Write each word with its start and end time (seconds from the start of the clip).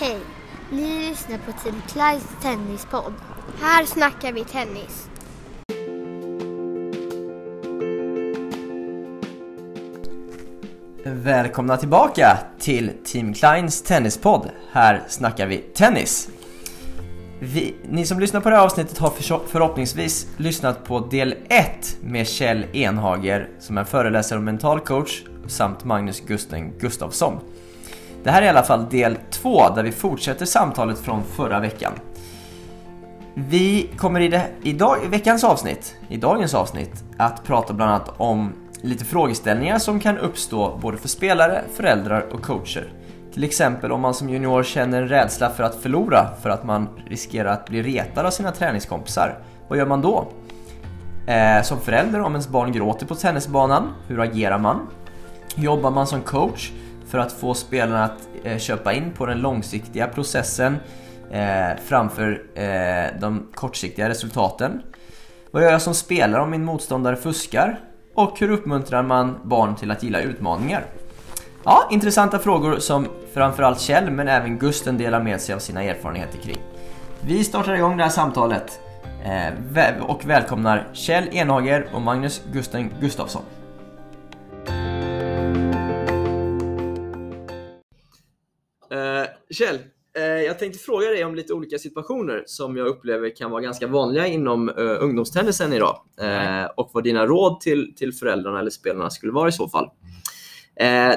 Hej! 0.00 0.18
Ni 0.70 1.08
lyssnar 1.08 1.38
på 1.38 1.52
Team 1.52 1.82
Clydes 1.88 2.42
tennispodd. 2.42 3.12
Här 3.60 3.84
snackar 3.84 4.32
vi 4.32 4.44
tennis. 4.44 5.08
Välkomna 11.04 11.76
tillbaka 11.76 12.38
till 12.58 12.92
Team 13.04 13.34
Kleins 13.34 13.82
tennispodd. 13.82 14.50
Här 14.72 15.02
snackar 15.08 15.46
vi 15.46 15.58
tennis. 15.58 16.28
Vi, 17.40 17.74
ni 17.88 18.06
som 18.06 18.20
lyssnar 18.20 18.40
på 18.40 18.50
det 18.50 18.56
här 18.56 18.64
avsnittet 18.64 18.98
har 18.98 19.10
för, 19.10 19.46
förhoppningsvis 19.46 20.26
lyssnat 20.36 20.84
på 20.84 21.00
del 21.00 21.34
1 21.48 21.96
med 22.02 22.28
Kjell 22.28 22.66
Enhager 22.72 23.48
som 23.58 23.78
är 23.78 23.84
föreläsare 23.84 24.38
och 24.38 24.44
mental 24.44 24.80
coach 24.80 25.22
samt 25.46 25.84
Magnus 25.84 26.20
Gusten 26.20 26.78
Gustafsson. 26.78 27.40
Det 28.22 28.30
här 28.30 28.42
är 28.42 28.46
i 28.46 28.48
alla 28.48 28.62
fall 28.62 28.88
del 28.90 29.16
2 29.30 29.68
där 29.68 29.82
vi 29.82 29.92
fortsätter 29.92 30.46
samtalet 30.46 30.98
från 30.98 31.24
förra 31.24 31.60
veckan. 31.60 31.92
Vi 33.34 33.90
kommer 33.96 34.20
i, 34.20 34.28
det, 34.28 34.46
i, 34.62 34.72
dag, 34.72 34.98
i 35.04 35.08
veckans 35.08 35.44
avsnitt, 35.44 35.96
i 36.08 36.16
dagens 36.16 36.54
avsnitt, 36.54 37.04
att 37.16 37.44
prata 37.44 37.72
bland 37.72 37.90
annat 37.90 38.12
om 38.16 38.52
lite 38.80 39.04
frågeställningar 39.04 39.78
som 39.78 40.00
kan 40.00 40.18
uppstå 40.18 40.78
både 40.82 40.98
för 40.98 41.08
spelare, 41.08 41.62
föräldrar 41.74 42.26
och 42.32 42.42
coacher. 42.42 42.92
Till 43.32 43.44
exempel 43.44 43.92
om 43.92 44.00
man 44.00 44.14
som 44.14 44.30
junior 44.30 44.62
känner 44.62 45.02
en 45.02 45.08
rädsla 45.08 45.50
för 45.50 45.62
att 45.62 45.74
förlora 45.74 46.28
för 46.42 46.50
att 46.50 46.64
man 46.64 46.88
riskerar 47.06 47.52
att 47.52 47.68
bli 47.68 47.82
retad 47.82 48.26
av 48.26 48.30
sina 48.30 48.52
träningskompisar. 48.52 49.38
Vad 49.68 49.78
gör 49.78 49.86
man 49.86 50.02
då? 50.02 50.28
Eh, 51.26 51.62
som 51.62 51.80
förälder 51.80 52.20
om 52.20 52.32
ens 52.32 52.48
barn 52.48 52.72
gråter 52.72 53.06
på 53.06 53.14
tennisbanan, 53.14 53.92
hur 54.06 54.20
agerar 54.20 54.58
man? 54.58 54.86
Jobbar 55.54 55.90
man 55.90 56.06
som 56.06 56.20
coach 56.20 56.70
för 57.10 57.18
att 57.18 57.32
få 57.32 57.54
spelarna 57.54 58.04
att 58.04 58.28
eh, 58.44 58.58
köpa 58.58 58.92
in 58.92 59.12
på 59.12 59.26
den 59.26 59.38
långsiktiga 59.38 60.06
processen 60.06 60.76
eh, 61.30 61.68
framför 61.84 62.42
eh, 62.54 63.20
de 63.20 63.46
kortsiktiga 63.54 64.08
resultaten? 64.08 64.82
Vad 65.50 65.62
gör 65.62 65.70
jag 65.70 65.82
som 65.82 65.94
spelare 65.94 66.42
om 66.42 66.50
min 66.50 66.64
motståndare 66.64 67.16
fuskar? 67.16 67.80
Och 68.14 68.40
hur 68.40 68.50
uppmuntrar 68.50 69.02
man 69.02 69.38
barn 69.44 69.76
till 69.76 69.90
att 69.90 70.02
gilla 70.02 70.20
utmaningar? 70.20 70.84
Ja, 71.64 71.88
intressanta 71.90 72.38
frågor 72.38 72.78
som 72.78 73.06
framförallt 73.34 73.80
Kjell 73.80 74.10
men 74.10 74.28
även 74.28 74.58
Gusten 74.58 74.98
delar 74.98 75.22
med 75.22 75.40
sig 75.40 75.54
av 75.54 75.58
sina 75.58 75.82
erfarenheter 75.82 76.38
kring. 76.38 76.58
Vi 77.20 77.44
startar 77.44 77.74
igång 77.74 77.96
det 77.96 78.02
här 78.02 78.10
samtalet 78.10 78.80
eh, 79.24 80.02
och 80.02 80.24
välkomnar 80.24 80.88
Kjell 80.92 81.28
Enhager 81.32 81.88
och 81.94 82.02
Magnus 82.02 82.42
Gusten 82.52 82.90
Gustafsson. 83.00 83.42
Kjell, 89.50 89.78
uh, 90.18 90.24
jag 90.24 90.58
tänkte 90.58 90.78
fråga 90.78 91.08
dig 91.08 91.24
om 91.24 91.34
lite 91.34 91.52
olika 91.52 91.78
situationer 91.78 92.42
som 92.46 92.76
jag 92.76 92.86
upplever 92.86 93.36
kan 93.36 93.50
vara 93.50 93.60
ganska 93.60 93.86
vanliga 93.86 94.26
inom 94.26 94.68
uh, 94.68 94.74
ungdomstennisen 95.00 95.72
idag. 95.72 96.00
och 96.76 96.90
vad 96.92 97.04
dina 97.04 97.26
råd 97.26 97.60
till, 97.60 97.94
till 97.96 98.12
föräldrarna 98.12 98.60
eller 98.60 98.70
spelarna 98.70 99.10
skulle 99.10 99.32
vara 99.32 99.48
i 99.48 99.52
så 99.52 99.68
fall. 99.68 99.90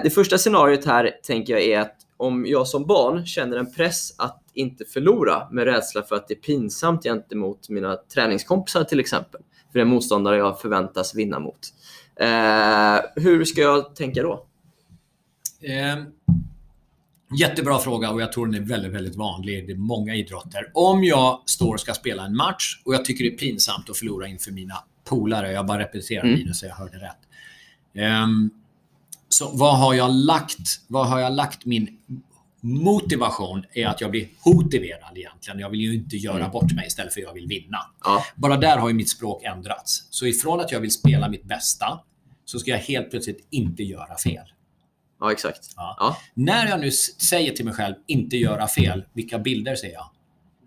det 0.03 0.14
första 0.14 0.38
scenariot 0.38 0.86
här 0.86 1.12
tänker 1.23 1.53
jag 1.53 1.64
är 1.64 1.80
att 1.80 1.95
om 2.17 2.45
jag 2.45 2.67
som 2.67 2.86
barn 2.86 3.25
känner 3.25 3.58
en 3.58 3.73
press 3.73 4.20
att 4.20 4.44
inte 4.53 4.86
förlora 4.86 5.47
med 5.52 5.66
rädsla 5.66 6.03
för 6.03 6.16
att 6.16 6.28
det 6.28 6.34
är 6.34 6.40
pinsamt 6.40 7.03
gentemot 7.03 7.70
mina 7.70 7.95
träningskompisar 8.14 8.84
till 8.84 9.00
exempel. 9.00 9.42
För 9.72 9.80
den 9.80 9.88
motståndare 9.88 10.38
jag 10.38 10.62
förväntas 10.62 11.16
vinna 11.16 11.40
mot. 11.40 11.59
hur 13.16 13.45
ska 13.45 13.62
jag 13.62 13.95
tänka 13.95 14.23
då? 14.23 14.45
Eh, 15.64 16.03
Jättebra 17.39 17.80
fråga 17.80 18.12
och 18.12 18.22
jag 18.22 18.31
tror 18.31 18.48
den 18.48 18.64
är 18.64 18.67
väldigt, 18.67 18.92
väldigt 18.92 19.16
vanlig 19.16 19.70
i 19.70 19.76
många 19.76 20.16
idrotter. 20.16 20.72
Om 20.73 21.03
jag 21.03 21.44
står 21.45 21.73
och 21.73 21.80
ska 21.80 21.94
spela 21.94 22.25
en 22.25 22.36
match 22.36 22.81
och 22.86 22.94
jag 22.94 23.06
tycker 23.06 23.23
det 23.23 23.34
är 23.34 23.38
pinsamt 23.38 23.90
att 23.90 23.98
förlora 23.98 24.28
inför 24.28 24.52
mina 24.52 24.84
polare, 25.03 25.52
jag 25.52 25.66
bara 25.66 25.80
repeterar 25.80 26.24
mm. 26.24 26.35
Linus 26.35 26.59
så 26.59 26.66
jag 26.66 26.75
hörde 26.75 26.97
rätt. 26.97 27.18
Um, 28.24 28.50
så 29.30 29.50
vad 29.53 29.80
har 29.80 29.94
jag 29.94 30.12
lagt? 30.12 30.81
Vad 30.88 31.08
har 31.08 31.19
jag 31.19 31.34
lagt 31.34 31.66
min 31.66 31.97
motivation 32.63 33.66
är 33.74 33.88
att 33.88 34.02
jag 34.02 34.12
blir 34.12 34.28
motiverad 34.46 35.18
egentligen. 35.18 35.59
Jag 35.59 35.69
vill 35.69 35.79
ju 35.79 35.96
inte 35.96 36.18
göra 36.18 36.40
mm. 36.40 36.52
bort 36.52 36.74
mig 36.74 36.88
istället 36.88 37.13
för 37.13 37.22
att 37.22 37.28
jag 37.28 37.34
vill 37.34 37.47
vinna. 37.47 37.78
Ja. 38.03 38.24
Bara 38.35 38.58
där 38.58 38.78
har 38.78 38.88
ju 38.88 38.94
mitt 38.94 39.09
språk 39.09 39.44
ändrats. 39.44 40.08
Så 40.09 40.25
ifrån 40.25 40.59
att 40.59 40.72
jag 40.72 40.79
vill 40.79 40.91
spela 40.91 41.29
mitt 41.29 41.44
bästa 41.44 42.00
så 42.46 42.59
ska 42.59 42.72
jag 42.72 42.78
helt 42.78 43.09
plötsligt 43.09 43.47
inte 43.50 43.84
göra 43.84 44.18
fel. 44.18 44.46
Ja, 45.23 45.31
exakt. 45.31 45.73
Ja. 45.75 45.95
Ja. 46.00 46.17
När 46.34 46.67
jag 46.67 46.79
nu 46.79 46.91
säger 46.91 47.53
till 47.53 47.66
mig 47.66 47.73
själv, 47.73 47.95
inte 48.07 48.38
göra 48.38 48.67
fel, 48.67 49.06
vilka 49.13 49.39
bilder 49.39 49.75
ser 49.75 49.91
jag? 49.91 50.06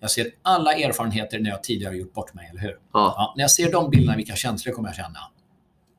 Jag 0.01 0.11
ser 0.11 0.27
alla 0.43 0.73
erfarenheter 0.73 1.39
när 1.41 1.51
jag 1.51 1.63
tidigare 1.63 1.97
gjort 1.97 2.13
bort 2.13 2.35
mig, 2.35 2.49
eller 2.51 2.61
hur? 2.61 2.79
Ja. 2.93 3.35
när 3.37 3.43
jag 3.43 3.51
ser 3.51 3.73
de 3.73 3.91
bilderna, 3.91 4.17
vilka 4.17 4.37
känslor 4.37 4.73
kommer 4.73 4.89
jag 4.89 4.97
känna? 4.97 5.19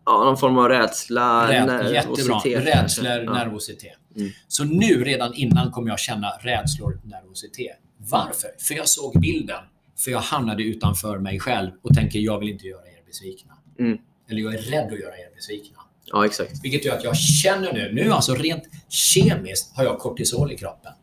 Ja, 0.06 0.24
någon 0.24 0.38
form 0.38 0.58
av 0.58 0.70
rädsla, 0.70 1.52
Räd, 1.52 1.66
nervositet. 1.66 2.46
Jättebra. 2.46 2.82
Rädslor, 2.82 3.24
ja. 3.24 3.34
nervositet. 3.34 3.98
Mm. 4.16 4.32
Så 4.48 4.64
nu, 4.64 5.04
redan 5.04 5.34
innan, 5.34 5.72
kommer 5.72 5.90
jag 5.90 6.00
känna 6.00 6.30
rädslor, 6.30 7.02
nervositet. 7.04 7.78
Varför? 7.98 8.50
För 8.60 8.76
jag 8.76 8.88
såg 8.88 9.22
bilden. 9.22 9.64
För 9.98 10.12
jag 10.12 10.20
hamnade 10.20 10.64
utanför 10.64 11.20
mig 11.20 11.40
själv 11.40 11.72
och 11.84 11.96
tänker, 11.96 12.20
jag 12.20 12.40
vill 12.40 12.50
inte 12.50 12.68
göra 12.68 12.86
er 12.88 13.06
besvikna. 13.06 13.54
Mm. 13.80 13.98
Eller 14.30 14.42
jag 14.42 14.54
är 14.54 14.62
rädd 14.62 14.94
att 14.94 15.00
göra 15.00 15.18
er 15.18 15.36
besvikna. 15.36 15.78
Ja, 16.12 16.26
exakt. 16.26 16.64
Vilket 16.64 16.86
gör 16.86 16.98
att 16.98 17.04
jag 17.04 17.18
känner 17.18 17.74
nu, 17.74 17.92
nu 17.94 18.12
alltså 18.12 18.36
rent 18.36 18.64
kemiskt 18.90 19.76
har 19.76 19.84
jag 19.84 20.00
kortisol 20.00 20.52
i 20.52 20.58
kroppen. 20.58 20.94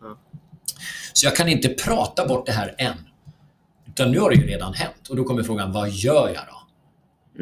Ja. 0.00 0.18
Så 1.12 1.26
jag 1.26 1.36
kan 1.36 1.48
inte 1.48 1.68
prata 1.68 2.26
bort 2.26 2.46
det 2.46 2.52
här 2.52 2.74
än. 2.78 2.96
Utan 3.88 4.10
nu 4.10 4.18
har 4.18 4.30
det 4.30 4.36
ju 4.36 4.46
redan 4.46 4.74
hänt. 4.74 5.08
Och 5.08 5.16
då 5.16 5.24
kommer 5.24 5.42
frågan, 5.42 5.72
vad 5.72 5.90
gör 5.90 6.28
jag 6.28 6.42
då? 6.46 6.60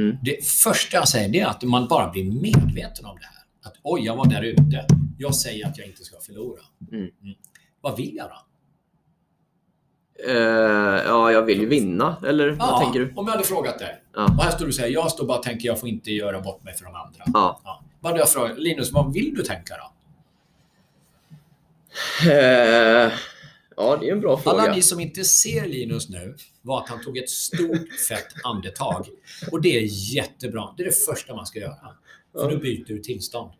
Mm. 0.02 0.16
Det 0.22 0.46
första 0.46 0.96
jag 0.96 1.08
säger 1.08 1.42
är 1.42 1.46
att 1.46 1.62
man 1.62 1.88
bara 1.88 2.10
blir 2.10 2.24
medveten 2.24 3.04
om 3.04 3.16
det 3.16 3.26
här. 3.26 3.70
Att 3.70 3.74
oj, 3.82 4.02
jag 4.04 4.16
var 4.16 4.26
där 4.26 4.42
ute. 4.42 4.86
Jag 5.18 5.34
säger 5.34 5.66
att 5.66 5.78
jag 5.78 5.86
inte 5.86 6.04
ska 6.04 6.16
förlora. 6.20 6.60
Mm. 6.92 7.00
Mm. 7.00 7.34
Vad 7.80 7.96
vill 7.96 8.16
jag 8.16 8.26
då? 8.28 8.47
Uh, 10.26 10.34
ja, 11.06 11.32
jag 11.32 11.42
vill 11.42 11.60
ju 11.60 11.66
vinna. 11.66 12.16
Eller 12.26 12.48
ja, 12.48 12.56
vad 12.58 12.80
tänker 12.80 13.00
du? 13.00 13.12
Om 13.16 13.26
jag 13.26 13.32
hade 13.32 13.44
frågat 13.44 13.78
dig. 13.78 14.02
Ja. 14.14 14.24
Och 14.24 14.44
här 14.44 14.50
står 14.50 14.64
du 14.64 14.68
och 14.68 14.74
säger, 14.74 14.94
jag 14.94 15.10
står 15.10 15.26
bara 15.26 15.38
och 15.38 15.44
tänker 15.44 15.66
jag 15.66 15.80
får 15.80 15.88
inte 15.88 16.10
göra 16.10 16.40
bort 16.40 16.64
mig 16.64 16.74
för 16.74 16.84
de 16.84 16.94
andra. 16.94 17.24
Ja. 17.26 17.60
Ja. 17.64 17.84
Vad 18.00 18.12
hade 18.12 18.20
jag 18.20 18.30
frågat, 18.30 18.58
Linus, 18.58 18.92
vad 18.92 19.12
vill 19.12 19.34
du 19.34 19.42
tänka 19.42 19.74
då? 19.74 19.92
Uh, 22.30 23.12
ja, 23.76 23.96
det 24.00 24.08
är 24.08 24.12
en 24.12 24.20
bra 24.20 24.36
fråga. 24.36 24.62
Alla 24.62 24.74
ni 24.74 24.82
som 24.82 25.00
inte 25.00 25.24
ser 25.24 25.66
Linus 25.66 26.08
nu 26.08 26.36
var 26.62 26.78
att 26.78 26.88
han 26.88 27.04
tog 27.04 27.18
ett 27.18 27.30
stort 27.30 27.92
fett 28.08 28.26
andetag. 28.44 29.06
Och 29.52 29.62
det 29.62 29.76
är 29.76 30.14
jättebra. 30.14 30.74
Det 30.76 30.82
är 30.82 30.84
det 30.84 31.14
första 31.14 31.34
man 31.34 31.46
ska 31.46 31.58
göra. 31.58 31.94
För 32.32 32.50
då 32.50 32.56
byter 32.56 32.84
du 32.86 32.98
tillstånd. 32.98 33.52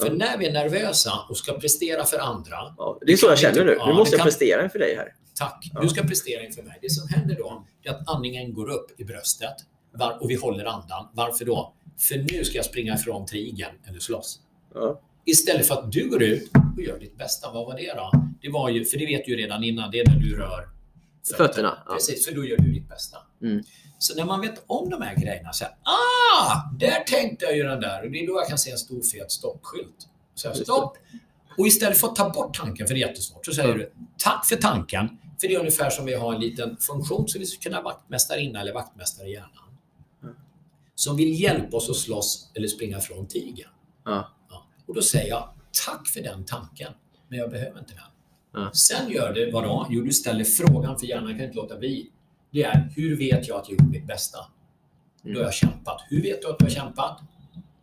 För 0.00 0.10
när 0.10 0.38
vi 0.38 0.46
är 0.46 0.52
nervösa 0.52 1.12
och 1.28 1.36
ska 1.36 1.52
prestera 1.52 2.04
för 2.04 2.18
andra. 2.18 2.56
Ja, 2.78 2.98
det 3.06 3.12
är 3.12 3.16
så 3.16 3.26
jag 3.26 3.38
känner 3.38 3.64
nu. 3.64 3.78
Nu 3.86 3.92
måste 3.92 4.14
jag 4.14 4.18
kan... 4.18 4.24
prestera 4.24 4.64
inför 4.64 4.78
dig 4.78 4.96
här. 4.96 5.14
Tack. 5.40 5.70
Du 5.82 5.88
ska 5.88 6.02
prestera 6.02 6.44
inför 6.44 6.62
mig. 6.62 6.78
Det 6.82 6.90
som 6.90 7.08
händer 7.08 7.36
då 7.38 7.66
är 7.82 7.90
att 7.90 8.08
andningen 8.08 8.54
går 8.54 8.70
upp 8.70 9.00
i 9.00 9.04
bröstet 9.04 9.54
och 10.20 10.30
vi 10.30 10.34
håller 10.34 10.64
andan. 10.64 11.08
Varför 11.12 11.44
då? 11.44 11.74
För 11.98 12.16
nu 12.16 12.44
ska 12.44 12.56
jag 12.56 12.64
springa 12.64 12.94
ifrån 12.94 13.26
trigen 13.26 13.70
eller 13.86 14.00
slåss. 14.00 14.40
Ja. 14.74 15.00
Istället 15.24 15.66
för 15.66 15.74
att 15.74 15.92
du 15.92 16.08
går 16.08 16.22
ut 16.22 16.50
och 16.76 16.82
gör 16.82 16.98
ditt 16.98 17.18
bästa. 17.18 17.50
Vad 17.52 17.66
var 17.66 17.76
det 17.76 17.94
då? 17.96 18.10
Det 18.42 18.48
var 18.50 18.68
ju, 18.68 18.84
för 18.84 18.98
det 18.98 19.06
vet 19.06 19.24
du 19.24 19.30
ju 19.30 19.36
redan 19.36 19.64
innan, 19.64 19.90
det 19.90 20.00
är 20.00 20.06
när 20.06 20.16
du 20.16 20.36
rör 20.36 20.68
fötterna. 21.28 21.48
fötterna 21.48 21.82
ja. 21.86 21.94
Precis, 21.94 22.26
för 22.26 22.34
då 22.34 22.44
gör 22.44 22.56
du 22.56 22.72
ditt 22.72 22.88
bästa. 22.88 23.18
Mm. 23.42 23.62
Så 23.98 24.14
när 24.14 24.24
man 24.24 24.40
vet 24.40 24.64
om 24.66 24.90
de 24.90 25.02
här 25.02 25.14
grejerna, 25.14 25.52
så 25.52 25.64
här, 25.64 25.74
ah, 25.82 26.76
där 26.78 27.04
tänkte 27.06 27.44
jag 27.44 27.56
ju 27.56 27.62
den 27.62 27.80
där. 27.80 28.04
Och 28.04 28.10
det 28.10 28.18
är 28.18 28.26
då 28.26 28.32
jag 28.32 28.48
kan 28.48 28.58
se 28.58 28.70
en 28.70 28.78
stor 28.78 29.02
fet 29.02 29.30
stoppskylt. 29.30 30.08
Så 30.34 30.48
här, 30.48 30.54
stopp! 30.54 30.96
Och 31.58 31.66
istället 31.66 31.98
för 31.98 32.08
att 32.08 32.16
ta 32.16 32.30
bort 32.30 32.56
tanken, 32.56 32.86
för 32.86 32.94
det 32.94 33.02
är 33.02 33.06
jättesvårt, 33.08 33.46
så 33.46 33.52
säger 33.52 33.74
du 33.74 33.92
tack 34.18 34.46
för 34.46 34.56
tanken. 34.56 35.18
För 35.40 35.48
det 35.48 35.54
är 35.54 35.58
ungefär 35.58 35.90
som 35.90 36.04
vi 36.06 36.14
har 36.14 36.34
en 36.34 36.40
liten 36.40 36.76
funktion 36.76 37.28
som 37.28 37.38
vi 37.40 37.46
ska 37.46 37.70
kunna 37.70 37.82
vaktmästarinna 37.82 38.60
eller 38.60 38.74
vaktmästare 38.74 39.28
i 39.28 39.32
hjärnan. 39.32 39.76
Som 40.94 41.16
vill 41.16 41.42
hjälpa 41.42 41.76
oss 41.76 41.90
att 41.90 41.96
slåss 41.96 42.50
eller 42.54 42.68
springa 42.68 43.00
från 43.00 43.26
tigern. 43.26 43.70
Ja. 44.04 44.28
Ja. 44.50 44.66
Och 44.86 44.94
då 44.94 45.02
säger 45.02 45.28
jag 45.28 45.48
tack 45.86 46.08
för 46.08 46.20
den 46.20 46.44
tanken, 46.44 46.92
men 47.28 47.38
jag 47.38 47.50
behöver 47.50 47.78
inte 47.78 47.94
den. 47.94 48.02
Ja. 48.62 48.70
Sen 48.72 49.10
gör 49.10 49.34
det 49.34 49.50
vadå? 49.52 49.86
Jo, 49.90 50.02
du 50.02 50.12
ställer 50.12 50.44
frågan, 50.44 50.98
för 50.98 51.06
hjärnan 51.06 51.38
kan 51.38 51.46
inte 51.46 51.56
låta 51.56 51.78
bli. 51.78 52.10
Det 52.50 52.62
är, 52.62 52.92
hur 52.96 53.16
vet 53.16 53.48
jag 53.48 53.60
att 53.60 53.68
jag 53.68 53.80
gjort 53.80 53.90
mitt 53.90 54.06
bästa? 54.06 54.38
Mm. 55.24 55.34
Då 55.34 55.40
har 55.40 55.44
jag 55.44 55.54
kämpat. 55.54 56.02
Hur 56.08 56.22
vet 56.22 56.42
du 56.42 56.48
att 56.48 56.58
du 56.58 56.64
har 56.64 56.70
kämpat? 56.70 57.20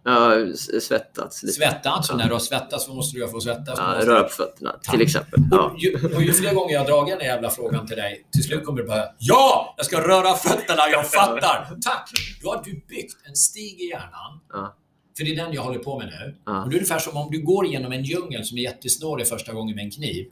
Ja, 0.08 0.56
svettats. 0.82 1.44
Lite. 1.44 1.54
Svettats, 1.54 2.10
och 2.10 2.18
när 2.18 2.28
du 2.28 2.34
har 2.34 2.40
svettats 2.40 2.86
så 2.86 2.94
måste 2.94 3.20
du 3.20 3.28
få 3.28 3.42
svettas. 3.42 3.76
Ja, 3.78 4.06
röra 4.06 4.24
på 4.24 4.30
fötterna, 4.30 4.72
Tack. 4.72 4.92
till 4.92 5.02
exempel. 5.02 5.40
Ja. 5.52 5.64
Och, 5.64 5.80
ju, 5.80 6.16
och 6.16 6.22
ju 6.22 6.34
fler 6.34 6.54
gånger 6.54 6.74
jag 6.74 6.86
dragit 6.86 7.20
den 7.20 7.28
jävla 7.28 7.50
frågan 7.50 7.88
till 7.88 7.98
dig, 7.98 8.28
till 8.32 8.44
slut 8.44 8.66
kommer 8.66 8.82
du 8.82 8.88
bara 8.88 9.04
Ja! 9.18 9.74
Jag 9.78 9.86
ska 9.86 10.08
röra 10.08 10.34
fötterna, 10.34 10.82
jag 10.92 11.12
fattar! 11.12 11.78
Tack! 11.82 12.12
Då 12.44 12.50
har 12.50 12.62
du 12.66 12.72
byggt 12.88 13.28
en 13.28 13.36
stig 13.36 13.82
i 13.82 13.90
hjärnan. 13.90 14.40
Ja. 14.54 14.76
För 15.18 15.24
det 15.24 15.32
är 15.32 15.36
den 15.36 15.54
jag 15.54 15.62
håller 15.62 15.80
på 15.80 16.00
med 16.00 16.08
nu. 16.08 16.36
Ja. 16.46 16.64
Och 16.64 16.70
det 16.70 16.76
är 16.76 16.78
ungefär 16.78 17.00
som 17.00 17.18
om 17.18 17.32
du 17.32 17.42
går 17.42 17.66
igenom 17.66 17.92
en 17.92 18.04
djungel 18.04 18.46
som 18.46 18.58
är 18.58 18.62
jättesnårig 18.62 19.28
första 19.28 19.54
gången 19.54 19.76
med 19.76 19.86
en 19.86 19.92
kniv. 19.92 20.26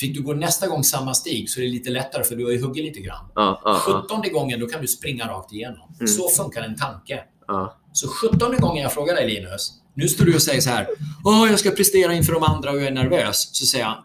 Fick 0.00 0.14
du 0.14 0.22
gå 0.22 0.32
nästa 0.32 0.66
gång 0.66 0.84
samma 0.84 1.14
stig 1.14 1.50
så 1.50 1.60
är 1.60 1.64
det 1.64 1.70
lite 1.70 1.90
lättare 1.90 2.24
för 2.24 2.36
du 2.36 2.44
har 2.44 2.52
ju 2.52 2.62
huggit 2.62 2.84
lite 2.84 3.00
grann. 3.00 3.24
Ja, 3.34 3.60
ja. 3.64 4.02
17 4.02 4.22
gången 4.32 4.60
då 4.60 4.66
kan 4.66 4.80
du 4.80 4.86
springa 4.86 5.28
rakt 5.28 5.52
igenom. 5.52 5.94
Mm. 6.00 6.08
Så 6.08 6.28
funkar 6.28 6.62
en 6.62 6.76
tanke. 6.76 7.24
Så 7.94 8.08
17 8.08 8.56
gången 8.60 8.82
jag 8.82 8.92
frågar 8.92 9.14
dig 9.14 9.34
Linus, 9.34 9.72
nu 9.94 10.08
står 10.08 10.24
du 10.24 10.34
och 10.34 10.42
säger 10.42 10.60
så 10.60 10.70
här, 10.70 10.88
Åh, 11.24 11.46
jag 11.50 11.58
ska 11.58 11.70
prestera 11.70 12.14
inför 12.14 12.32
de 12.32 12.42
andra 12.42 12.70
och 12.70 12.76
jag 12.76 12.86
är 12.86 12.90
nervös. 12.90 13.48
Så 13.56 13.66
säger 13.66 13.84
jag, 13.84 14.04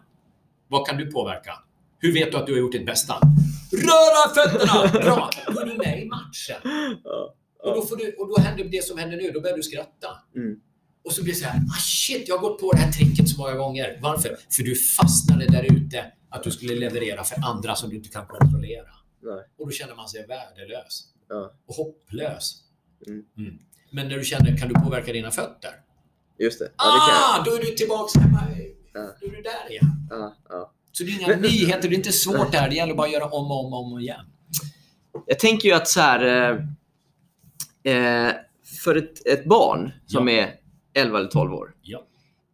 vad 0.68 0.86
kan 0.86 0.96
du 0.96 1.10
påverka? 1.10 1.52
Hur 1.98 2.14
vet 2.14 2.32
du 2.32 2.38
att 2.38 2.46
du 2.46 2.52
har 2.52 2.58
gjort 2.60 2.72
ditt 2.72 2.86
bästa? 2.86 3.14
Röra 3.72 4.34
fötterna! 4.34 5.00
Bra! 5.04 5.30
Då 5.54 5.60
är 5.60 5.66
du 5.66 5.76
med 5.76 6.02
i 6.02 6.04
matchen. 6.06 6.56
Och 7.62 7.74
då, 7.74 7.82
får 7.86 7.96
du, 7.96 8.12
och 8.18 8.28
då 8.28 8.40
händer 8.42 8.64
det 8.64 8.84
som 8.84 8.98
händer 8.98 9.16
nu, 9.16 9.30
då 9.30 9.40
börjar 9.40 9.56
du 9.56 9.62
skratta. 9.62 10.08
Mm. 10.36 10.56
Och 11.04 11.12
så 11.12 11.22
blir 11.22 11.34
det 11.34 11.40
så 11.40 11.44
här, 11.46 11.58
ah 11.58 11.80
shit, 11.80 12.28
jag 12.28 12.38
har 12.38 12.48
gått 12.48 12.60
på 12.60 12.72
det 12.72 12.78
här 12.78 12.92
tricket 12.92 13.28
så 13.28 13.38
många 13.38 13.54
gånger. 13.54 13.98
Varför? 14.02 14.36
För 14.50 14.62
du 14.62 14.74
fastnade 14.76 15.46
där 15.46 15.62
ute 15.76 16.04
att 16.30 16.42
du 16.42 16.50
skulle 16.50 16.74
leverera 16.74 17.24
för 17.24 17.44
andra 17.44 17.74
som 17.74 17.90
du 17.90 17.96
inte 17.96 18.08
kan 18.08 18.26
kontrollera. 18.26 18.88
Nej. 19.22 19.44
Och 19.58 19.66
då 19.66 19.72
känner 19.72 19.94
man 19.94 20.08
sig 20.08 20.26
värdelös 20.26 21.04
Ja. 21.28 21.52
och 21.68 21.74
hopplös. 21.74 22.56
Mm. 23.06 23.24
Mm. 23.38 23.58
Men 23.92 24.08
när 24.08 24.16
du 24.16 24.24
känner, 24.24 24.56
kan 24.56 24.68
du 24.68 24.74
påverka 24.74 25.12
dina 25.12 25.30
fötter? 25.30 25.70
Just 26.38 26.58
det. 26.58 26.72
Ja, 26.76 26.84
det 26.84 27.40
ah, 27.40 27.42
då 27.44 27.56
är 27.56 27.60
du 27.70 27.74
tillbaka 27.74 28.20
hemma. 28.20 28.40
Ja. 28.94 29.00
Då 29.20 29.26
är 29.26 29.30
du 29.30 29.42
där 29.42 29.70
igen. 29.70 30.06
Ja, 30.10 30.36
ja. 30.48 30.72
Så 30.92 31.04
det 31.04 31.10
är 31.10 31.18
inga 31.18 31.28
Men- 31.28 31.40
nyheter, 31.40 31.88
det 31.88 31.94
är 31.94 31.96
inte 31.96 32.12
svårt 32.12 32.52
det 32.52 32.58
här. 32.58 32.68
Det 32.68 32.74
gäller 32.74 32.94
bara 32.94 33.06
att 33.06 33.12
göra 33.12 33.24
om 33.24 33.50
och 33.50 33.64
om, 33.66 33.72
och 33.72 33.92
om 33.92 33.98
igen. 34.00 34.26
Jag 35.26 35.38
tänker 35.38 35.68
ju 35.68 35.74
att 35.74 35.88
så 35.88 36.00
här, 36.00 36.24
eh, 37.84 37.96
eh, 38.26 38.32
för 38.84 38.96
ett, 38.96 39.26
ett 39.26 39.44
barn 39.44 39.92
som 40.06 40.28
Ja. 40.28 40.34
är 40.34 40.54
11 40.94 41.18
eller 41.18 41.28
12 41.28 41.52
år 41.54 41.74
Ja. 41.82 42.06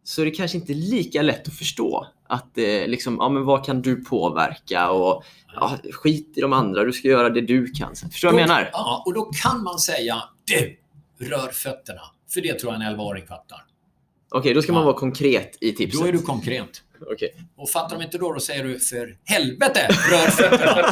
så 0.03 0.21
är 0.21 0.25
det 0.25 0.31
kanske 0.31 0.57
inte 0.57 0.73
lika 0.73 1.21
lätt 1.21 1.47
att 1.47 1.53
förstå 1.53 2.07
att 2.29 2.57
eh, 2.57 2.87
liksom, 2.87 3.17
ja, 3.19 3.29
men 3.29 3.45
vad 3.45 3.65
kan 3.65 3.81
du 3.81 4.03
påverka 4.05 4.89
och 4.89 5.23
ja, 5.55 5.77
skit 5.93 6.33
i 6.37 6.41
de 6.41 6.53
andra, 6.53 6.83
du 6.83 6.93
ska 6.93 7.07
göra 7.07 7.29
det 7.29 7.41
du 7.41 7.71
kan. 7.71 7.95
Förstår 7.95 8.27
du 8.29 8.33
vad 8.33 8.41
jag 8.41 8.47
menar? 8.47 8.69
Ja, 8.73 9.03
och 9.05 9.13
då 9.13 9.31
kan 9.43 9.63
man 9.63 9.79
säga 9.79 10.23
du, 10.47 10.77
rör 11.25 11.47
fötterna. 11.51 12.01
För 12.33 12.41
det 12.41 12.59
tror 12.59 12.73
jag 12.73 12.81
en 12.81 12.95
11-åring 12.95 13.27
fattar. 13.27 13.63
Okej, 14.29 14.53
då 14.53 14.61
ska 14.61 14.73
man 14.73 14.85
vara 14.85 14.97
konkret 14.97 15.57
i 15.61 15.71
tipset. 15.73 16.01
Då 16.01 16.07
är 16.07 16.11
du 16.11 16.21
konkret. 16.21 16.83
Okej. 17.01 17.35
Och 17.55 17.69
fattar 17.69 17.97
de 17.97 18.03
inte 18.03 18.17
då, 18.17 18.33
då 18.33 18.39
säger 18.39 18.63
du 18.63 18.79
för 18.79 19.17
helvete, 19.23 19.87
rör 19.89 20.27
fötterna. 20.29 20.91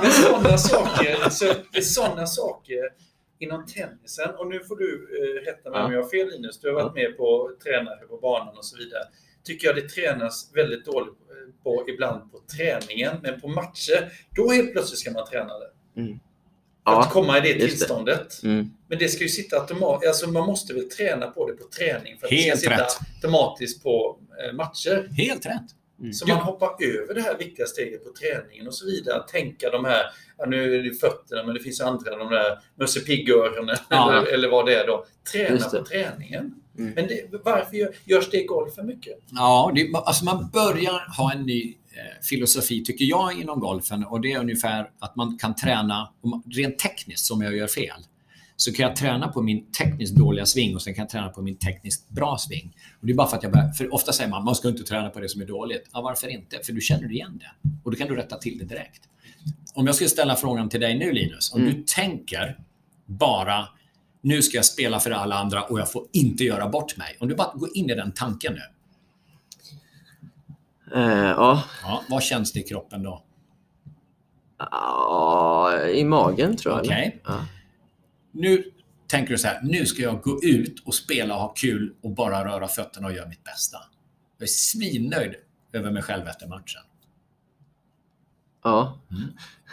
Men 0.02 0.10
sådana 0.10 0.58
saker, 0.58 1.30
så, 1.30 1.44
det 1.72 1.78
är 1.78 1.82
sådana 1.82 2.26
saker 2.26 2.80
inom 3.38 3.66
tennisen. 3.66 4.30
Och 4.38 4.46
nu 4.48 4.60
får 4.64 4.76
du 4.76 5.08
eh, 5.18 5.44
rätta 5.50 5.70
mig 5.70 5.78
Ja. 5.80 5.86
om 5.86 5.92
jag 5.92 6.02
har 6.02 6.08
fel 6.08 6.28
Linus. 6.30 6.60
Du 6.60 6.68
har 6.68 6.74
varit 6.82 6.94
med 6.94 7.16
på 7.16 7.50
tränare 7.64 8.06
på 8.08 8.16
banan 8.16 8.56
och 8.58 8.64
så 8.64 8.76
vidare. 8.76 9.02
Tycker 9.44 9.66
jag 9.66 9.76
det 9.76 9.88
tränas 9.88 10.50
väldigt 10.54 10.84
dåligt 10.84 11.14
eh, 11.14 11.62
på 11.62 11.84
ibland 11.88 12.32
på 12.32 12.38
träningen. 12.56 13.16
Men 13.22 13.40
på 13.40 13.48
matcher, 13.48 14.12
då 14.36 14.50
helt 14.50 14.72
plötsligt 14.72 14.98
ska 15.00 15.10
man 15.10 15.26
träna 15.26 15.52
det. 15.58 16.00
Mm. 16.00 16.20
För 16.84 16.92
att 17.00 17.06
Ja. 17.06 17.10
komma 17.12 17.38
i 17.38 17.40
det 17.40 17.52
det. 17.52 17.68
tillståndet. 17.68 18.42
Mm. 18.42 18.70
Men 18.88 18.98
det 18.98 19.08
ska 19.08 19.22
ju 19.22 19.28
sitta 19.28 19.60
automatiskt. 19.60 20.08
Alltså 20.08 20.30
man 20.30 20.46
måste 20.46 20.74
väl 20.74 20.88
träna 20.90 21.26
på 21.26 21.46
det 21.46 21.52
på 21.52 21.64
träning 21.78 22.18
för 22.18 22.26
att 22.26 22.30
det 22.30 22.36
Helt 22.36 22.60
ska 22.60 22.70
sitta 22.70 22.82
rätt. 22.82 22.98
automatiskt 23.22 23.82
på 23.82 24.18
eh, 24.48 24.54
matcher. 24.56 25.08
Helt 25.16 25.46
rätt. 25.46 25.62
Mm. 26.00 26.12
Så 26.12 26.28
man 26.28 26.36
hoppar 26.36 26.68
över 26.84 27.14
det 27.14 27.20
här 27.22 27.38
viktiga 27.38 27.66
steget 27.66 28.04
på 28.04 28.10
träningen 28.12 28.66
och 28.66 28.74
så 28.74 28.86
vidare. 28.86 29.16
Att 29.16 29.28
tänka 29.28 29.70
de 29.70 29.84
här, 29.84 30.02
ja, 30.38 30.46
nu 30.46 30.74
är 30.74 30.82
det 30.82 30.94
fötterna 30.94 31.42
men 31.44 31.54
det 31.54 31.60
finns 31.60 31.80
andra, 31.80 32.16
de 32.16 32.30
där 32.30 32.58
Musse 32.78 33.00
Pigg-öronen 33.00 33.76
Ja. 33.90 34.12
eller, 34.18 34.32
eller 34.32 34.48
vad 34.48 34.66
det 34.66 34.74
är 34.74 34.86
då. 34.86 35.04
Träna 35.32 35.56
det. 35.72 35.78
på 35.78 35.84
träningen. 35.84 36.54
Mm. 36.78 36.92
Men 36.94 37.06
det, 37.06 37.24
varför 37.44 37.76
gör, 37.76 37.94
görs 38.04 38.30
det 38.30 38.36
i 38.42 38.44
golfen 38.44 38.86
mycket? 38.86 39.18
Ja, 39.30 39.72
det, 39.74 39.90
alltså 39.94 40.24
man 40.24 40.50
börjar 40.52 41.16
ha 41.18 41.32
en 41.32 41.42
ny 41.46 41.76
filosofi, 42.28 42.84
tycker 42.84 43.04
jag, 43.04 43.40
inom 43.40 43.60
golfen. 43.60 44.04
Och 44.04 44.20
det 44.20 44.32
är 44.32 44.38
ungefär 44.38 44.90
att 44.98 45.16
man 45.16 45.38
kan 45.38 45.54
träna, 45.54 46.12
rent 46.56 46.78
tekniskt, 46.78 47.30
om 47.30 47.42
jag 47.42 47.56
gör 47.56 47.66
fel, 47.66 48.00
så 48.56 48.72
kan 48.72 48.86
jag 48.86 48.96
träna 48.96 49.28
på 49.28 49.42
min 49.42 49.72
tekniskt 49.72 50.16
dåliga 50.16 50.46
sving 50.46 50.74
och 50.74 50.82
sen 50.82 50.94
kan 50.94 51.02
jag 51.02 51.08
träna 51.10 51.28
på 51.28 51.42
min 51.42 51.56
tekniskt 51.56 52.08
bra 52.08 52.38
sving. 52.38 52.76
Och 53.00 53.06
det 53.06 53.12
är 53.12 53.16
bara 53.16 53.26
för 53.28 53.36
att 53.36 53.42
jag 53.42 53.52
börjar, 53.52 53.72
för 53.72 53.94
ofta 53.94 54.12
säger 54.12 54.30
man 54.30 54.44
man 54.44 54.54
ska 54.54 54.68
inte 54.68 54.82
träna 54.82 55.10
på 55.10 55.20
det 55.20 55.28
som 55.28 55.40
är 55.40 55.46
dåligt. 55.46 55.88
Ja, 55.92 56.00
varför 56.00 56.28
inte? 56.28 56.58
För 56.64 56.72
du 56.72 56.80
känner 56.80 57.12
igen 57.12 57.38
det. 57.38 57.68
Och 57.84 57.90
då 57.90 57.96
kan 57.96 58.08
du 58.08 58.16
rätta 58.16 58.36
till 58.38 58.58
det 58.58 58.64
direkt. 58.64 59.02
Om 59.74 59.86
jag 59.86 59.94
skulle 59.94 60.10
ställa 60.10 60.36
frågan 60.36 60.68
till 60.68 60.80
dig 60.80 60.98
nu 60.98 61.12
Linus, 61.12 61.52
om 61.54 61.60
Mm. 61.60 61.74
du 61.74 61.82
tänker 61.82 62.58
bara 63.06 63.68
nu 64.22 64.42
ska 64.42 64.56
jag 64.56 64.64
spela 64.64 65.00
för 65.00 65.10
alla 65.10 65.34
andra 65.34 65.62
och 65.62 65.80
jag 65.80 65.92
får 65.92 66.06
inte 66.12 66.44
göra 66.44 66.68
bort 66.68 66.96
mig. 66.96 67.16
Om 67.20 67.28
du 67.28 67.34
bara 67.34 67.52
går 67.54 67.68
in 67.76 67.90
i 67.90 67.94
den 67.94 68.12
tanken 68.12 68.52
nu. 68.52 68.60
Eh, 70.94 71.02
ja. 71.30 71.64
Ja, 71.82 72.02
vad 72.08 72.22
känns 72.22 72.52
det 72.52 72.60
i 72.60 72.62
kroppen 72.62 73.02
då? 73.02 73.24
ja, 74.58 75.78
i 75.88 76.04
magen 76.04 76.56
tror 76.56 76.74
jag. 76.74 76.84
Okej. 76.84 77.20
Ja. 77.24 77.46
Nu 78.32 78.64
tänker 79.06 79.32
du 79.32 79.38
så 79.38 79.46
här, 79.48 79.60
nu 79.62 79.86
ska 79.86 80.02
jag 80.02 80.22
gå 80.22 80.40
ut 80.42 80.82
och 80.86 80.94
spela 80.94 81.34
och 81.34 81.40
ha 81.40 81.48
kul 81.48 81.94
och 82.02 82.10
bara 82.10 82.44
röra 82.44 82.68
fötterna 82.68 83.06
och 83.06 83.12
göra 83.12 83.28
mitt 83.28 83.44
bästa. 83.44 83.78
Jag 84.38 84.42
är 84.42 84.46
svinnöjd 84.50 85.34
över 85.72 85.90
mig 85.90 86.02
själv 86.02 86.26
efter 86.28 86.46
matchen. 86.46 86.82
Ja. 88.64 88.98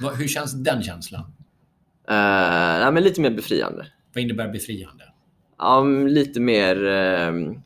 Vad- 0.02 0.16
Hur 0.18 0.28
känns 0.28 0.54
den 0.54 0.84
känslan? 0.84 1.22
Eh, 2.10 2.80
nej, 2.80 2.92
men 2.92 3.04
lite 3.04 3.22
mer 3.22 3.32
befriande. 3.32 3.88
Vad 4.14 4.24
innebär 4.24 4.48
befriande? 4.48 5.04
Men 5.60 6.14
lite 6.14 6.40
mer... 6.40 6.86
ehm, 6.86 7.62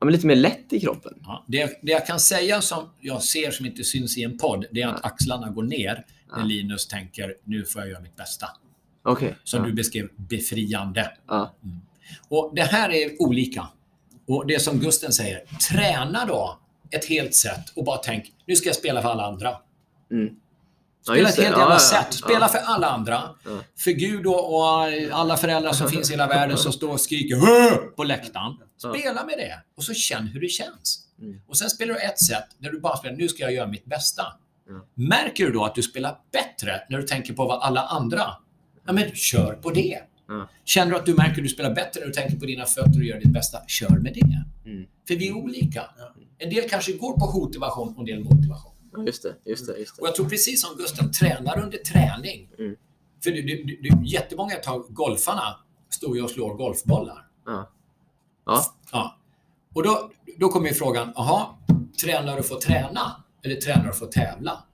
ja, 0.00 0.04
men 0.04 0.12
lite 0.12 0.26
mer 0.26 0.36
lätt 0.36 0.72
i 0.72 0.80
kroppen. 0.80 1.14
Ja, 1.22 1.44
det, 1.48 1.78
det 1.82 1.92
jag 1.92 2.06
kan 2.06 2.20
säga 2.20 2.60
som 2.60 2.90
jag 3.00 3.22
ser 3.22 3.50
som 3.50 3.66
inte 3.66 3.84
syns 3.84 4.18
i 4.18 4.22
en 4.22 4.38
podd, 4.38 4.64
det 4.70 4.82
är 4.82 4.86
att 4.86 5.04
axlarna 5.04 5.50
går 5.50 5.62
ner 5.62 6.04
när 6.32 6.38
Ja. 6.38 6.44
Linus 6.44 6.86
tänker, 6.86 7.34
nu 7.44 7.64
får 7.64 7.82
jag 7.82 7.90
göra 7.90 8.00
mitt 8.00 8.16
bästa. 8.16 8.46
Okej. 9.02 9.34
Som 9.44 9.60
ja. 9.60 9.66
du 9.66 9.72
beskrev, 9.72 10.08
befriande. 10.16 11.12
Ja. 11.26 11.54
Och 12.28 12.52
Det 12.54 12.62
här 12.62 12.90
är 12.90 13.22
olika. 13.22 13.68
Och 14.26 14.46
Det 14.46 14.62
som 14.62 14.78
Gusten 14.78 15.12
säger, 15.12 15.40
träna 15.70 16.24
då 16.26 16.58
ett 16.90 17.04
helt 17.04 17.34
set 17.34 17.70
och 17.74 17.84
bara 17.84 17.96
tänk, 17.96 18.32
nu 18.46 18.56
ska 18.56 18.68
jag 18.68 18.76
spela 18.76 19.02
för 19.02 19.08
alla 19.08 19.26
andra. 19.26 19.56
Mm. 20.10 20.36
Ja, 21.08 21.14
Spela 21.14 21.28
just 21.28 21.38
ett 21.38 21.44
helt 21.44 21.56
Ja, 21.56 21.62
jävla 21.62 21.78
ja, 21.92 22.04
ja. 22.10 22.12
Spela 22.12 22.48
för 22.48 22.58
alla 22.58 22.86
andra. 22.86 23.22
Ja. 23.44 23.50
För 23.78 23.90
Gud 23.90 24.26
och, 24.26 24.64
alla 25.18 25.36
föräldrar 25.36 25.72
som 25.72 25.88
finns 25.90 26.10
i 26.10 26.12
hela 26.12 26.26
världen 26.26 26.56
som 26.56 26.72
står 26.72 26.92
och 26.92 27.00
skriker 27.00 27.36
"Hö!" 27.36 27.76
på 27.96 28.04
läktaren. 28.04 28.56
Ja. 28.82 28.94
Spela 28.94 29.24
med 29.24 29.38
det 29.38 29.62
och 29.76 29.84
så 29.84 29.94
känn 29.94 30.26
hur 30.26 30.40
det 30.40 30.48
känns. 30.48 31.04
Mm. 31.20 31.40
Och 31.48 31.56
Sen 31.56 31.70
spelar 31.70 31.94
du 31.94 32.00
ett 32.00 32.20
set 32.20 32.44
där 32.58 32.70
du 32.70 32.80
bara 32.80 32.96
spelar, 32.96 33.16
nu 33.16 33.28
ska 33.28 33.42
jag 33.42 33.52
göra 33.52 33.66
mitt 33.66 33.84
bästa. 33.84 34.22
Ja. 34.68 34.86
Märker 34.94 35.46
du 35.46 35.52
då 35.52 35.64
att 35.64 35.74
du 35.74 35.82
spelar 35.82 36.16
bättre 36.32 36.80
när 36.88 36.98
du 36.98 37.06
tänker 37.06 37.32
på 37.32 37.44
vad 37.44 37.62
alla 37.62 37.80
andra... 37.82 38.22
Ja, 38.86 38.92
men 38.92 39.10
kör 39.14 39.52
på 39.52 39.70
det. 39.70 39.98
Ja. 40.28 40.48
Känner 40.64 40.90
du 40.92 40.96
att 40.96 41.06
du 41.06 41.14
märker 41.14 41.32
att 41.32 41.42
du 41.42 41.48
spelar 41.48 41.74
bättre 41.74 42.00
när 42.00 42.06
du 42.06 42.12
tänker 42.12 42.36
på 42.36 42.46
dina 42.46 42.64
fötter 42.66 42.98
och 42.98 43.04
gör 43.04 43.20
ditt 43.20 43.32
bästa, 43.32 43.58
kör 43.66 43.88
med 43.88 44.14
det. 44.14 44.70
Mm. 44.70 44.86
För 45.08 45.14
vi 45.14 45.28
är 45.28 45.32
olika. 45.36 45.84
En 46.38 46.50
del 46.50 46.68
kanske 46.68 46.92
går 46.92 47.12
på 47.18 47.40
motivation 47.40 47.94
och 47.94 47.98
en 48.00 48.04
del 48.06 48.24
motivation. 48.24 48.72
Just 49.06 49.22
det, 49.22 49.34
just 49.44 49.66
det. 49.66 49.78
Just 49.78 49.98
Och 49.98 50.04
det. 50.04 50.08
jag 50.08 50.14
tror 50.14 50.28
precis 50.28 50.62
som 50.62 50.76
Gustav, 50.76 51.08
tränar 51.12 51.62
under 51.62 51.78
träning. 51.78 52.50
Mm. 52.58 52.76
För 53.24 53.30
det, 53.30 53.42
det, 53.42 53.64
det, 53.64 54.06
jättemånga 54.08 54.54
av 54.66 54.92
golfarna 54.92 55.56
står 55.90 56.16
ju 56.16 56.22
och 56.22 56.30
slår 56.30 56.54
golfbollar. 56.54 57.26
Ja. 57.46 57.70
Ja. 58.46 58.64
Ja. 58.92 59.18
Och 59.74 59.82
då, 59.82 60.10
då 60.38 60.48
kommer 60.48 60.68
ju 60.68 60.74
frågan, 60.74 61.12
jaha, 61.14 61.46
tränar 62.02 62.36
du 62.36 62.42
för 62.42 62.54
att 62.54 62.60
träna 62.60 63.24
eller 63.44 63.56
tränar 63.56 63.86
du 63.86 63.92
för 63.92 64.06
att 64.06 64.12
tävla? 64.12 64.64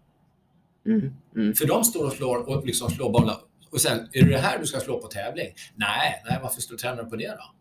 Mm. 0.86 1.14
Mm. 1.36 1.54
För 1.54 1.66
de 1.66 1.84
står 1.84 2.06
och 2.06 2.12
slår, 2.12 2.48
och 2.48 2.66
liksom 2.66 2.90
slår 2.90 3.10
bollar 3.10 3.36
och 3.74 3.80
sen, 3.80 4.08
är 4.12 4.24
det 4.24 4.30
det 4.30 4.38
här 4.38 4.58
du 4.58 4.66
ska 4.66 4.80
slå 4.80 5.00
på 5.00 5.06
tävling? 5.06 5.46
Nej, 5.74 6.22
nej 6.28 6.38
varför 6.42 6.60
står 6.60 6.76
tränar 6.76 7.02
du 7.02 7.10
på 7.10 7.16
det 7.16 7.28
då? 7.28 7.54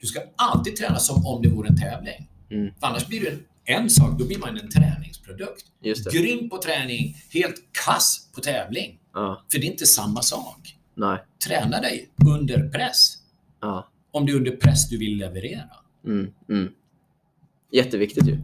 Du 0.00 0.06
ska 0.06 0.20
alltid 0.36 0.76
träna 0.76 0.98
som 0.98 1.26
om 1.26 1.42
det 1.42 1.48
vore 1.48 1.68
en 1.68 1.76
tävling. 1.76 2.30
Mm. 2.50 2.74
För 2.80 2.86
annars 2.86 3.06
blir 3.06 3.20
det 3.20 3.28
en, 3.28 3.44
en 3.66 3.90
sak, 3.90 4.18
då 4.18 4.26
blir 4.26 4.38
man 4.38 4.58
en 4.58 4.70
träningsprodukt. 4.70 5.64
Grym 6.12 6.50
på 6.50 6.58
träning, 6.58 7.16
helt 7.30 7.56
kass 7.86 8.28
på 8.34 8.40
tävling. 8.40 8.98
Ja. 9.14 9.44
För 9.52 9.58
det 9.58 9.66
är 9.66 9.70
inte 9.70 9.86
samma 9.86 10.22
sak. 10.22 10.76
Nej. 10.94 11.18
Träna 11.46 11.80
dig 11.80 12.08
under 12.26 12.68
press. 12.68 13.14
Ja. 13.60 13.88
Om 14.10 14.26
det 14.26 14.32
är 14.32 14.36
under 14.36 14.56
press 14.56 14.88
du 14.88 14.98
vill 14.98 15.16
leverera. 15.18 15.70
Mm. 16.04 16.32
Mm. 16.48 16.72
Jätteviktigt 17.72 18.26
ju. 18.28 18.38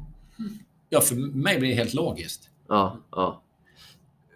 Ja, 0.89 1.01
för 1.01 1.15
mig 1.15 1.59
blir 1.59 1.69
det 1.69 1.75
helt 1.77 1.95
logiskt. 1.95 2.49
Ja. 2.69 2.99
ja. 3.11 3.43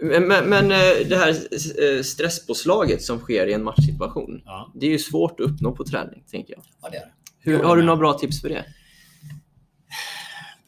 Men, 0.01 0.29
men, 0.29 0.65
eh, 0.71 1.09
det 1.09 1.17
här 1.17 1.29
eh, 1.29 2.03
stresspåslaget 2.03 3.03
som 3.03 3.19
sker 3.19 3.47
i 3.47 3.53
en 3.53 3.63
matchsituation, 3.65 4.43
Ja, 4.45 4.73
det 4.75 4.87
är 4.87 4.91
ju 4.91 4.99
svårt 4.99 5.41
att 5.41 5.47
uppnå 5.47 5.73
på 5.73 5.85
träning, 5.85 6.25
tänker 6.31 6.55
jag. 6.55 6.63
ja 6.83 6.89
det 6.91 6.97
är 6.97 7.01
det. 7.01 7.13
Hur, 7.39 7.63
har 7.63 7.77
du 7.77 7.83
några 7.83 7.99
bra 7.99 8.13
tips 8.13 8.41
för 8.41 8.49
det? 8.49 8.65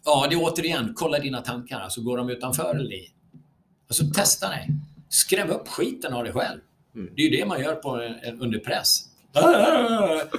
Ja, 0.08 0.26
det 0.30 0.36
är 0.36 0.42
återigen, 0.42 0.92
kolla 0.96 1.18
dina 1.18 1.40
tankar. 1.40 1.80
Alltså, 1.80 2.00
går 2.00 2.16
de 2.16 2.30
utanför 2.30 2.74
eller 2.74 2.92
i? 2.92 3.12
Alltså, 3.88 4.04
testa 4.14 4.48
dig. 4.48 4.68
Skräm 5.08 5.50
upp 5.50 5.68
skiten 5.68 6.12
av 6.14 6.24
dig 6.24 6.32
själv. 6.32 6.60
Mm. 6.94 7.12
Det 7.16 7.22
är 7.22 7.30
ju 7.30 7.36
det 7.36 7.46
man 7.46 7.60
gör 7.60 7.74
på 7.74 8.02
en, 8.22 8.40
under 8.40 8.58
press. 8.58 9.00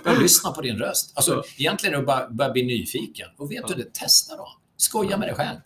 Och 0.05 0.21
lyssna 0.21 0.51
på 0.51 0.61
din 0.61 0.77
röst. 0.77 1.11
Alltså, 1.15 1.43
egentligen 1.57 1.95
är 1.95 1.99
det 1.99 2.05
bara, 2.05 2.29
bara 2.29 2.49
bli 2.51 2.63
nyfiken. 2.63 3.27
Och 3.37 3.51
vet 3.51 3.67
du 3.67 3.73
det, 3.73 3.93
testa 3.93 4.35
då. 4.35 4.47
Skoja 4.77 5.17
med 5.17 5.27
dig 5.27 5.35
själv. 5.35 5.57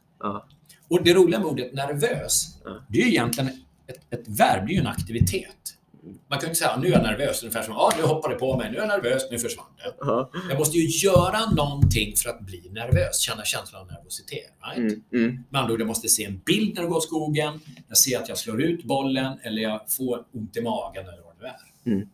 Och 0.88 1.04
det 1.04 1.14
roliga 1.14 1.40
med 1.40 1.48
ordet 1.48 1.74
nervös, 1.74 2.48
det 2.90 2.98
är 3.02 3.04
ju 3.04 3.10
egentligen 3.10 3.50
ett, 3.88 4.14
ett 4.14 4.28
verb, 4.28 4.68
det 4.68 4.72
är 4.72 4.76
ju 4.76 4.80
en 4.80 4.88
aktivitet. 4.88 5.73
Man 6.28 6.40
kan 6.40 6.50
inte 6.50 6.60
säga 6.60 6.78
nu 6.78 6.88
är 6.88 6.92
jag 6.92 7.04
nervös, 7.04 7.44
ungefär 7.44 7.62
som 7.62 7.74
ah, 7.74 7.92
nu 7.98 8.04
hoppade 8.04 8.36
på 8.36 8.58
mig, 8.58 8.72
nu 8.72 8.78
är 8.78 8.82
jag 8.82 8.88
nervös, 8.88 9.24
nu 9.32 9.40
försvann 9.40 9.66
det. 9.78 9.94
Ja. 10.00 10.30
Jag 10.50 10.60
måste 10.60 10.78
ju 10.78 11.08
göra 11.08 11.50
någonting 11.50 12.16
för 12.16 12.30
att 12.30 12.40
bli 12.42 12.70
nervös, 12.72 13.20
känna 13.20 13.44
känslan 13.44 13.82
av 13.82 13.88
nervositet. 13.88 14.52
Right? 14.64 14.78
Mm, 14.78 15.04
mm. 15.14 15.44
Med 15.50 15.62
andra 15.62 15.74
ord, 15.74 15.80
jag 15.82 15.88
måste 15.88 16.08
se 16.10 16.26
en 16.26 16.42
bild 16.46 16.76
när 16.76 16.82
det 16.82 16.88
går 16.88 16.98
åt 16.98 17.04
skogen, 17.04 17.60
jag 17.88 17.98
ser 17.98 18.18
att 18.20 18.30
jag 18.30 18.38
slår 18.38 18.62
ut 18.62 18.84
bollen 18.84 19.40
eller 19.44 19.62
jag 19.62 19.82
får 19.92 20.24
ont 20.34 20.58
i 20.58 20.62
magen 20.62 21.04
eller 21.08 21.22
vad 21.24 21.34
det 21.40 21.48
är. 21.48 21.92
Mm. 21.96 22.08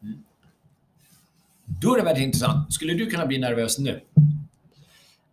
Då 1.82 1.94
är 1.94 1.98
det 1.98 2.06
väldigt 2.06 2.24
intressant. 2.24 2.74
Skulle 2.74 2.94
du 2.94 3.06
kunna 3.10 3.26
bli 3.26 3.38
nervös 3.38 3.80
nu? 3.80 4.02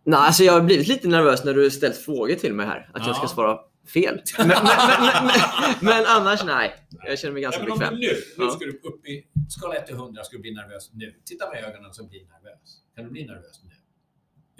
Nej, 0.03 0.19
alltså 0.19 0.43
jag 0.43 0.53
har 0.53 0.61
blivit 0.61 0.87
lite 0.87 1.07
nervös 1.07 1.43
när 1.43 1.53
du 1.53 1.71
ställt 1.71 1.97
frågor 1.97 2.35
till 2.35 2.53
mig 2.53 2.65
här. 2.65 2.89
Att 2.93 3.05
jag 3.07 3.15
ska 3.15 3.25
Ja. 3.25 3.29
svara 3.29 3.59
fel. 3.89 4.21
Men, 4.37 4.47
men, 4.47 4.57
men, 4.59 5.75
men, 5.81 6.05
annars 6.05 6.43
nej. 6.45 6.73
Jag 7.07 7.19
känner 7.19 7.33
mig 7.33 7.41
ganska 7.41 7.63
Nej, 7.63 7.71
bekväm. 7.71 7.93
nu, 7.93 8.13
nu 8.37 8.49
ska 8.49 8.65
du 8.65 8.71
upp 8.83 9.05
i 9.05 9.27
skala 9.49 9.75
1 9.75 9.85
till 9.85 9.95
100 9.95 10.23
ska 10.23 10.35
du 10.35 10.41
bli 10.41 10.53
nervös 10.53 10.89
nu. 10.93 11.15
Titta 11.25 11.49
mig 11.49 11.61
i 11.61 11.65
ögonen 11.65 11.93
så 11.93 12.03
bli 12.03 12.19
nervös. 12.19 12.81
Kan 12.95 13.03
du 13.05 13.11
bli 13.11 13.25
nervös 13.25 13.61
nu? 13.63 13.71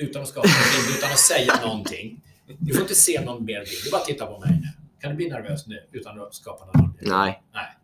Utan 0.05 0.21
att 0.21 0.27
skapa 0.27 0.47
bild, 0.47 0.97
utan 0.97 1.11
att 1.11 1.19
säga 1.19 1.53
någonting. 1.61 2.21
Du 2.59 2.73
får 2.73 2.81
inte 2.81 2.95
se 2.95 3.21
någon 3.25 3.45
mer 3.45 3.59
bild, 3.59 3.83
du 3.85 3.91
bara 3.91 4.01
titta 4.01 4.25
på 4.25 4.39
mig 4.39 4.49
nu. 4.49 4.67
Kan 5.01 5.09
du 5.09 5.15
bli 5.15 5.29
nervös 5.29 5.67
nu 5.67 5.87
utan 5.91 6.21
att 6.21 6.35
skapa 6.35 6.65
någon 6.65 6.91
bild? 6.91 7.11
Nej. 7.11 7.43
Nej. 7.53 7.77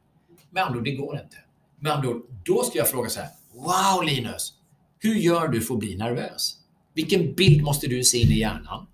Med 0.49 0.63
andra 0.63 0.79
ord, 0.79 0.85
det 0.85 0.91
går 0.95 1.19
inte. 1.23 1.37
Med 1.79 1.91
andra 1.91 2.09
ord, 2.09 2.25
då 2.45 2.63
ska 2.63 2.77
jag 2.77 2.89
fråga 2.89 3.09
så 3.09 3.19
här. 3.19 3.29
Wow 3.53 4.03
Linus! 4.03 4.53
Hur 4.99 5.15
gör 5.15 5.47
du 5.47 5.61
för 5.61 5.73
att 5.73 5.79
bli 5.79 5.95
nervös? 5.95 6.57
Vilken 6.93 7.33
bild 7.33 7.63
måste 7.63 7.87
du 7.87 8.03
se 8.03 8.17
in 8.17 8.31
i 8.31 8.39
hjärnan? 8.39 8.87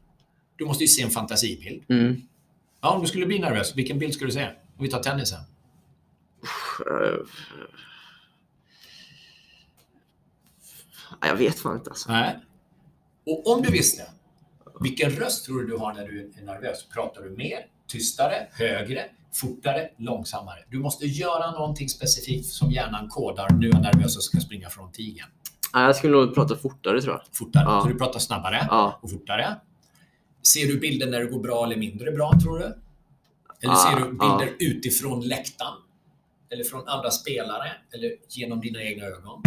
Du 0.56 0.66
måste 0.66 0.84
ju 0.84 0.88
se 0.88 1.02
en 1.02 1.10
fantasibild. 1.10 1.84
Mm. 1.90 2.22
Ja, 2.82 2.90
om 2.96 3.02
du 3.02 3.08
skulle 3.08 3.26
bli 3.26 3.40
nervös, 3.40 3.76
vilken 3.76 4.00
bild 4.00 4.14
ska 4.14 4.26
du 4.26 4.32
se? 4.32 4.46
Om 4.78 4.84
vi 4.84 4.90
tar 4.90 5.04
tennisen. 5.04 5.40
Jag 11.22 11.36
vet 11.36 11.60
fan 11.60 11.78
inte 11.78 11.90
alltså. 11.90 12.12
Nej. 12.12 12.40
Och 13.26 13.48
om 13.56 13.62
du 13.62 13.72
visste, 13.72 14.04
vilken 14.80 15.10
röst 15.12 15.46
tror 15.46 15.60
du 15.62 15.68
du 15.68 15.78
har 15.78 15.94
när 15.94 16.08
du 16.08 16.32
är 16.40 16.46
nervös? 16.46 16.86
Pratar 16.94 17.22
du 17.22 17.30
mer, 17.30 17.66
tystare, 17.88 18.48
högre, 18.52 19.06
fortare, 19.34 19.90
långsammare? 19.98 20.60
Du 20.70 20.80
måste 20.80 21.06
göra 21.06 21.52
någonting 21.52 21.90
specifikt 21.90 22.50
som 22.50 22.72
hjärnan 22.72 23.10
kodar. 23.10 23.50
Nu 23.50 23.70
är 23.70 23.74
jag 23.74 23.82
nervös 23.82 24.18
och 24.18 24.24
ska 24.24 24.40
springa 24.40 24.70
från 24.70 24.92
tigern. 24.92 25.28
Jag 25.74 25.96
skulle 25.96 26.14
nog 26.18 26.36
prata 26.36 26.56
fortare 26.56 27.02
tror 27.02 27.14
jag. 27.14 27.22
Fortare. 27.36 27.64
Ja. 27.64 27.82
Så 27.82 27.88
du 27.88 27.96
pratar 27.98 28.20
snabbare 28.20 28.68
Ja. 28.70 29.00
och 29.02 29.12
fortare. 29.12 29.56
Ser 30.44 30.68
du 30.68 30.80
bilder 30.80 31.08
när 31.08 31.20
det 31.20 31.26
går 31.26 31.40
bra 31.40 31.66
eller 31.66 31.76
mindre 31.78 32.12
bra, 32.12 32.34
tror 32.44 32.60
du? 32.60 32.64
Eller 32.66 32.76
Ja, 33.62 33.76
ser 33.76 34.06
du 34.06 34.12
bilder 34.12 34.50
utifrån 34.60 35.22
läktaren? 35.22 35.74
Eller 36.50 36.64
från 36.64 36.88
andra 36.88 37.12
spelare? 37.12 37.72
Eller 37.94 38.12
genom 38.30 38.62
dina 38.62 38.84
egna 38.84 39.06
ögon? 39.06 39.44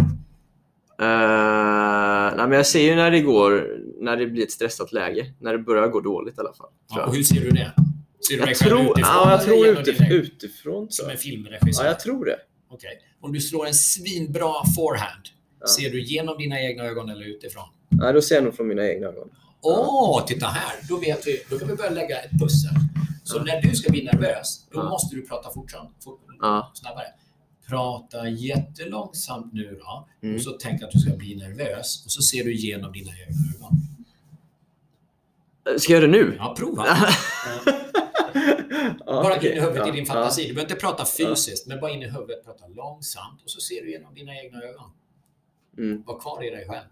Uh, 1.01 2.37
nej, 2.37 2.47
men 2.47 2.51
jag 2.51 2.65
ser 2.67 2.81
ju 2.89 2.95
när 2.95 3.11
det 3.11 3.21
går, 3.21 3.77
när 3.99 4.17
det 4.17 4.27
blir 4.27 4.43
ett 4.43 4.51
stressat 4.51 4.91
läge. 4.91 5.33
När 5.39 5.51
det 5.51 5.59
börjar 5.59 5.87
gå 5.87 5.99
dåligt 6.01 6.37
i 6.37 6.39
alla 6.39 6.53
fall. 6.53 6.69
Ja, 6.89 7.05
och 7.05 7.15
hur 7.15 7.23
ser 7.23 7.35
du 7.41 7.49
det? 7.49 7.71
Ser 8.27 8.33
du 8.33 8.39
dig 8.39 8.47
jag 8.49 8.57
själv 8.57 8.69
tror, 8.69 8.81
utifrån? 8.81 9.01
ja, 9.01 9.31
jag 9.31 9.43
tror 9.43 9.65
genom 9.65 9.81
utif 9.81 9.97
dina 9.97 10.09
egna- 10.09 10.21
utifrån. 10.23 10.87
Som 10.91 11.05
en 11.05 11.11
jag. 11.11 11.19
filmregissör? 11.19 11.83
Ja, 11.83 11.89
jag 11.89 11.99
tror 11.99 12.25
det. 12.25 12.37
Okej. 12.69 12.99
Om 13.21 13.33
du 13.33 13.39
slår 13.39 13.67
en 13.67 13.73
svinbra 13.73 14.53
forehand, 14.75 15.23
Ja. 15.59 15.67
ser 15.67 15.89
du 15.89 16.03
genom 16.03 16.37
dina 16.37 16.61
egna 16.61 16.83
ögon 16.83 17.09
eller 17.09 17.25
utifrån? 17.25 17.63
Nej, 17.89 18.13
då 18.13 18.21
ser 18.21 18.35
jag 18.35 18.43
nog 18.43 18.55
från 18.55 18.67
mina 18.67 18.87
egna 18.89 19.07
ögon. 19.07 19.29
Åh, 19.63 20.25
titta 20.25 20.45
här! 20.47 20.75
Då 20.89 20.97
vet 20.97 21.27
vi. 21.27 21.43
Då 21.49 21.59
kan 21.59 21.67
vi 21.67 21.75
börja 21.75 21.89
lägga 21.89 22.19
ett 22.21 22.31
pussel. 22.39 22.73
Så 23.23 23.43
när 23.43 23.61
du 23.61 23.75
ska 23.75 23.91
bli 23.91 24.03
nervös, 24.03 24.65
då 24.71 24.83
måste 24.83 25.15
du 25.15 25.27
prata 25.27 25.51
fortare, 25.53 25.89
fort, 26.03 26.19
snabbare. 26.73 27.05
Prata 27.67 28.29
jättelångsamt 28.29 29.53
nu 29.53 29.79
då. 29.81 30.07
Mm. 30.23 30.35
Och 30.35 30.41
så 30.41 30.51
tänk 30.51 30.83
att 30.83 30.91
du 30.91 30.99
ska 30.99 31.15
bli 31.15 31.35
nervös. 31.35 32.05
Och 32.05 32.11
så 32.11 32.21
ser 32.21 32.43
du 32.43 32.53
igenom 32.53 32.91
dina 32.91 33.11
egna 33.11 33.35
ögon. 33.55 33.77
Ska 35.79 35.93
jag 35.93 36.01
göra 36.01 36.11
det 36.11 36.17
nu? 36.17 36.35
Ja, 36.37 36.55
prova. 36.57 36.85
Bara 39.05 39.37
in 39.37 39.43
i 39.57 39.59
huvudet 39.59 39.87
i 39.87 39.91
din 39.91 40.05
fantasi. 40.05 40.41
Du 40.47 40.53
behöver 40.53 40.71
inte 40.73 40.85
prata 40.85 41.05
fysiskt, 41.05 41.67
men 41.67 41.79
bara 41.79 41.91
in 41.91 42.01
i 42.01 42.09
huvudet. 42.09 42.45
Prata 42.45 42.67
långsamt. 42.67 43.41
Och 43.43 43.49
så 43.49 43.59
ser 43.61 43.81
du 43.81 43.89
igenom 43.89 44.13
dina 44.13 44.35
egna 44.41 44.61
ögon. 44.61 44.91
Mm, 45.77 46.03
Var 46.05 46.19
kvar 46.19 46.43
i 46.43 46.49
dig 46.49 46.67
själv. 46.69 46.85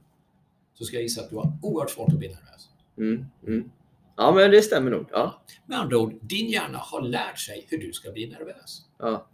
Så 0.81 0.85
ska 0.85 0.95
jag 0.95 1.03
gissa 1.03 1.21
att 1.21 1.29
du 1.29 1.35
har 1.35 1.57
oerhört 1.61 1.89
svårt 1.89 2.09
att 2.09 2.19
bli 2.19 2.27
nervös. 2.27 2.69
mm, 2.97 3.25
mm. 3.47 3.71
Ja, 4.17 4.31
men 4.31 4.51
det 4.51 4.61
stämmer 4.61 4.91
nog. 4.91 5.05
Ja, 5.11 5.41
Med 5.65 5.79
andra 5.79 5.97
ord, 5.97 6.13
din 6.21 6.49
hjärna 6.49 6.77
har 6.77 7.01
lärt 7.01 7.39
sig 7.39 7.65
hur 7.69 7.77
du 7.77 7.93
ska 7.93 8.11
bli 8.11 8.27
nervös. 8.27 8.81
ja. 8.99 9.27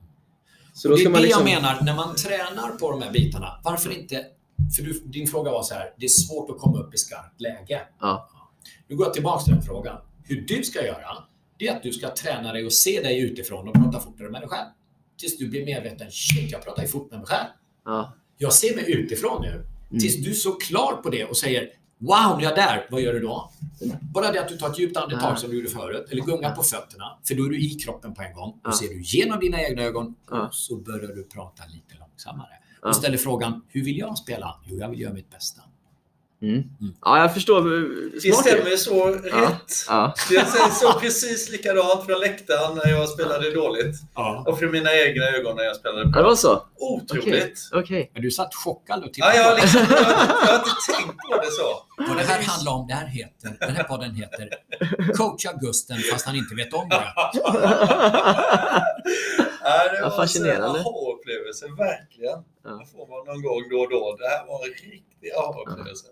Så 0.74 0.88
det 0.88 0.94
är 1.04 1.10
det 1.10 1.20
liksom... 1.22 1.48
jag 1.48 1.62
menar, 1.62 1.82
när 1.82 1.96
man 1.96 2.16
tränar 2.16 2.77
på 2.77 2.92
de 2.92 3.01
här 3.01 3.12
bitarna. 3.12 3.60
Varför 3.63 3.92
inte... 3.92 4.25
För 4.75 4.84
du, 4.84 4.94
din 5.06 5.27
fråga 5.27 5.51
var 5.51 5.63
så 5.63 5.74
här, 5.74 5.94
det 5.98 6.06
är 6.06 6.10
svårt 6.10 6.50
att 6.50 6.58
komma 6.58 6.80
upp 6.80 6.94
i 6.94 6.98
skarpt 6.98 7.42
läge. 7.42 7.82
Ja. 8.00 8.30
Nu 8.88 8.96
går 8.96 9.06
jag 9.06 9.13
tillbaka 9.13 9.44
till 9.44 9.54
den 9.54 9.62
frågan. 9.63 9.98
Hur 10.24 10.42
du 10.42 10.63
ska 10.63 10.86
göra, 10.86 11.24
det 11.58 11.68
är 11.68 11.75
att 11.75 11.84
du 11.84 11.92
ska 11.92 12.10
träna 12.16 12.54
dig 12.54 12.66
och 12.66 12.74
se 12.74 13.01
dig 13.01 13.20
utifrån 13.22 13.68
och 13.68 13.74
prata 13.74 14.00
fortare 14.00 14.30
med 14.30 14.42
dig 14.42 14.50
själv. 14.50 14.68
Tills 15.18 15.38
du 15.38 15.50
blir 15.50 15.66
medveten, 15.66 16.12
shit, 16.12 16.51
jag 16.51 16.63
pratar 16.63 16.82
ju 16.82 16.88
fort 16.88 17.12
med 17.12 17.20
mig 17.20 17.27
själv. 17.27 17.48
Ja. 17.86 18.13
Jag 18.38 18.54
ser 18.54 18.75
mig 18.75 18.92
utifrån 18.92 19.42
nu. 19.42 19.66
Mm. 19.89 20.00
Tills 20.00 20.24
du 20.24 20.29
är 20.29 20.34
så 20.34 20.51
klar 20.51 20.94
på 21.03 21.10
det 21.10 21.25
och 21.25 21.38
säger 21.38 21.70
Wow, 22.00 22.38
nu 22.38 22.44
är 22.46 22.50
jag 22.50 22.56
där. 22.56 22.88
Vad 22.91 23.01
gör 23.01 23.13
du 23.13 23.20
då? 23.20 23.51
Bara 24.01 24.32
det 24.32 24.41
att 24.41 24.50
du 24.50 24.58
tar 24.58 24.70
ett 24.70 24.79
djupt 24.79 24.98
andetag 24.98 25.39
som 25.39 25.50
du 25.50 25.56
gjorde 25.58 25.70
förut, 25.70 26.08
eller 26.12 26.22
gungar 26.24 26.56
på 26.56 26.63
fötterna, 26.63 27.17
för 27.27 27.36
då 27.36 27.46
är 27.46 27.50
du 27.50 27.60
i 27.60 27.70
kroppen 27.70 28.13
på 28.13 28.22
en 28.22 28.34
gång. 28.34 28.60
Och 28.67 28.75
ser 28.75 28.88
du 28.89 29.01
genom 29.01 29.39
dina 29.39 29.62
egna 29.62 29.82
ögon 29.82 30.15
och 30.48 30.53
så 30.56 30.75
börjar 30.77 31.15
du 31.15 31.24
prata 31.24 31.63
lite 31.65 31.96
långsammare. 32.00 32.50
Och 32.82 32.96
ställer 32.96 33.17
frågan, 33.17 33.62
hur 33.67 33.84
vill 33.84 33.98
jag 33.98 34.17
spela? 34.17 34.56
Jo, 34.65 34.77
jag 34.79 34.89
vill 34.89 35.00
göra 35.00 35.13
mitt 35.13 35.29
bästa. 35.29 35.62
Mm. 36.41 36.63
Ja, 37.01 37.17
jag 37.22 37.34
förstår. 37.34 37.62
Det 38.24 38.32
stämmer 38.34 38.75
så 38.77 39.06
rätt. 39.08 39.74
Ja. 39.88 40.13
Jag 40.32 40.48
såg 40.74 41.01
precis 41.01 41.50
likadant 41.50 42.06
från 42.06 42.20
läktaren 42.20 42.75
när 42.75 42.88
jag 42.91 43.10
spelade 43.10 43.51
dåligt. 43.51 43.96
Ja. 44.15 44.44
Och 44.48 44.60
från 44.60 44.72
mina 44.72 44.94
egna 44.96 45.25
ögon 45.25 45.56
när 45.56 45.63
jag 45.63 45.75
spelade 45.75 46.00
Ja, 46.01 46.06
det 46.06 46.12
bra. 46.12 46.24
var 46.24 46.36
så? 46.36 46.63
Otroligt. 46.75 47.70
Okej. 47.74 48.12
Men 48.13 48.22
du 48.22 48.32
satt 48.32 48.56
chockad 48.56 49.00
och 49.03 49.10
Ja, 49.13 49.32
tittade 49.32 49.38
jag, 49.38 49.44
har 49.44 49.51
på 49.56 49.62
liksom, 49.62 49.82
jag, 49.89 50.00
jag 50.00 50.06
har 50.06 50.56
inte 50.56 50.70
tänkt 50.94 51.17
på 51.29 51.36
det 51.38 51.51
så. 51.51 51.84
Vad 52.08 52.17
det 52.17 52.24
här 52.24 52.44
handlar 52.44 52.72
om, 52.72 52.88
det 52.88 52.94
här 52.94 53.08
heter, 53.08 53.58
den 53.60 53.75
här 53.75 53.84
podden 53.84 54.15
heter 54.15 54.50
Coacha 55.17 55.53
Gusten 55.62 55.98
fast 56.12 56.25
han 56.25 56.36
inte 56.36 56.56
vet 56.56 56.74
om 56.74 56.89
det. 56.89 57.03
Ja, 59.63 59.91
det 59.91 59.98
Ja, 60.00 60.10
var 60.10 60.15
fascinerande. 60.17 60.79
en 60.79 60.86
aha-upplevelse, 60.86 61.65
verkligen. 61.77 62.39
Ja. 62.63 62.70
Det 62.79 62.86
får 62.91 63.06
man 63.13 63.25
någon 63.29 63.41
gång 63.48 63.62
då 63.72 63.77
och 63.79 63.89
då. 63.89 64.15
Det 64.20 64.27
här 64.27 64.48
var 64.48 64.58
en 64.65 64.74
riktig 64.91 65.29
aha-upplevelse. 65.39 66.06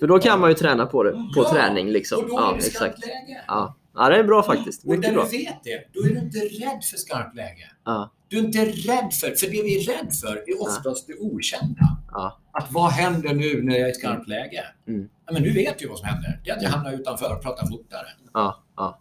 För 0.00 0.06
då 0.06 0.18
kan 0.18 0.40
man 0.40 0.50
ju 0.50 0.54
träna 0.54 0.86
på 0.86 1.02
det. 1.02 1.10
På 1.12 1.28
Ja, 1.34 1.52
träning 1.52 1.88
liksom. 1.90 2.22
Och 2.24 2.28
då 2.28 2.38
är 2.38 2.42
Ja, 2.42 2.50
det 2.50 2.56
exakt. 2.56 2.74
skarpt 2.76 3.06
läge. 3.06 3.40
Ja. 3.46 3.76
ja, 3.94 4.08
det 4.08 4.16
är 4.16 4.24
bra 4.24 4.42
faktiskt. 4.42 4.82
Och 4.84 4.88
när 4.90 4.96
Mycket 4.96 5.30
du 5.30 5.38
vet 5.38 5.64
det, 5.64 5.88
då 5.92 6.00
är 6.00 6.08
du 6.08 6.18
inte 6.18 6.38
rädd 6.38 6.84
för 6.90 6.96
skarpt 6.96 7.36
läge. 7.36 7.70
Ja. 7.84 8.10
Du 8.28 8.38
är 8.38 8.42
inte 8.42 8.64
rädd 8.64 9.12
för, 9.20 9.30
för 9.30 9.46
det 9.46 9.62
vi 9.62 9.76
är 9.80 9.86
rädd 9.96 10.12
för 10.22 10.36
är 10.36 10.62
oftast 10.62 11.06
det 11.06 11.14
okända. 11.14 11.96
Ja. 12.12 12.40
Att 12.52 12.72
vad 12.72 12.90
händer 12.90 13.34
nu 13.34 13.62
när 13.62 13.74
jag 13.78 13.88
är 13.88 13.90
i 13.90 13.94
skarpt 13.94 14.28
läge? 14.28 14.64
Mm. 14.88 15.08
Ja, 15.26 15.32
men 15.32 15.42
du 15.42 15.52
vet 15.52 15.82
ju 15.82 15.88
vad 15.88 15.98
som 15.98 16.08
händer. 16.08 16.40
Det 16.44 16.50
är 16.50 16.56
att 16.56 16.62
jag 16.62 16.70
hamnar 16.70 16.92
utanför 16.92 17.32
och 17.36 17.42
pratar 17.42 17.66
fortare. 17.66 18.06
Ja, 18.34 18.62
ja. 18.76 19.00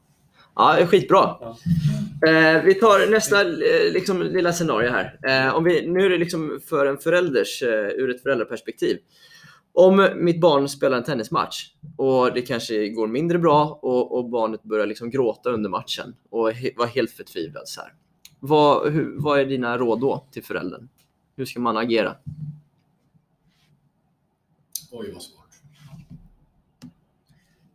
Ja, 0.56 0.74
det 0.76 0.82
är 0.82 0.86
skitbra. 0.86 1.38
Ja. 1.42 1.58
Eh, 2.30 2.62
vi 2.64 2.74
tar 2.74 3.12
nästa 3.12 3.42
eh, 3.42 3.94
liksom, 3.94 4.22
lilla 4.22 4.54
scenario 4.54 4.92
här. 4.92 5.18
Eh, 5.48 5.56
om 5.56 5.64
vi, 5.64 5.88
nu 5.88 6.06
är 6.06 6.10
det 6.10 6.18
liksom 6.18 6.60
för 6.70 6.86
en 6.86 6.98
förälders, 6.98 7.64
eh, 7.64 7.70
ur 7.70 8.10
ett 8.16 8.22
föräldraperspektiv. 8.24 8.98
Om 9.76 10.10
mitt 10.16 10.42
barn 10.42 10.70
spelar 10.70 10.98
en 10.98 11.04
tennismatch 11.04 11.74
och 11.98 12.34
det 12.34 12.42
kanske 12.42 12.90
går 12.90 13.08
mindre 13.08 13.40
bra 13.40 13.80
och, 13.82 14.18
och 14.18 14.30
barnet 14.30 14.64
börjar 14.64 14.88
liksom 14.88 15.10
gråta 15.10 15.50
under 15.50 15.70
matchen 15.70 16.16
och 16.30 16.52
he, 16.52 16.72
var 16.76 16.86
helt 16.88 17.12
förtvivlad. 17.12 17.68
Så 17.68 17.82
här. 17.82 17.94
Vad, 18.40 18.92
hur, 18.92 19.16
vad 19.18 19.40
är 19.40 19.46
dina 19.46 19.78
råd 19.78 20.00
då 20.02 20.26
till 20.32 20.44
föräldern? 20.44 20.90
Hur 21.36 21.46
ska 21.46 21.60
man 21.60 21.78
agera? 21.78 22.16
Oj, 24.92 25.12
vad 25.14 25.22
svårt. 25.22 25.40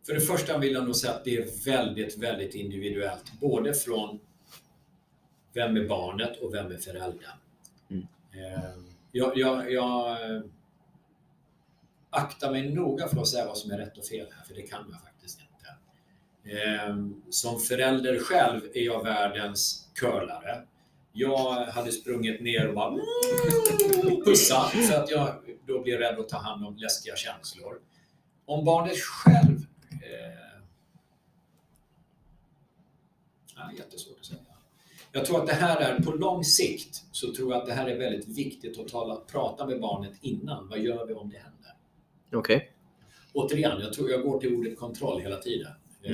För 0.05 0.13
det 0.13 0.21
första 0.21 0.57
vill 0.57 0.73
jag 0.73 0.83
nog 0.85 0.95
säga 0.95 1.13
att 1.13 1.23
det 1.23 1.37
är 1.37 1.65
väldigt, 1.65 2.17
väldigt 2.17 2.55
individuellt. 2.55 3.31
Både 3.41 3.73
från 3.73 4.19
vem 5.53 5.77
är 5.77 5.87
barnet 5.87 6.41
och 6.41 6.53
vem 6.53 6.71
är 6.71 6.77
föräldern. 6.77 7.37
Mm. 7.89 8.07
Eh, 8.33 8.69
Jag, 9.11 9.37
jag, 9.37 9.71
jag 9.71 10.17
Akta 12.09 12.51
mig 12.51 12.73
noga 12.73 13.07
för 13.07 13.21
att 13.21 13.27
säga 13.27 13.45
vad 13.45 13.57
som 13.57 13.71
är 13.71 13.77
rätt 13.77 13.97
och 13.97 14.05
fel 14.05 14.27
här, 14.37 14.45
för 14.45 14.53
det 14.53 14.61
kan 14.61 14.85
jag 14.91 15.01
faktiskt 15.01 15.39
inte. 15.39 15.67
Eh, 16.57 16.95
Som 17.29 17.59
förälder 17.59 18.19
själv 18.19 18.61
är 18.73 18.81
jag 18.81 19.03
världens 19.03 19.89
curlare. 19.95 20.61
Jag 21.11 21.65
hade 21.65 21.91
sprungit 21.91 22.41
ner 22.41 22.67
och 22.67 22.75
bara 22.75 22.87
mm, 22.87 24.23
pussa 24.25 24.71
så 24.87 24.95
att 24.95 25.09
jag 25.11 25.35
då 25.67 25.81
blir 25.81 25.97
rädd 25.97 26.19
att 26.19 26.29
ta 26.29 26.37
hand 26.37 26.65
om 26.65 26.77
läskiga 26.77 27.15
känslor. 27.15 27.81
Om 28.45 28.65
barnet 28.65 28.97
själv 28.97 29.57
eh, 29.91 30.39
Ja, 33.55 33.71
jättesvårt 33.77 34.19
att 34.19 34.25
säga. 34.25 34.39
Jag 35.11 35.25
tror 35.25 35.41
att 35.41 35.47
det 35.47 35.53
här 35.53 35.81
är, 35.81 36.01
på 36.03 36.11
lång 36.11 36.43
sikt, 36.43 37.03
så 37.11 37.33
tror 37.33 37.51
jag 37.51 37.61
att 37.61 37.67
det 37.67 37.73
här 37.73 37.87
är 37.87 37.97
väldigt 37.97 38.37
viktigt 38.37 38.79
att 38.79 38.87
tala, 38.87 39.15
prata 39.15 39.65
med 39.65 39.79
barnet 39.81 40.13
innan. 40.21 40.67
Vad 40.69 40.79
gör 40.79 41.05
vi 41.05 41.13
om 41.13 41.29
det 41.29 41.37
händer? 41.37 41.58
Okej. 42.33 42.71
Återigen, 43.33 43.81
jag, 43.81 43.93
tror, 43.93 44.09
jag 44.11 44.21
går 44.21 44.39
till 44.39 44.55
ordet 44.55 44.79
kontroll 44.79 45.21
hela 45.21 45.37
tiden. 45.37 45.71
Eh, 46.03 46.13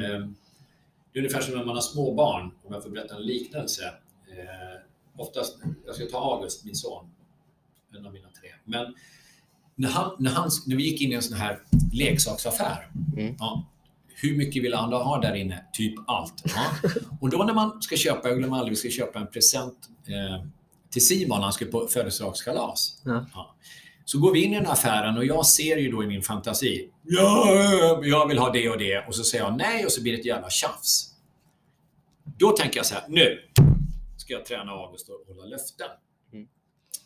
det 1.13 1.19
är 1.19 1.23
ungefär 1.23 1.41
som 1.41 1.57
när 1.57 1.65
man 1.65 1.75
har 1.75 1.81
små 1.81 2.13
barn, 2.13 2.51
om 2.63 2.73
jag 2.73 2.83
får 2.83 2.89
berätta 2.89 3.15
en 3.15 3.21
liknelse. 3.21 3.83
Eh, 4.31 4.81
oftast, 5.21 5.57
jag 5.85 5.95
ska 5.95 6.05
ta 6.05 6.17
August, 6.35 6.65
min 6.65 6.75
son, 6.75 7.09
en 7.97 8.05
av 8.05 8.13
mina 8.13 8.27
tre. 8.41 8.49
Men 8.65 8.95
när, 9.75 9.89
han, 9.89 10.15
när, 10.19 10.31
han, 10.31 10.49
när 10.67 10.75
vi 10.75 10.83
gick 10.83 11.01
in 11.01 11.11
i 11.11 11.15
en 11.15 11.21
sån 11.21 11.37
här 11.37 11.59
leksaksaffär, 11.93 12.91
Mm. 13.17 13.35
ja, 13.39 13.65
hur 14.15 14.37
mycket 14.37 14.63
vill 14.63 14.73
han 14.73 14.93
ha 14.93 15.21
där 15.21 15.35
inne? 15.35 15.65
Typ 15.73 15.93
allt. 16.07 16.43
Ja. 16.45 16.89
Och 17.21 17.29
då 17.29 17.37
när 17.37 17.53
man 17.53 17.81
ska 17.81 17.95
köpa, 17.95 18.27
jag 18.29 18.37
glömmer 18.37 18.57
aldrig, 18.57 18.71
vi 18.71 18.75
ska 18.75 18.89
köpa 18.89 19.19
en 19.19 19.27
present 19.27 19.89
eh, 20.07 20.45
till 20.89 21.07
Simon, 21.07 21.41
han 21.43 21.53
skulle 21.53 21.71
på 21.71 21.87
födelsedagskalas. 21.87 23.01
Ja. 23.05 23.25
Ja. 23.33 23.55
Så 24.05 24.19
går 24.19 24.33
vi 24.33 24.43
in 24.43 24.51
i 24.53 24.55
den 24.55 24.65
här 24.65 24.73
affären 24.73 25.17
och 25.17 25.25
jag 25.25 25.45
ser 25.45 25.77
ju 25.77 25.91
då 25.91 26.03
i 26.03 26.07
min 26.07 26.21
fantasi, 26.21 26.89
ja, 27.03 27.99
jag 28.03 28.27
vill 28.27 28.37
ha 28.37 28.51
det 28.51 28.69
och 28.69 28.77
det. 28.77 29.07
Och 29.07 29.15
så 29.15 29.23
säger 29.23 29.43
jag 29.43 29.57
nej 29.57 29.85
och 29.85 29.91
så 29.91 30.01
blir 30.01 30.13
det 30.13 30.19
ett 30.19 30.25
jävla 30.25 30.49
tjafs. 30.49 31.13
Då 32.37 32.51
tänker 32.51 32.77
jag 32.77 32.85
så 32.85 32.95
här, 32.95 33.03
nu 33.09 33.39
ska 34.17 34.33
jag 34.33 34.45
träna 34.45 34.71
August 34.71 35.09
och 35.09 35.23
hålla 35.27 35.45
löften. 35.45 35.87
Mm. 36.33 36.47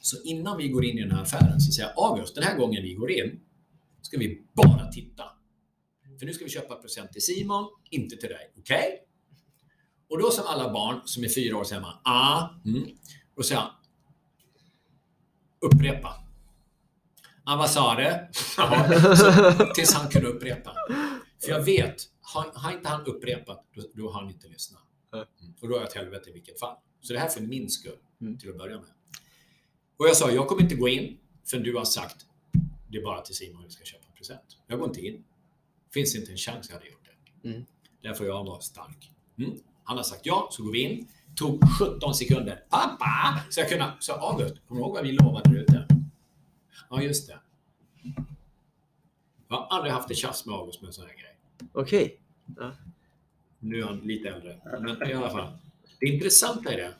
Så 0.01 0.23
innan 0.23 0.57
vi 0.57 0.67
går 0.67 0.85
in 0.85 0.97
i 0.97 1.01
den 1.01 1.11
här 1.11 1.21
affären 1.21 1.59
så 1.59 1.71
säger 1.71 1.89
jag, 1.89 2.03
August, 2.05 2.35
den 2.35 2.43
här 2.43 2.57
gången 2.57 2.83
vi 2.83 2.93
går 2.93 3.11
in 3.11 3.39
ska 4.01 4.17
vi 4.17 4.41
bara 4.53 4.91
titta. 4.91 5.23
För 6.19 6.25
nu 6.25 6.33
ska 6.33 6.43
vi 6.45 6.51
köpa 6.51 6.75
present 6.75 7.11
till 7.11 7.21
Simon, 7.21 7.69
inte 7.89 8.17
till 8.17 8.29
dig. 8.29 8.53
Okej? 8.59 9.03
Och 10.09 10.19
då 10.19 10.31
som 10.31 10.43
alla 10.47 10.73
barn 10.73 11.01
som 11.05 11.23
är 11.23 11.29
fyra 11.29 11.57
år 11.57 11.63
säger 11.63 11.81
man, 11.81 11.93
ah, 12.03 12.49
mm. 12.65 12.87
Och 13.35 13.45
säger 13.45 13.61
han, 13.61 13.71
upprepa. 15.61 16.28
Vad 17.57 17.69
sa 17.69 17.95
du? 17.95 18.03
Ja, 18.57 19.15
så, 19.15 19.73
tills 19.75 19.93
han 19.93 20.09
kunde 20.09 20.27
upprepa. 20.27 20.75
För 21.43 21.49
jag 21.51 21.63
vet, 21.63 21.95
har, 22.21 22.51
har 22.53 22.71
inte 22.71 22.89
han 22.89 23.05
upprepat, 23.05 23.65
då, 23.75 23.81
då 23.93 24.11
har 24.11 24.21
han 24.21 24.29
inte 24.29 24.47
lyssnat. 24.47 24.81
Mm. 25.13 25.53
Och 25.61 25.69
då 25.69 25.75
är 25.75 25.79
jag 25.79 25.87
ett 25.87 25.95
helvete 25.95 26.29
i 26.29 26.33
vilket 26.33 26.59
fall. 26.59 26.75
Så 27.01 27.13
det 27.13 27.19
här 27.19 27.25
är 27.25 27.31
för 27.31 27.41
min 27.41 27.69
skull, 27.69 27.97
Mm. 28.21 28.37
till 28.37 28.49
att 28.49 28.57
börja 28.57 28.75
med. 28.75 28.89
Och 29.97 30.07
jag 30.07 30.15
sa, 30.15 30.31
jag 30.31 30.47
kommer 30.47 30.61
inte 30.61 30.75
gå 30.75 30.87
in 30.89 31.17
förrän 31.49 31.63
du 31.63 31.75
har 31.75 31.85
sagt, 31.85 32.25
det 32.87 32.97
är 32.97 33.03
bara 33.03 33.21
till 33.21 33.35
Simon 33.35 33.63
vi 33.63 33.69
ska 33.69 33.83
köpa 33.85 34.05
en 34.07 34.13
present. 34.17 34.57
Jag 34.67 34.79
går 34.79 34.87
inte 34.87 35.01
in. 35.01 35.23
Finns 35.93 36.15
inte 36.15 36.31
en 36.31 36.37
chans 36.37 36.69
jag 36.69 36.75
hade 36.75 36.87
gjort 36.89 37.07
det. 37.43 37.49
Mm. 37.49 37.65
Därför 38.01 38.25
jag 38.25 38.43
var 38.45 38.59
stark. 38.59 39.11
Mm. 39.37 39.51
Han 39.83 39.97
har 39.97 40.03
sagt 40.03 40.21
ja, 40.25 40.49
så 40.51 40.63
går 40.63 40.71
vi 40.71 40.81
in. 40.81 41.07
Tog 41.35 41.61
17 41.79 42.13
sekunder. 42.15 42.63
Pappa! 42.69 43.39
Så 43.49 43.59
jag 43.59 43.69
kunde... 43.69 43.91
Så 43.99 44.13
August, 44.13 44.55
kommer 44.67 44.81
du 44.81 44.85
ihåg 44.85 44.93
vad 44.93 45.03
vi 45.03 45.11
lovade 45.11 45.49
där 45.49 45.59
ute? 45.61 45.78
Ja, 46.89 47.01
just 47.01 47.27
det. 47.27 47.39
Jag 49.47 49.57
har 49.57 49.67
aldrig 49.77 49.93
haft 49.93 50.11
ett 50.11 50.17
tjafs 50.17 50.45
med 50.45 50.55
August 50.55 50.81
med 50.81 50.87
en 50.87 50.93
sån 50.93 51.05
här 51.05 51.13
grej. 51.13 51.35
Okej. 51.73 52.19
Nu 53.59 53.79
är 53.79 53.83
han 53.83 53.97
lite 53.97 54.29
äldre. 54.29 54.59
Men 54.79 55.09
i 55.09 55.13
alla 55.13 55.29
fall. 55.29 55.57
Det 55.99 56.05
intressanta 56.05 56.73
är 56.73 56.77
det. 56.77 56.93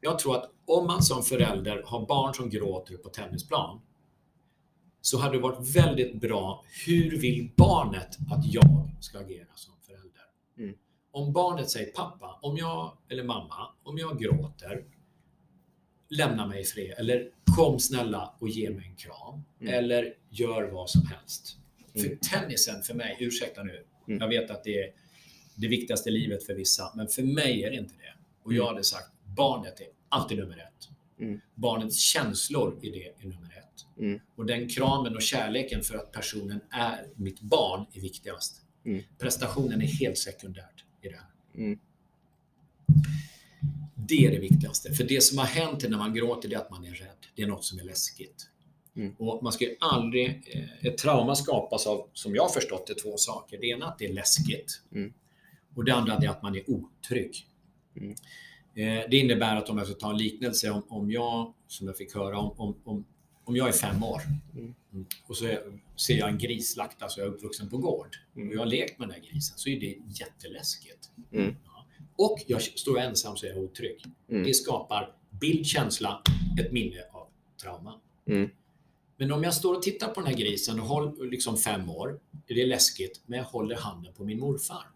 Jag 0.00 0.18
tror 0.18 0.36
att 0.36 0.50
om 0.64 0.86
man 0.86 1.02
som 1.02 1.22
förälder 1.22 1.82
har 1.86 2.06
barn 2.06 2.34
som 2.34 2.50
gråter 2.50 2.96
på 2.96 3.08
tennisplan 3.08 3.80
så 5.00 5.18
hade 5.18 5.36
det 5.36 5.42
varit 5.42 5.76
väldigt 5.76 6.20
bra. 6.20 6.64
Hur 6.86 7.18
vill 7.18 7.50
barnet 7.56 8.18
att 8.30 8.46
jag 8.46 8.90
ska 9.00 9.18
agera 9.18 9.46
som 9.54 9.74
förälder? 9.86 10.22
Mm. 10.58 10.74
Om 11.10 11.32
barnet 11.32 11.70
säger 11.70 11.92
pappa, 11.92 12.38
om 12.42 12.56
jag 12.56 12.92
eller 13.08 13.24
mamma, 13.24 13.68
om 13.82 13.98
jag 13.98 14.18
gråter, 14.18 14.84
lämna 16.16 16.46
mig 16.46 16.60
i 16.60 16.64
fred. 16.64 16.94
Eller 16.98 17.28
kom 17.56 17.78
snälla 17.80 18.34
och 18.38 18.48
ge 18.48 18.70
mig 18.70 18.86
en 18.86 18.96
kram. 18.96 19.42
Mm. 19.60 19.74
Eller 19.74 20.14
gör 20.30 20.62
vad 20.62 20.90
som 20.90 21.06
helst. 21.06 21.56
Mm. 21.94 22.08
För 22.08 22.16
tennisen 22.16 22.82
för 22.82 22.94
mig, 22.94 23.16
ursäkta 23.20 23.62
nu, 23.62 23.84
Mm. 24.08 24.20
jag 24.20 24.28
vet 24.28 24.50
att 24.50 24.64
det 24.64 24.82
är 24.82 24.90
det 25.54 25.68
viktigaste 25.68 26.08
i 26.08 26.12
livet 26.12 26.46
för 26.46 26.54
vissa, 26.54 26.92
men 26.96 27.08
för 27.08 27.22
mig 27.22 27.64
är 27.64 27.70
det 27.70 27.76
inte 27.76 27.94
det. 27.94 28.14
Och 28.42 28.54
jag 28.54 28.66
hade 28.66 28.84
sagt, 28.84 29.10
barnet 29.24 29.80
är 29.80 29.86
alltid 30.08 30.38
nummer 30.38 30.56
ett. 30.58 30.88
Mm. 31.20 31.40
Barnets 31.54 31.96
känslor 31.96 32.78
i 32.82 32.90
det 32.90 33.06
är 33.08 33.28
nummer 33.28 33.48
ett. 33.58 33.86
Mm. 33.98 34.20
Och 34.36 34.46
den 34.46 34.68
kramen 34.68 35.16
och 35.16 35.22
kärleken 35.22 35.82
för 35.82 35.96
att 35.96 36.12
personen 36.12 36.60
är 36.70 37.06
mitt 37.16 37.40
barn 37.40 37.86
är 37.92 38.00
viktigast. 38.00 38.62
Mm. 38.84 39.02
Prestationen 39.18 39.82
är 39.82 39.86
helt 39.86 40.18
sekundärt 40.18 40.84
i 41.02 41.08
det 41.08 41.16
här. 41.16 41.26
Det 44.16 44.26
är 44.26 44.30
det 44.30 44.38
viktigaste. 44.38 44.92
För 44.92 45.04
det 45.04 45.22
som 45.22 45.38
har 45.38 45.44
hänt 45.44 45.84
är 45.84 45.88
när 45.88 45.98
man 45.98 46.14
gråter, 46.14 46.48
det 46.48 46.54
är 46.54 46.60
att 46.60 46.70
man 46.70 46.84
är 46.84 46.90
rädd. 46.90 47.16
Det 47.34 47.42
är 47.42 47.46
något 47.46 47.64
som 47.64 47.78
är 47.78 47.84
läskigt. 47.84 48.48
Mm. 48.96 49.14
Och 49.18 49.42
man 49.42 49.52
ska 49.52 49.64
ju 49.64 49.76
aldrig... 49.80 50.28
eh, 50.54 50.86
Ett 50.86 50.98
trauma 50.98 51.34
skapas 51.34 51.86
av, 51.86 52.08
som 52.12 52.34
jag 52.34 52.42
har 52.42 52.48
förstått 52.48 52.86
det, 52.86 52.94
två 52.94 53.16
saker. 53.16 53.58
Det 53.60 53.66
ena 53.66 53.86
att 53.86 53.98
det 53.98 54.06
är 54.06 54.12
läskigt. 54.12 54.82
Mm. 54.94 55.12
Och 55.74 55.84
det 55.84 55.94
andra 55.94 56.14
är 56.16 56.28
att 56.28 56.42
man 56.42 56.56
är 56.56 56.70
otrygg. 56.70 57.46
Mm. 57.96 58.10
Eh, 58.74 59.04
Det 59.10 59.16
innebär 59.16 59.56
att 59.56 59.68
om 59.70 59.78
jag 59.78 59.86
ska 59.86 59.96
ta 59.96 60.10
en 60.10 60.16
liknelse, 60.18 60.70
om, 60.70 60.82
om 60.88 61.10
jag, 61.10 61.52
som 61.66 61.86
jag 61.86 61.96
fick 61.96 62.14
höra, 62.14 62.38
om, 62.38 62.74
om, 62.84 63.04
om, 63.44 63.56
jag 63.56 63.68
är 63.68 63.72
fem 63.72 64.02
år 64.02 64.22
Mm. 64.54 64.74
mm, 64.92 65.06
och 65.26 65.36
så 65.36 65.44
ser 65.96 66.18
jag 66.18 66.28
en 66.28 66.38
gris 66.38 66.72
slaktas 66.72 67.16
och 67.16 67.22
jag 67.22 67.28
är 67.28 67.32
uppvuxen 67.34 67.68
på 67.70 67.78
gård 67.78 68.16
Mm. 68.36 68.48
och 68.48 68.54
jag 68.54 68.58
har 68.60 68.66
lekt 68.66 68.98
med 68.98 69.08
den 69.08 69.14
här 69.14 69.30
grisen 69.32 69.58
så 69.58 69.68
är 69.68 69.80
det 69.80 69.96
jätteläskigt. 70.20 71.10
Och 72.16 72.38
jag 72.46 72.62
står 72.62 72.98
ensam 72.98 73.36
så 73.36 73.46
är 73.46 73.50
jag 73.50 73.58
otrygg. 73.58 74.04
Mm. 74.28 74.44
Det 74.44 74.54
skapar 74.54 75.16
bild, 75.40 75.66
känsla, 75.66 76.22
ett 76.60 76.72
minne 76.72 77.02
av 77.12 77.28
trauma. 77.62 78.00
Mm. 78.26 78.50
Men 79.16 79.32
om 79.32 79.42
jag 79.42 79.54
står 79.54 79.74
och 79.74 79.82
tittar 79.82 80.08
på 80.08 80.20
den 80.20 80.26
här 80.26 80.36
grisen 80.36 80.80
och 80.80 80.86
håller 80.86 81.30
liksom 81.30 81.56
fem 81.56 81.90
år, 81.90 82.20
det 82.46 82.62
är 82.62 82.66
läskigt, 82.66 83.20
men 83.26 83.38
jag 83.38 83.46
håller 83.46 83.76
handen 83.76 84.14
på 84.14 84.24
min 84.24 84.40
morfar. 84.40 84.86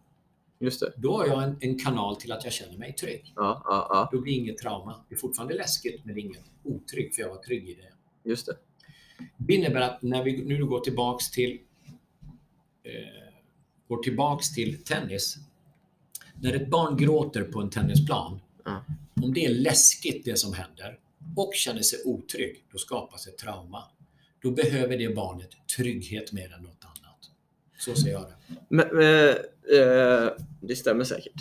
Just 0.59 0.81
det. 0.81 0.93
Då 0.97 1.17
har 1.17 1.27
jag 1.27 1.43
en, 1.43 1.57
en 1.61 1.79
kanal 1.79 2.17
till 2.17 2.33
att 2.33 2.45
jag 2.45 2.53
känner 2.53 2.79
mig 2.79 2.93
trygg. 2.93 3.33
Ja, 3.37 3.63
ja, 3.65 3.87
ja. 3.91 4.09
Då 4.13 4.21
blir 4.21 4.33
det 4.33 4.39
inget 4.39 4.59
trauma. 4.59 5.05
Det 5.09 5.15
är 5.15 5.19
fortfarande 5.19 5.55
läskigt, 5.55 6.05
men 6.05 6.15
det 6.15 6.21
är 6.21 6.23
inget 6.23 6.45
otrygg, 6.65 7.15
för 7.15 7.23
jag 7.23 7.29
var 7.29 7.37
trygg 7.37 7.69
i 7.69 7.75
det. 7.75 7.93
Just 8.31 8.47
det. 8.47 8.57
Det 9.37 9.55
innebär 9.55 9.81
att 9.81 10.03
när 10.03 10.25
vi 10.25 10.45
nu 10.45 10.67
går 10.67 10.81
tillbaks 10.81 11.31
till 11.31 11.61
eh, 12.83 13.33
går 13.89 14.03
tillbaks 14.03 14.55
till 14.55 14.85
tennis. 14.85 15.37
När 16.41 16.55
ett 16.55 16.71
barn 16.71 16.97
gråter 16.97 17.43
på 17.43 17.61
en 17.61 17.71
tennisplan, 17.71 18.41
Ja. 18.65 18.85
om 19.23 19.35
det 19.35 19.45
är 19.45 19.55
läskigt 19.55 20.25
det 20.25 20.37
som 20.39 20.55
händer 20.55 20.99
och 21.37 21.55
känner 21.55 21.83
sig 21.83 21.99
otrygg, 22.05 22.65
då 22.73 22.79
skapas 22.79 23.27
ett 23.27 23.39
trauma. 23.39 23.83
Då 24.43 24.51
behöver 24.51 24.99
det 24.99 25.15
barnet 25.15 25.51
trygghet 25.77 26.33
mer 26.33 26.55
än 26.55 26.63
något 26.63 26.85
annat. 26.85 27.31
Så 27.79 27.95
ser 27.95 28.11
jag 28.11 28.23
det. 28.23 28.55
Men, 28.69 29.01
eh, 29.01 29.35
eh, 29.81 30.31
det 30.61 30.77
stämmer 30.77 31.05
säkert. 31.05 31.33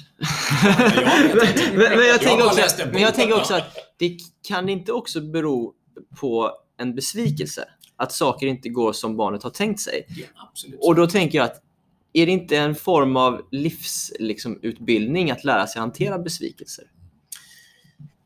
jag 0.63 1.35
men, 1.75 1.97
men 1.97 2.07
jag 2.07 2.21
tänker 2.21 2.45
också, 2.45 2.87
men 2.91 3.01
jag 3.01 3.15
tänker 3.15 3.37
också 3.37 3.53
att 3.53 3.77
det 3.97 4.17
kan 4.47 4.69
inte 4.69 4.91
också 4.91 5.21
bero 5.21 5.73
på 6.19 6.51
en 6.77 6.95
besvikelse. 6.95 7.67
Att 7.97 8.11
saker 8.11 8.47
inte 8.47 8.69
går 8.69 8.93
som 8.93 9.17
barnet 9.17 9.43
har 9.43 9.49
tänkt 9.49 9.79
sig. 9.79 10.07
Absolut 10.35 10.79
Och 10.81 10.95
då 10.95 11.07
tänker 11.07 11.37
jag 11.37 11.45
att 11.45 11.61
är 12.15 12.25
det 12.25 12.31
inte 12.31 12.57
en 12.57 12.75
form 12.75 13.17
av 13.17 13.41
livsutbildning 13.51 15.25
liksom, 15.25 15.37
att 15.37 15.43
lära 15.43 15.67
sig 15.67 15.79
hantera 15.79 16.19
besvikelser? 16.19 16.85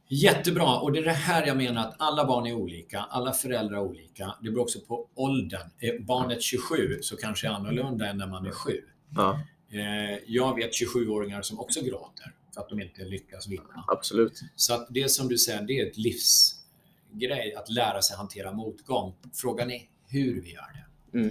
Jättebra 0.08 0.80
och 0.80 0.92
det 0.92 1.00
är 1.00 1.04
det 1.04 1.12
här 1.12 1.48
jag 1.48 1.58
menar 1.58 1.88
att 1.88 1.96
alla 2.00 2.26
barn 2.26 2.48
är 2.48 2.54
olika, 2.54 3.00
alla 3.00 3.34
föräldrar 3.34 3.78
är 3.78 3.82
olika. 3.82 4.36
Det 4.42 4.50
beror 4.52 4.62
också 4.62 4.80
på 4.80 5.08
åldern. 5.16 5.70
Är 5.80 6.00
barnet 6.00 6.42
27 6.42 7.00
så 7.02 7.18
kanske 7.18 7.48
är 7.48 7.52
annorlunda 7.52 8.08
än 8.08 8.18
när 8.18 8.28
man 8.28 8.46
är 8.46 8.52
7. 8.52 8.72
Ja, 9.16 9.40
Eh, 9.72 10.20
Jag 10.28 10.56
vet 10.56 10.72
27-åringar 10.74 11.42
som 11.42 11.60
också 11.60 11.82
gråter 11.82 12.34
för 12.54 12.62
att 12.62 12.70
de 12.70 12.82
inte 12.82 13.04
lyckas 13.06 13.48
vinna. 13.48 13.84
absolut. 13.88 14.42
Så 14.56 14.74
att 14.74 14.88
det 14.90 15.12
som 15.12 15.28
du 15.28 15.38
säger, 15.38 15.62
det 15.62 15.80
är 15.80 15.88
ett 15.88 15.98
livsgrej 15.98 17.54
att 17.56 17.70
lära 17.70 18.02
sig 18.02 18.18
hantera 18.18 18.52
motgång. 18.54 19.16
Frågan 19.34 19.72
är 19.72 19.82
hur 20.08 20.42
vi 20.42 20.54
gör 20.54 20.66
det. 20.74 21.18
Mm. 21.18 21.30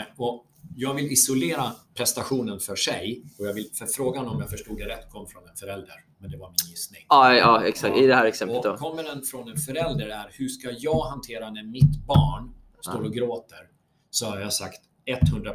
Eh, 0.00 0.06
och 0.16 0.46
jag 0.76 0.94
vill 0.94 1.12
isolera 1.12 1.72
prestationen 1.94 2.60
för 2.60 2.76
sig 2.76 3.22
och 3.38 3.46
jag 3.46 3.54
vill, 3.54 3.70
för 3.74 3.86
frågan 3.86 4.26
om 4.26 4.40
jag 4.40 4.50
förstod 4.50 4.78
det 4.78 4.88
rätt 4.88 5.10
kom 5.10 5.26
från 5.26 5.48
en 5.48 5.56
förälder, 5.56 5.94
men 6.18 6.30
det 6.30 6.36
var 6.36 6.48
min 6.48 6.70
gissning. 6.70 7.06
Ja, 7.08 7.34
ja 7.34 7.64
exakt. 7.64 7.96
I 7.98 8.06
det 8.06 8.14
här 8.14 8.24
exemplet 8.26 8.58
Och 8.64 8.72
då. 8.72 8.76
kommer 8.76 9.02
den 9.02 9.22
från 9.22 9.50
en 9.50 9.56
förälder 9.56 10.06
är 10.08 10.30
hur 10.32 10.48
ska 10.48 10.70
jag 10.78 11.00
hantera 11.04 11.50
när 11.50 11.62
mitt 11.62 12.06
barn 12.06 12.54
står 12.80 13.00
och 13.02 13.12
gråter? 13.14 13.58
Så 14.10 14.26
har 14.26 14.40
jag 14.40 14.52
sagt 14.52 14.80
100% 15.06 15.54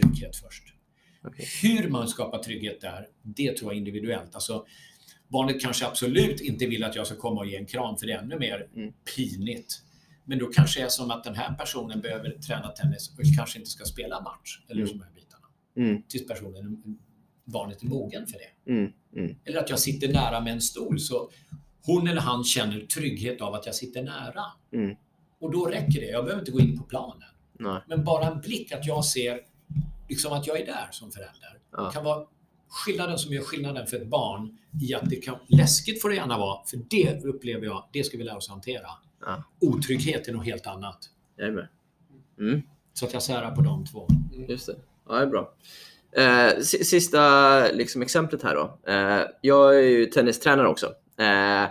trygghet 0.00 0.36
först. 0.36 0.62
Okej. 1.24 1.46
Hur 1.62 1.88
man 1.88 2.08
skapar 2.08 2.38
trygghet 2.42 2.80
där, 2.80 3.06
det 3.22 3.56
tror 3.56 3.70
jag 3.72 3.78
individuellt. 3.78 4.34
Alltså, 4.34 4.66
barnet 5.28 5.60
kanske 5.62 5.86
absolut 5.86 6.40
inte 6.40 6.66
vill 6.66 6.84
att 6.84 6.96
jag 6.96 7.06
ska 7.06 7.16
komma 7.16 7.40
och 7.40 7.46
ge 7.46 7.56
en 7.56 7.66
kram 7.66 7.96
för 7.96 8.06
det 8.06 8.12
är 8.12 8.18
ännu 8.18 8.38
mer 8.38 8.66
Mm. 8.76 8.92
pinigt. 9.16 9.82
Men 10.30 10.38
då 10.38 10.46
kanske 10.46 10.80
det 10.80 10.84
är 10.84 10.88
som 10.88 11.10
att 11.10 11.24
den 11.24 11.34
här 11.34 11.54
personen 11.54 12.00
behöver 12.00 12.30
träna 12.30 12.68
tennis 12.68 13.08
och 13.10 13.36
kanske 13.36 13.58
inte 13.58 13.70
ska 13.70 13.84
spela 13.84 14.20
match. 14.20 14.60
Eller 14.68 14.82
Mm. 14.82 14.98
de 14.98 15.04
här 15.04 15.10
bitarna. 15.14 15.46
Mm. 15.76 16.02
Tills 16.08 16.26
personen 16.26 16.98
barnet 17.44 17.82
är 17.82 17.86
mogen 17.86 18.26
för 18.26 18.38
det. 18.38 18.72
Mm. 18.72 18.92
Mm. 19.16 19.36
Eller 19.44 19.58
att 19.60 19.70
jag 19.70 19.78
sitter 19.78 20.12
nära 20.12 20.40
med 20.40 20.52
en 20.52 20.60
stol 20.60 21.00
så 21.00 21.30
hon 21.82 22.08
eller 22.08 22.20
han 22.20 22.44
känner 22.44 22.80
trygghet 22.80 23.40
av 23.40 23.54
att 23.54 23.66
jag 23.66 23.74
sitter 23.74 24.02
nära. 24.02 24.44
Mm. 24.72 24.96
Och 25.40 25.52
då 25.52 25.66
räcker 25.66 26.00
det. 26.00 26.06
Jag 26.06 26.24
behöver 26.24 26.40
inte 26.42 26.52
gå 26.52 26.60
in 26.60 26.78
på 26.78 26.84
planen. 26.84 27.28
Nej. 27.58 27.80
Men 27.88 28.04
bara 28.04 28.26
en 28.26 28.40
blick 28.40 28.72
att 28.72 28.86
jag 28.86 29.04
ser 29.04 29.40
liksom 30.08 30.32
att 30.32 30.46
jag 30.46 30.60
är 30.60 30.66
där 30.66 30.88
som 30.90 31.10
förälder. 31.12 31.58
Ja. 31.72 31.90
kan 31.90 32.04
vara 32.04 32.26
skillnaden 32.68 33.18
som 33.18 33.32
gör 33.32 33.42
skillnaden 33.42 33.86
för 33.86 33.96
ett 33.96 34.08
barn 34.08 34.58
i 34.82 34.94
att 34.94 35.10
det 35.10 35.16
kan, 35.16 35.36
läskigt 35.48 36.02
får 36.02 36.08
det 36.08 36.14
gärna 36.16 36.38
vara, 36.38 36.64
för 36.66 36.76
det 36.90 37.24
upplever 37.24 37.66
jag, 37.66 37.88
det 37.92 38.04
ska 38.04 38.18
vi 38.18 38.24
lära 38.24 38.36
oss 38.36 38.48
att 38.48 38.52
hantera. 38.54 38.88
Ja. 39.26 39.44
Otrygghet 39.60 40.28
är 40.28 40.32
något 40.32 40.44
helt 40.46 40.66
annat. 40.66 40.98
Jag 41.36 41.48
är 41.48 41.52
med. 41.52 41.68
Mm. 42.38 42.62
Så 42.92 43.06
att 43.06 43.12
jag 43.12 43.22
särar 43.22 43.50
på 43.50 43.62
de 43.62 43.86
två. 43.86 44.08
Just 44.48 44.66
det. 44.66 44.76
Ja, 45.08 45.14
det 45.14 45.22
är 45.22 45.26
bra. 45.26 45.54
Eh, 46.12 46.60
si- 46.60 46.84
sista 46.84 47.66
liksom, 47.72 48.02
exemplet 48.02 48.42
här 48.42 48.54
då. 48.54 48.78
Eh, 48.92 49.22
jag 49.40 49.76
är 49.76 49.88
ju 49.88 50.06
tennistränare 50.06 50.68
också. 50.68 50.86
Eh, 51.18 51.64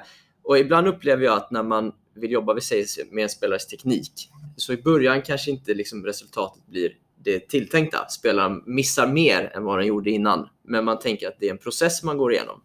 och 0.44 0.58
ibland 0.60 0.88
upplever 0.88 1.26
jag 1.26 1.38
att 1.38 1.52
när 1.52 1.64
man 1.64 1.92
vill 2.16 2.32
jobba 2.32 2.54
vi 2.54 2.62
säger, 2.62 2.86
med 3.14 3.24
en 3.24 3.30
spelares 3.30 3.68
teknik, 3.68 4.30
så 4.56 4.74
i 4.74 4.78
början 4.78 5.22
kanske 5.22 5.52
inte 5.52 5.74
liksom, 5.74 6.06
resultatet 6.06 6.66
blir 6.68 6.92
det 7.24 7.40
tilltänkta. 7.40 8.08
Spelaren 8.10 8.64
missar 8.66 9.08
mer 9.08 9.52
än 9.56 9.64
vad 9.64 9.80
den 9.80 9.88
gjorde 9.88 10.10
innan, 10.12 10.50
men 10.64 10.86
man 10.86 11.00
tänker 11.00 11.28
att 11.28 11.36
det 11.40 11.48
är 11.48 11.52
en 11.52 11.58
process 11.58 12.04
man 12.04 12.18
går 12.18 12.34
igenom. 12.34 12.62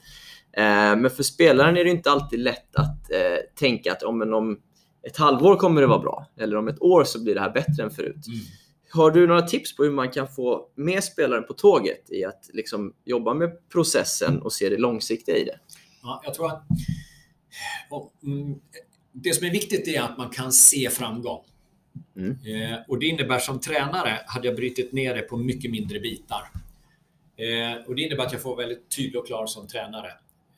Eh, 0.52 0.96
men 0.96 1.10
för 1.10 1.22
spelaren 1.22 1.76
är 1.76 1.84
det 1.84 1.90
inte 1.90 2.10
alltid 2.10 2.38
lätt 2.40 2.76
att 2.76 3.10
eh, 3.10 3.36
tänka 3.54 3.92
att 3.92 4.02
om, 4.02 4.22
en, 4.22 4.34
om 4.34 4.60
ett 5.06 5.16
halvår 5.16 5.56
kommer 5.56 5.80
det 5.80 5.86
vara 5.86 5.98
bra, 5.98 6.26
eller 6.36 6.56
om 6.56 6.68
ett 6.68 6.82
år 6.82 7.04
så 7.04 7.22
blir 7.22 7.34
det 7.34 7.40
här 7.40 7.50
bättre 7.50 7.82
än 7.82 7.90
förut. 7.90 8.26
Mm. 8.26 8.40
Har 8.90 9.10
du 9.10 9.26
några 9.26 9.42
tips 9.42 9.76
på 9.76 9.84
hur 9.84 9.90
man 9.90 10.10
kan 10.10 10.28
få 10.28 10.68
med 10.74 11.04
spelaren 11.04 11.44
på 11.46 11.52
tåget 11.52 12.10
i 12.10 12.24
att 12.24 12.50
liksom 12.52 12.94
jobba 13.04 13.34
med 13.34 13.68
processen 13.68 14.42
och 14.42 14.52
se 14.52 14.68
det 14.68 14.78
långsiktiga 14.78 15.36
i 15.36 15.44
det? 15.44 15.58
Ja, 16.02 16.22
jag 16.24 16.34
tror 16.34 16.46
att 16.46 16.62
och, 17.90 18.12
mm, 18.22 18.60
det 19.12 19.34
som 19.34 19.46
är 19.46 19.50
viktigt 19.50 19.88
är 19.88 20.00
att 20.00 20.18
man 20.18 20.30
kan 20.30 20.52
se 20.52 20.90
framgång. 20.90 21.44
Mm. 22.16 22.30
Eh, 22.30 22.78
och 22.88 22.98
det 22.98 23.06
innebär 23.06 23.38
som 23.38 23.60
tränare 23.60 24.20
hade 24.26 24.46
jag 24.46 24.56
brutit 24.56 24.92
ner 24.92 25.14
det 25.14 25.22
på 25.22 25.36
mycket 25.36 25.70
mindre 25.70 26.00
bitar. 26.00 26.50
Eh, 27.36 27.86
och 27.86 27.94
det 27.94 28.02
innebär 28.02 28.26
att 28.26 28.32
jag 28.32 28.42
får 28.42 28.56
väldigt 28.56 28.96
tydlig 28.96 29.20
och 29.20 29.26
klar 29.26 29.46
som 29.46 29.68
tränare. 29.68 30.08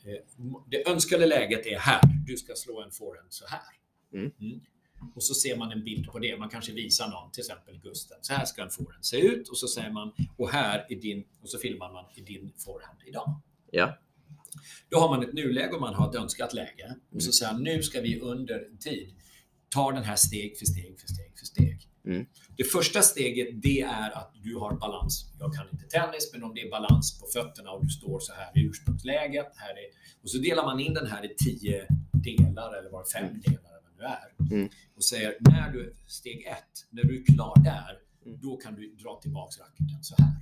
Eh, 0.04 0.52
det 0.70 0.88
önskade 0.88 1.26
läget 1.26 1.66
är 1.66 1.78
här. 1.78 2.00
Du 2.26 2.37
ska 2.37 2.54
slå 2.54 2.82
en 2.82 2.90
forehand 2.90 3.32
så 3.32 3.46
här. 3.46 3.61
Mm. 4.12 4.61
Och 5.14 5.23
så 5.23 5.35
ser 5.35 5.57
man 5.57 5.73
en 5.73 5.85
bild 5.85 6.07
på 6.07 6.19
det. 6.19 6.38
Man 6.38 6.49
kanske 6.49 6.73
visar 6.73 7.09
någon, 7.09 7.31
till 7.33 7.40
exempel 7.40 7.79
Gusten. 7.79 8.19
Så 8.21 8.33
här 8.33 8.45
ska 8.45 8.62
en 8.62 8.71
forehand 8.71 9.05
se 9.07 9.16
ut. 9.21 9.49
Och 9.49 9.59
så 9.59 9.69
säger 9.69 9.90
man, 9.90 10.12
och 10.37 10.51
här 10.51 10.87
är 10.88 10.97
din, 10.97 11.25
och 11.42 11.49
så 11.51 11.59
filmar 11.59 11.92
man 11.92 12.05
i 12.14 12.21
din 12.21 12.53
forehand 12.64 12.99
idag. 13.07 13.40
Ja. 13.71 13.99
Då 14.88 14.99
har 14.99 15.09
man 15.09 15.23
ett 15.23 15.33
nuläge 15.35 15.73
och 15.73 15.81
man 15.81 15.95
har 15.95 16.09
ett 16.11 16.14
önskat 16.14 16.55
läge. 16.55 16.97
Och 17.14 17.23
så 17.23 17.33
säger 17.33 17.53
man, 17.53 17.62
nu 17.62 17.83
ska 17.83 18.01
vi 18.01 18.21
under 18.21 18.79
tid 18.81 19.14
ta 19.69 19.92
den 19.92 20.05
här 20.05 20.16
steg 20.16 20.59
för 20.59 20.66
steg 20.66 21.01
för 21.01 21.07
steg 21.09 21.38
för 21.38 21.47
steg. 21.47 21.88
Mm. 22.05 22.27
Det 22.57 22.64
första 22.64 23.03
steget 23.03 23.62
det 23.62 23.81
är 23.81 24.11
att 24.11 24.33
du 24.42 24.57
har 24.57 24.77
balans. 24.77 25.33
Jag 25.38 25.55
kan 25.55 25.69
inte 25.73 25.85
tennis, 25.85 26.31
men 26.33 26.45
om 26.45 26.55
det 26.55 26.61
är 26.61 26.71
balans 26.71 27.21
på 27.21 27.27
fötterna 27.27 27.71
och 27.71 27.85
du 27.85 27.88
står 27.88 28.21
så 28.21 28.33
här 28.33 28.59
i 28.59 28.61
ursprungsläget. 28.66 29.53
Här 29.57 29.71
är, 29.71 29.88
och 30.23 30.31
så 30.31 30.38
delar 30.38 30.64
man 30.64 30.81
in 30.81 30.95
den 30.95 31.07
här 31.07 31.25
i 31.25 31.35
tio 31.45 31.87
delar 32.12 32.79
eller 32.79 32.90
var 32.90 33.05
fem 33.05 33.25
Mm. 33.25 33.40
delar 33.40 33.75
nu 33.98 34.04
är. 34.04 34.54
Mm. 34.56 34.68
Och 34.94 35.04
säger, 35.04 35.37
när 35.40 35.70
du, 35.72 35.94
steg 36.06 36.42
ett, 36.46 36.87
när 36.90 37.04
du 37.04 37.20
är 37.20 37.24
klar 37.35 37.54
där, 37.64 37.98
Mm. 38.26 38.38
då 38.42 38.56
kan 38.56 38.74
du 38.74 38.94
dra 38.94 39.20
tillbaks 39.22 39.59
racketen 39.59 40.02
så 40.02 40.14
här. 40.18 40.32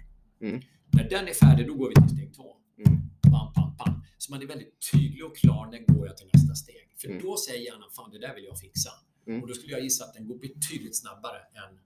Mm. 0.40 0.62
När 0.92 1.08
den 1.10 1.28
är 1.28 1.32
färdig, 1.34 1.66
då 1.66 1.74
går 1.74 1.88
vi 1.88 1.94
till 1.94 2.16
steg 2.16 2.34
två. 2.34 2.56
Mm. 2.86 3.00
Pam, 3.22 3.52
pam, 3.52 3.76
pam. 3.76 4.02
Så 4.18 4.32
man 4.32 4.42
är 4.42 4.46
väldigt 4.46 4.74
tydlig 4.92 5.24
och 5.24 5.36
klar, 5.36 5.66
när 5.66 5.94
går 5.94 6.06
jag 6.06 6.16
till 6.16 6.26
nästa 6.34 6.54
steg? 6.54 6.94
För 7.00 7.08
Mm. 7.08 7.22
då 7.22 7.36
säger 7.36 7.64
hjärnan, 7.64 7.90
fan 7.96 8.10
det 8.10 8.18
där 8.18 8.34
vill 8.34 8.44
jag 8.44 8.58
fixa. 8.60 8.90
Mm. 9.26 9.42
Och 9.42 9.48
då 9.48 9.54
skulle 9.54 9.72
jag 9.72 9.82
gissa 9.82 10.04
att 10.04 10.14
den 10.14 10.28
går 10.28 10.38
betydligt 10.38 10.96
snabbare 11.00 11.38
än 11.38 11.78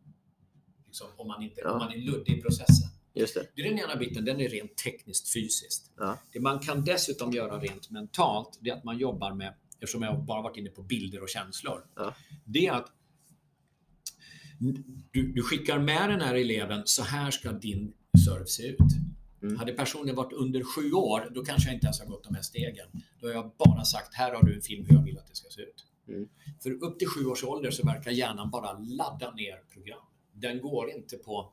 liksom, 0.87 1.07
om, 1.17 1.29
man 1.29 1.43
inte, 1.43 1.61
Ja. 1.65 1.73
om 1.73 1.79
man 1.79 1.93
är 1.93 1.97
luddig 1.99 2.39
i 2.39 2.43
processen. 2.43 2.89
Just 3.15 3.35
det. 3.35 3.47
Det 3.55 3.63
är 3.63 3.69
den 3.71 3.79
ena 3.79 3.97
biten, 3.97 4.25
den 4.25 4.41
är 4.41 4.49
rent 4.49 4.77
tekniskt 4.77 5.33
fysiskt. 5.33 5.93
Ja. 5.97 6.19
Det 6.33 6.41
man 6.41 6.59
kan 6.59 6.85
dessutom 6.85 7.33
göra 7.33 7.59
rent 7.61 7.91
mentalt, 7.91 8.59
det 8.61 8.71
är 8.71 8.75
att 8.77 8.85
man 8.85 8.99
jobbar 8.99 9.35
med, 9.35 9.55
eftersom 9.81 10.03
jag 10.03 10.25
bara 10.25 10.43
varit 10.43 10.57
inne 10.57 10.71
på 10.71 10.83
bilder 10.83 11.23
och 11.23 11.29
känslor, 11.29 11.87
Ja. 11.97 12.15
det 12.45 12.67
är 12.67 12.73
att 12.73 12.93
du, 15.13 15.33
du 15.33 15.43
skickar 15.43 15.79
med 15.79 16.11
den 16.11 16.21
här 16.21 16.35
eleven, 16.35 16.83
så 16.85 17.03
här 17.03 17.31
ska 17.31 17.53
din 17.53 17.93
serve 18.27 18.47
se 18.47 18.63
ut. 18.69 18.79
Mm. 19.43 19.57
Hade 19.57 19.73
personen 19.73 20.15
varit 20.15 20.33
under 20.33 20.63
sju 20.65 20.93
år, 20.93 21.31
då 21.35 21.45
kanske 21.45 21.69
jag 21.69 21.75
inte 21.75 21.87
ens 21.87 22.01
har 22.01 22.07
gått 22.07 22.25
de 22.25 22.35
här 22.35 22.43
stegen. 22.43 22.89
Då 23.21 23.27
har 23.27 23.35
jag 23.35 23.53
bara 23.59 23.85
sagt, 23.85 24.15
här 24.15 24.35
har 24.35 24.43
du 24.43 24.55
en 24.55 24.63
film 24.63 24.87
hur 24.89 24.97
jag 24.97 25.03
vill 25.03 25.19
att 25.19 25.27
det 25.27 25.35
ska 25.37 25.49
se 25.51 25.63
ut. 25.63 25.87
Mm. 26.09 26.29
För 26.63 26.71
upp 26.85 26.99
till 26.99 27.09
sju 27.09 27.25
års 27.27 27.45
ålder 27.45 27.71
så 27.71 27.87
verkar 27.87 28.11
hjärnan 28.11 28.51
bara 28.51 28.73
ladda 28.79 29.31
ner 29.35 29.63
program. 29.73 30.05
Den 30.33 30.61
går 30.61 30.91
inte 30.91 31.17
på 31.17 31.53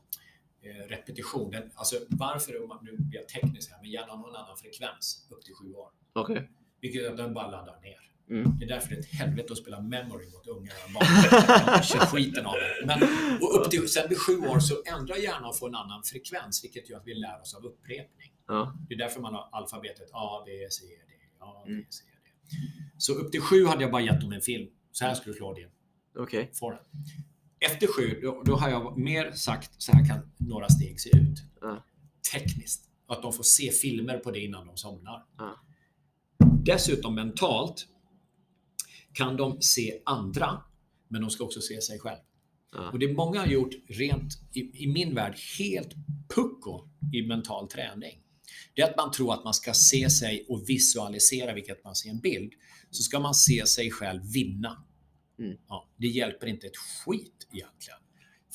eh, 0.62 0.88
repetition. 0.88 1.50
Den, 1.50 1.70
alltså 1.74 1.96
varför, 2.08 2.62
om 2.62 2.68
man- 2.68 2.84
nu 2.84 2.96
blir 2.98 3.20
jag 3.20 3.28
teknisk 3.28 3.70
här, 3.70 3.78
men 3.82 3.90
hjärnan 3.90 4.18
har 4.18 4.28
en 4.28 4.36
annan 4.36 4.56
frekvens 4.56 5.26
upp 5.30 5.44
till 5.44 5.54
sju 5.54 5.72
år. 5.74 5.88
Okej. 6.12 6.50
Vilket 6.80 7.16
den 7.16 7.34
bara 7.34 7.50
laddar 7.50 7.80
ner. 7.80 8.10
Mm. 8.30 8.58
Det 8.58 8.64
är 8.64 8.68
därför 8.68 8.88
det 8.90 8.94
är 8.96 9.00
ett 9.00 9.06
helvete 9.06 9.52
att 9.52 9.58
spela 9.58 9.80
memory 9.80 10.26
mot 10.30 10.46
unga 10.46 10.72
barn. 10.94 11.82
Kör 11.82 11.98
skiten 12.06 12.46
av 12.46 12.54
det. 12.54 12.86
Men 12.86 13.02
och 13.40 13.60
upp 13.60 13.70
till, 13.70 13.88
sen 13.88 14.08
vid 14.08 14.18
sju 14.18 14.38
år 14.38 14.58
så 14.60 14.74
ändrar 14.98 15.16
hjärnan 15.16 15.44
och 15.44 15.58
får 15.58 15.68
en 15.68 15.74
annan 15.74 16.02
frekvens, 16.04 16.64
vilket 16.64 16.90
gör 16.90 16.96
att 16.98 17.06
vi 17.06 17.14
lär 17.14 17.40
oss 17.40 17.54
av 17.54 17.64
upprepning. 17.66 18.32
Ja. 18.46 18.74
Det 18.88 18.94
är 18.94 18.98
därför 18.98 19.20
man 19.20 19.34
har 19.34 19.48
alfabetet 19.52 20.08
A, 20.12 20.42
B, 20.46 20.50
C, 20.70 20.84
D, 20.86 20.92
A, 21.38 21.62
B, 21.66 21.72
Mm. 21.72 21.84
C, 21.90 22.04
D. 22.24 22.56
Så 22.98 23.12
upp 23.14 23.32
till 23.32 23.40
sju 23.40 23.66
hade 23.66 23.82
jag 23.82 23.90
bara 23.92 24.02
gett 24.02 24.20
dem 24.20 24.32
en 24.32 24.40
film. 24.40 24.70
Så 24.92 25.04
här 25.04 25.14
ska 25.14 25.30
du 25.30 25.36
slå 25.36 25.54
din 25.54 25.68
Okej. 26.18 26.50
forehand. 26.54 26.86
Efter 27.60 27.86
sju, 27.86 28.18
då, 28.22 28.42
då 28.44 28.56
har 28.56 28.68
jag 28.70 28.98
mer 28.98 29.32
sagt 29.32 29.82
så 29.82 29.92
här 29.92 30.06
kan 30.08 30.32
några 30.36 30.68
steg 30.68 31.00
se 31.00 31.08
ut. 31.16 31.38
Ja. 31.60 31.84
Tekniskt. 32.32 32.82
Att 33.08 33.22
de 33.22 33.32
får 33.32 33.42
se 33.44 33.70
filmer 33.70 34.18
på 34.18 34.30
det 34.30 34.40
innan 34.40 34.66
de 34.66 34.76
somnar. 34.76 35.24
Ja. 35.38 35.56
Dessutom 36.64 37.14
mentalt 37.14 37.86
kan 39.16 39.36
de 39.36 39.62
se 39.62 40.00
andra, 40.04 40.62
men 41.08 41.20
de 41.20 41.30
ska 41.30 41.44
också 41.44 41.60
se 41.60 41.80
sig 41.80 41.98
själv. 41.98 42.20
Ja. 42.72 42.90
Och 42.90 42.98
det 42.98 43.12
många 43.12 43.40
har 43.40 43.46
gjort 43.46 43.74
rent, 43.88 44.32
i, 44.52 44.84
i 44.84 44.86
min 44.86 45.14
värld, 45.14 45.36
helt 45.58 45.94
pucko 46.34 46.88
i 47.12 47.22
mental 47.22 47.68
träning. 47.68 48.22
Det 48.74 48.82
är 48.82 48.90
att 48.90 48.96
man 48.96 49.10
tror 49.10 49.34
att 49.34 49.44
man 49.44 49.54
ska 49.54 49.72
se 49.72 50.10
sig 50.10 50.46
och 50.48 50.68
visualisera, 50.68 51.54
vilket 51.54 51.84
man 51.84 51.94
ser 51.94 52.08
i 52.08 52.10
en 52.10 52.20
bild, 52.20 52.52
så 52.90 53.02
ska 53.02 53.20
man 53.20 53.34
se 53.34 53.66
sig 53.66 53.90
själv 53.90 54.22
vinna. 54.32 54.84
Mm. 55.38 55.56
Ja, 55.68 55.90
det 55.96 56.06
hjälper 56.06 56.46
inte 56.46 56.66
ett 56.66 56.76
skit 56.76 57.48
egentligen. 57.52 57.98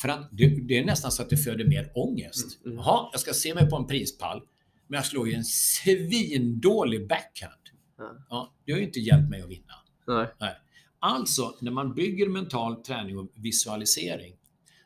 För 0.01 0.09
att 0.09 0.29
det, 0.31 0.47
det 0.47 0.77
är 0.77 0.85
nästan 0.85 1.11
så 1.11 1.21
att 1.21 1.29
det 1.29 1.37
föder 1.37 1.65
mer 1.65 1.91
ångest. 1.95 2.59
Mm, 2.59 2.71
mm. 2.71 2.85
Jaha, 2.85 3.09
jag 3.11 3.21
ska 3.21 3.33
se 3.33 3.53
mig 3.53 3.69
på 3.69 3.75
en 3.75 3.87
prispall, 3.87 4.41
men 4.87 4.97
jag 4.97 5.05
slår 5.05 5.27
ju 5.27 5.33
en 5.33 5.45
svindålig 5.45 7.07
backhand. 7.07 7.61
Ja. 7.97 8.25
Ja, 8.29 8.55
det 8.65 8.71
har 8.71 8.79
ju 8.79 8.85
inte 8.85 8.99
hjälpt 8.99 9.29
mig 9.29 9.41
att 9.41 9.49
vinna. 9.49 9.73
Nej. 10.07 10.27
Alltså, 10.99 11.55
när 11.61 11.71
man 11.71 11.93
bygger 11.93 12.29
mental 12.29 12.75
träning 12.75 13.17
och 13.17 13.31
visualisering 13.35 14.35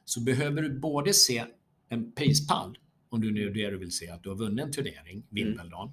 så 0.06 0.22
behöver 0.22 0.62
du 0.62 0.80
både 0.80 1.14
se 1.14 1.46
en 1.90 2.12
prispall, 2.12 2.78
om 3.10 3.22
du 3.22 3.32
nu 3.32 3.48
är 3.48 3.54
det 3.54 3.70
du 3.70 3.78
vill 3.78 3.92
se, 3.92 4.10
att 4.10 4.24
du 4.24 4.30
har 4.30 4.36
vunnit 4.36 4.66
en 4.66 4.72
turnering, 4.72 5.24
Wimbledon. 5.30 5.92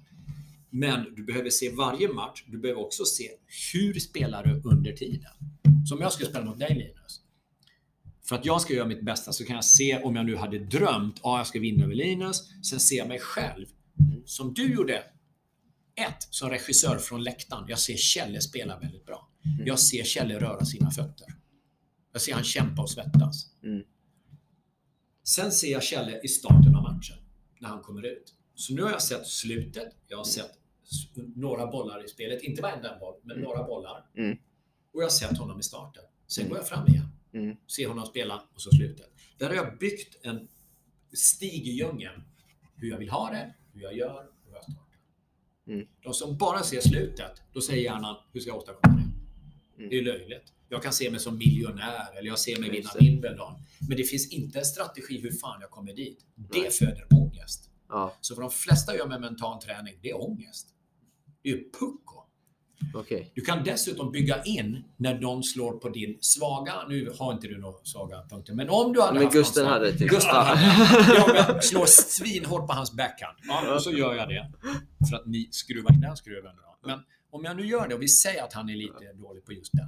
Men 0.69 1.15
du 1.15 1.23
behöver 1.23 1.49
se 1.49 1.69
varje 1.69 2.07
match. 2.13 2.43
Du 2.47 2.57
behöver 2.57 2.81
också 2.81 3.05
se 3.05 3.29
hur 3.73 3.93
spelar 3.93 4.43
du 4.43 4.69
under 4.69 4.93
tiden. 4.93 5.31
Som 5.89 6.01
jag 6.01 6.13
skulle 6.13 6.29
spela 6.29 6.45
mot 6.45 6.59
dig 6.59 6.75
Linus. 6.75 7.21
För 8.23 8.35
att 8.35 8.45
jag 8.45 8.61
ska 8.61 8.73
göra 8.73 8.87
mitt 8.87 9.01
bästa 9.01 9.33
så 9.33 9.45
kan 9.45 9.55
jag 9.55 9.65
se 9.65 10.01
om 10.03 10.15
jag 10.15 10.25
nu 10.25 10.35
hade 10.35 10.59
drömt, 10.59 11.19
ja 11.23 11.37
jag 11.37 11.47
ska 11.47 11.59
vinna 11.59 11.83
över 11.83 11.95
Linus. 11.95 12.49
Sen 12.63 12.97
jag 12.97 13.07
mig 13.07 13.19
själv, 13.19 13.65
som 14.25 14.53
du 14.53 14.73
gjorde. 14.73 15.03
Ett, 15.95 16.27
som 16.29 16.49
regissör 16.49 16.97
från 16.97 17.23
läktaren. 17.23 17.65
Jag 17.67 17.79
ser 17.79 17.95
Kjelle 17.97 18.41
spela 18.41 18.79
väldigt 18.79 19.05
bra. 19.05 19.29
Jag 19.65 19.79
ser 19.79 20.03
Kjelle 20.03 20.39
röra 20.39 20.65
sina 20.65 20.91
fötter. 20.91 21.27
Jag 22.11 22.21
ser 22.21 22.33
han 22.33 22.43
kämpa 22.43 22.81
och 22.81 22.89
svettas. 22.89 23.49
Mm. 23.63 23.83
Sen 25.23 25.51
ser 25.51 25.71
jag 25.71 25.83
Kjelle 25.83 26.21
i 26.23 26.27
starten 26.27 26.75
av 26.75 26.83
matchen, 26.83 27.17
när 27.59 27.69
han 27.69 27.81
kommer 27.81 28.05
ut. 28.05 28.33
Så 28.55 28.73
nu 28.73 28.81
har 28.81 28.91
jag 28.91 29.01
sett 29.01 29.27
slutet, 29.27 29.95
jag 30.07 30.17
har 30.17 30.23
sett 30.23 30.51
några 31.35 31.67
bollar 31.67 32.05
i 32.05 32.07
spelet. 32.07 32.43
Inte 32.43 32.61
varenda 32.61 32.99
boll, 32.99 33.15
men 33.23 33.37
några 33.39 33.63
bollar. 33.63 34.05
Mm. 34.17 34.37
Och 34.93 35.01
jag 35.01 35.05
har 35.05 35.09
sett 35.09 35.37
honom 35.37 35.59
i 35.59 35.63
starten. 35.63 36.03
Sen 36.27 36.49
går 36.49 36.57
jag 36.57 36.67
fram 36.67 36.87
igen, 36.87 37.07
Mm. 37.33 37.57
ser 37.67 37.87
honom 37.87 38.05
spela 38.05 38.43
och 38.53 38.61
så 38.61 38.69
slutet. 38.71 39.09
Där 39.37 39.47
har 39.47 39.55
jag 39.55 39.77
byggt 39.77 40.25
en 40.25 40.47
stig 41.13 41.67
i 41.67 41.71
djungeln. 41.71 42.23
Hur 42.75 42.89
jag 42.89 42.97
vill 42.97 43.09
ha 43.09 43.29
det, 43.31 43.53
hur 43.73 43.81
jag 43.81 43.97
gör 43.97 44.27
och 44.27 44.47
hur 44.47 44.53
jag 44.53 44.63
startar. 44.63 44.83
Mm. 45.67 45.87
De 46.03 46.13
som 46.13 46.37
bara 46.37 46.63
ser 46.63 46.81
slutet, 46.81 47.31
då 47.53 47.61
säger 47.61 47.83
hjärnan, 47.83 48.15
hur 48.33 48.39
ska 48.39 48.49
jag 48.49 48.57
åstadkomma 48.57 48.95
det? 48.95 49.77
Mm. 49.77 49.89
Det 49.89 49.97
är 49.97 50.03
löjligt. 50.03 50.53
Jag 50.69 50.83
kan 50.83 50.93
se 50.93 51.11
mig 51.11 51.19
som 51.19 51.37
miljonär 51.37 52.17
eller 52.17 52.27
jag 52.27 52.39
ser 52.39 52.59
mig 52.59 52.69
vinna. 52.69 52.89
Wimbledon. 52.99 53.53
Men 53.87 53.97
det 53.97 54.03
finns 54.03 54.31
inte 54.31 54.59
en 54.59 54.65
strategi 54.65 55.19
hur 55.21 55.31
fan 55.31 55.61
jag 55.61 55.69
kommer 55.71 55.93
dit. 55.93 56.25
Det 56.35 56.61
Nej. 56.61 56.71
föder 56.71 57.07
ångest. 57.11 57.69
Ja, 57.89 58.13
Så 58.21 58.35
vad 58.35 58.43
de 58.43 58.51
flesta 58.51 58.95
gör 58.95 59.07
med 59.07 59.21
mental 59.21 59.61
träning, 59.61 59.99
det 60.01 60.09
är 60.09 60.21
ångest. 60.21 60.67
Det 61.41 61.49
är 61.49 61.53
ju 61.53 61.71
pucko. 61.71 62.22
Okej. 62.93 63.31
Du 63.35 63.41
kan 63.41 63.63
dessutom 63.63 64.11
bygga 64.11 64.43
in 64.43 64.83
när 64.97 65.19
någon 65.19 65.43
slår 65.43 65.71
på 65.71 65.89
din 65.89 66.17
svaga, 66.21 66.87
nu 66.87 67.09
har 67.19 67.33
inte 67.33 67.47
du 67.47 67.57
några 67.57 67.83
svaga 67.83 68.27
punkter, 68.29 68.53
men 68.53 68.69
om 68.69 68.93
du 68.93 69.01
hade 69.01 69.13
Men 69.13 69.23
haft 69.23 69.35
Gusten 69.35 69.65
hade 69.65 69.97
typ. 69.97 70.09
Gusten 70.09 70.35
hade. 70.35 70.61
Ja, 71.15 71.45
men 71.51 71.61
slår 71.61 71.85
svinhårt 71.85 72.67
på 72.67 72.73
hans 72.73 72.93
backhand. 72.93 73.37
Ja, 73.43 73.75
och 73.75 73.81
så 73.81 73.91
gör 73.91 74.15
jag 74.15 74.29
det. 74.29 74.51
För 75.09 75.15
att 75.15 75.25
ni 75.25 75.49
skruvar 75.51 75.93
in 75.93 76.01
den 76.01 76.17
skruven. 76.17 76.55
Då. 76.55 76.87
Men 76.87 76.99
om 77.31 77.43
jag 77.43 77.57
nu 77.57 77.65
gör 77.65 77.87
det 77.87 77.95
och 77.95 78.01
vi 78.01 78.07
säger 78.07 78.43
att 78.43 78.53
han 78.53 78.69
är 78.69 78.75
lite 78.75 79.13
dålig 79.13 79.45
på 79.45 79.53
just 79.53 79.71
den. 79.73 79.87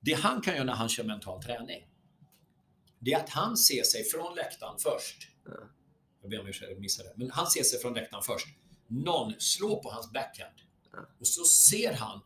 Det 0.00 0.12
han 0.12 0.40
kan 0.40 0.54
göra 0.54 0.64
när 0.64 0.72
han 0.72 0.88
kör 0.88 1.04
mental 1.04 1.42
träning. 1.42 1.86
Det 2.98 3.12
är 3.12 3.18
att 3.18 3.30
han 3.30 3.56
ser 3.56 3.82
sig 3.82 4.04
från 4.04 4.36
läktaren 4.36 4.74
först. 4.78 5.28
Jag 6.22 6.30
ber 6.30 6.40
om 6.40 6.46
ursäkt, 6.46 6.70
jag 6.70 6.80
missade 6.80 7.08
det. 7.08 7.14
Men 7.16 7.30
han 7.30 7.46
ser 7.46 7.62
sig 7.62 7.80
från 7.80 7.94
läktaren 7.94 8.22
först. 8.22 8.46
Någon 8.86 9.32
slår 9.38 9.82
på 9.82 9.90
hans 9.90 10.12
backhand. 10.12 10.54
Och 11.20 11.26
så 11.26 11.44
ser 11.44 11.92
han, 11.94 12.20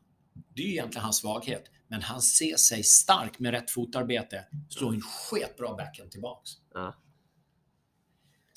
det 0.55 0.62
är 0.62 0.66
ju 0.66 0.72
egentligen 0.72 1.05
hans 1.05 1.16
svaghet, 1.16 1.64
men 1.88 2.03
han 2.03 2.22
ser 2.22 2.57
sig 2.57 2.83
stark 2.83 3.38
med 3.38 3.50
rätt 3.50 3.70
fotarbete 3.70 4.44
slå 4.68 4.88
en 4.88 5.00
sketbra 5.00 5.74
backhand 5.74 6.11
tillbaks. 6.11 6.50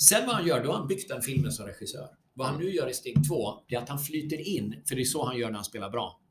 Sen 0.02 0.26
vad 0.28 0.36
han 0.36 0.48
gör, 0.48 0.64
då 0.64 0.72
har 0.72 0.78
han 0.78 0.88
byggt 0.88 1.10
den 1.10 1.22
filmen 1.22 1.52
som 1.52 1.66
regissör. 1.66 2.10
Vad 2.34 2.48
han 2.48 2.60
nu 2.60 2.70
gör 2.72 2.90
i 2.90 2.94
steg 2.94 3.28
två, 3.28 3.54
det 3.68 3.76
är 3.76 3.80
att 3.80 3.90
han 3.90 4.00
flyter 4.00 4.38
in, 4.48 4.84
för 4.88 4.96
det 4.96 5.02
är 5.02 5.06
så 5.06 5.26
han 5.26 5.38
gör 5.38 5.48
när 5.50 5.56
han 5.56 5.66
spelar 5.66 5.90
bra. 5.90 6.22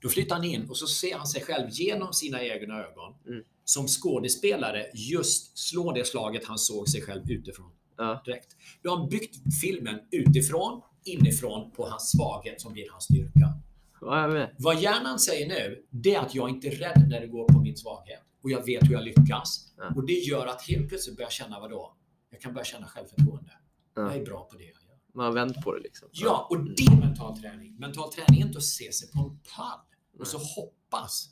Då 0.00 0.08
flyttar 0.08 0.36
han 0.36 0.44
in 0.44 0.68
och 0.68 0.76
så 0.76 0.86
ser 0.86 1.16
han 1.18 1.26
sig 1.26 1.42
själv 1.42 1.68
genom 1.70 2.12
sina 2.12 2.42
egna 2.42 2.74
ögon 2.84 3.14
Mm. 3.26 3.44
som 3.64 3.88
skådespelare 3.88 4.86
just 4.94 5.58
slå 5.58 5.92
det 5.92 6.04
slaget 6.04 6.44
han 6.46 6.58
såg 6.58 6.88
sig 6.88 7.02
själv 7.02 7.30
utifrån 7.30 7.70
Ja. 7.96 8.22
direkt. 8.24 8.56
Då 8.82 8.90
har 8.90 8.96
han 8.98 9.08
byggt 9.08 9.36
filmen 9.62 10.00
utifrån, 10.10 10.82
inifrån 11.08 11.70
på 11.70 11.88
hans 11.88 12.10
svaghet 12.10 12.60
som 12.60 12.72
blir 12.72 12.90
hans 12.90 13.04
styrka. 13.04 13.54
Ja. 14.00 14.48
Vad 14.58 14.80
hjärnan 14.80 15.18
säger 15.18 15.48
nu, 15.48 15.84
det 15.90 16.14
är 16.14 16.20
att 16.20 16.34
jag 16.34 16.50
inte 16.50 16.68
är 16.68 16.70
rädd 16.70 17.08
när 17.08 17.20
det 17.20 17.26
går 17.26 17.48
på 17.48 17.60
min 17.60 17.76
svaghet. 17.76 18.20
Och 18.42 18.50
jag 18.50 18.66
vet 18.66 18.82
hur 18.82 18.92
jag 18.92 19.04
lyckas. 19.04 19.72
Ja. 19.76 19.92
Och 19.96 20.06
det 20.06 20.12
gör 20.12 20.46
att 20.46 20.62
helt 20.62 20.88
plötsligt 20.88 21.16
börjar 21.16 21.26
jag 21.26 21.32
känna 21.32 21.60
vad 21.60 21.70
då? 21.70 21.96
Jag 22.30 22.40
kan 22.40 22.52
börja 22.52 22.64
känna 22.64 22.86
självförtroende. 22.86 23.52
Ja. 23.94 24.02
Jag 24.02 24.16
är 24.16 24.24
bra 24.24 24.48
på 24.50 24.56
det 24.56 24.64
jag 24.64 24.72
gör. 24.72 24.98
Man 25.14 25.26
har 25.26 25.32
vänt 25.32 25.64
på 25.64 25.74
det 25.74 25.80
liksom. 25.80 26.08
Ja, 26.12 26.46
och 26.50 26.64
det 26.64 26.82
är 26.82 26.96
mental 26.96 27.40
träning. 27.40 27.76
Mental 27.78 28.12
träning 28.12 28.40
är 28.40 28.46
inte 28.46 28.58
att 28.58 28.64
se 28.64 28.92
sig 28.92 29.12
på 29.12 29.18
en 29.18 29.38
pall 29.56 29.80
och 30.18 30.26
så 30.26 30.38
hoppas. 30.38 31.28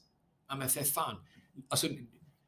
Ja, 0.49 0.57
men 0.57 0.69
för 0.69 0.83
fan. 0.83 1.17
Alltså, 1.69 1.87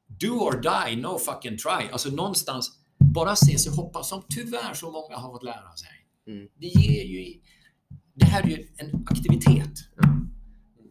do 0.06 0.28
or 0.28 0.60
die, 0.60 0.96
no 0.96 1.18
fucking 1.18 1.58
try. 1.58 1.88
Alltså 1.92 2.10
någonstans, 2.10 2.78
bara 2.98 3.36
se 3.36 3.58
sig 3.58 3.72
hoppas 3.72 4.08
som 4.08 4.22
tyvärr 4.28 4.74
så 4.74 4.90
många 4.90 5.16
har 5.16 5.32
fått 5.32 5.42
lära 5.42 5.76
sig. 5.76 5.97
Mm. 6.28 6.48
Det 6.60 6.66
ger 6.66 7.04
ju... 7.04 7.40
Det 8.14 8.24
här 8.24 8.42
är 8.42 8.48
ju 8.48 8.68
en 8.76 9.06
aktivitet. 9.06 9.70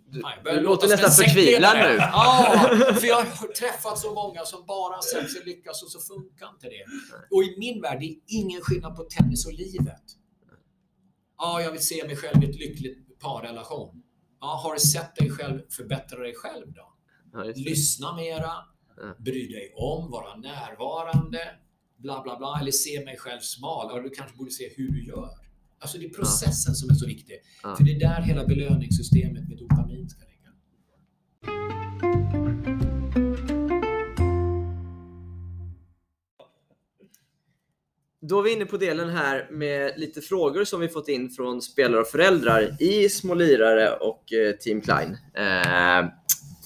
Du, 0.10 0.24
du 0.44 0.60
låter 0.62 0.88
nästan 0.88 1.12
förtvivlad 1.12 1.78
nu. 1.78 1.96
Ja, 1.96 2.70
för 3.00 3.08
jag 3.08 3.16
har 3.16 3.54
träffat 3.54 4.00
så 4.00 4.14
många 4.14 4.46
som 4.46 4.66
bara 4.66 4.96
har 4.96 5.02
sett 5.02 5.32
sig 5.32 5.42
lyckas 5.46 5.84
och 5.84 5.92
så 5.92 6.00
funkar 6.00 6.50
inte 6.50 6.68
det. 6.68 6.86
Och 7.32 7.44
i 7.44 7.56
min 7.60 7.82
värld, 7.82 8.00
det 8.00 8.06
är 8.06 8.16
ingen 8.28 8.62
skillnad 8.62 8.96
på 8.96 9.04
tennis 9.04 9.46
och 9.46 9.54
livet. 9.54 10.04
Ja, 11.38 11.62
jag 11.62 11.72
vill 11.72 11.88
se 11.88 12.08
mig 12.08 12.16
själv 12.16 12.44
i 12.44 12.50
ett 12.50 12.56
lyckligt 12.56 13.20
parrelation. 13.20 14.04
Ja, 14.42 14.62
har 14.64 14.74
du 14.74 14.80
sett 14.80 15.16
dig 15.16 15.30
själv 15.30 15.62
förbättra 15.70 16.20
dig 16.20 16.34
själv 16.36 16.74
då? 16.74 16.94
Ja. 17.34 17.44
Lyssna 17.56 18.16
mera, 18.16 18.52
bry 19.18 19.48
dig 19.48 19.74
om, 19.76 20.12
vara 20.12 20.36
närvarande, 20.36 21.40
bla 21.98 22.24
bla 22.24 22.38
bla. 22.38 22.58
Eller 22.62 22.72
se 22.72 23.06
mig 23.06 23.18
själv 23.18 23.40
smal. 23.40 23.88
Ja, 23.94 24.02
du 24.02 24.10
kanske 24.10 24.38
borde 24.38 24.52
se 24.52 24.70
hur 24.76 24.92
du 24.92 25.06
gör. 25.06 25.30
Alltså 25.80 25.98
det 25.98 26.06
är 26.06 26.10
processen 26.10 26.76
som 26.76 26.90
är 26.90 26.94
så 26.94 27.08
viktig. 27.08 27.36
För 27.78 27.84
det 27.84 27.92
är 27.92 28.00
där 28.00 28.22
hela 28.22 28.46
belöningssystemet 28.46 29.50
med 29.50 29.58
dopamin 29.58 30.10
ska 30.10 30.20
ligga. 30.20 30.52
Då 38.22 38.40
är 38.40 38.44
vi 38.44 38.54
inne 38.54 38.66
på 38.66 38.78
delen 38.78 39.10
här 39.10 39.48
med 39.52 39.94
lite 39.98 40.22
frågor 40.22 40.64
som 40.64 40.82
vi 40.82 40.88
fått 40.90 41.08
in 41.08 41.30
från 41.30 41.62
spelare 41.62 42.02
och 42.02 42.08
föräldrar 42.08 42.82
i 42.82 43.10
Små 43.10 43.34
Lirare 43.34 43.92
och 43.92 44.34
eh, 44.34 44.56
Team 44.56 44.82
Klein. 44.82 45.18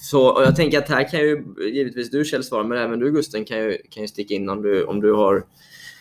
Så 0.02 0.26
och 0.26 0.42
jag 0.42 0.56
tänker 0.56 0.78
att 0.78 0.88
här 0.88 1.08
kan 1.08 1.20
ju 1.20 1.44
givetvis 1.74 2.10
du 2.10 2.24
Kjell 2.24 2.44
svara, 2.44 2.64
men 2.64 2.78
även 2.78 2.98
du 2.98 3.12
Gusten 3.12 3.44
kan 3.44 3.58
ju, 3.58 3.78
kan 3.90 4.02
ju 4.02 4.08
sticka 4.08 4.34
in 4.34 4.48
om 4.48 4.62
du, 4.62 4.84
om 4.84 5.00
du 5.00 5.12
har 5.12 5.46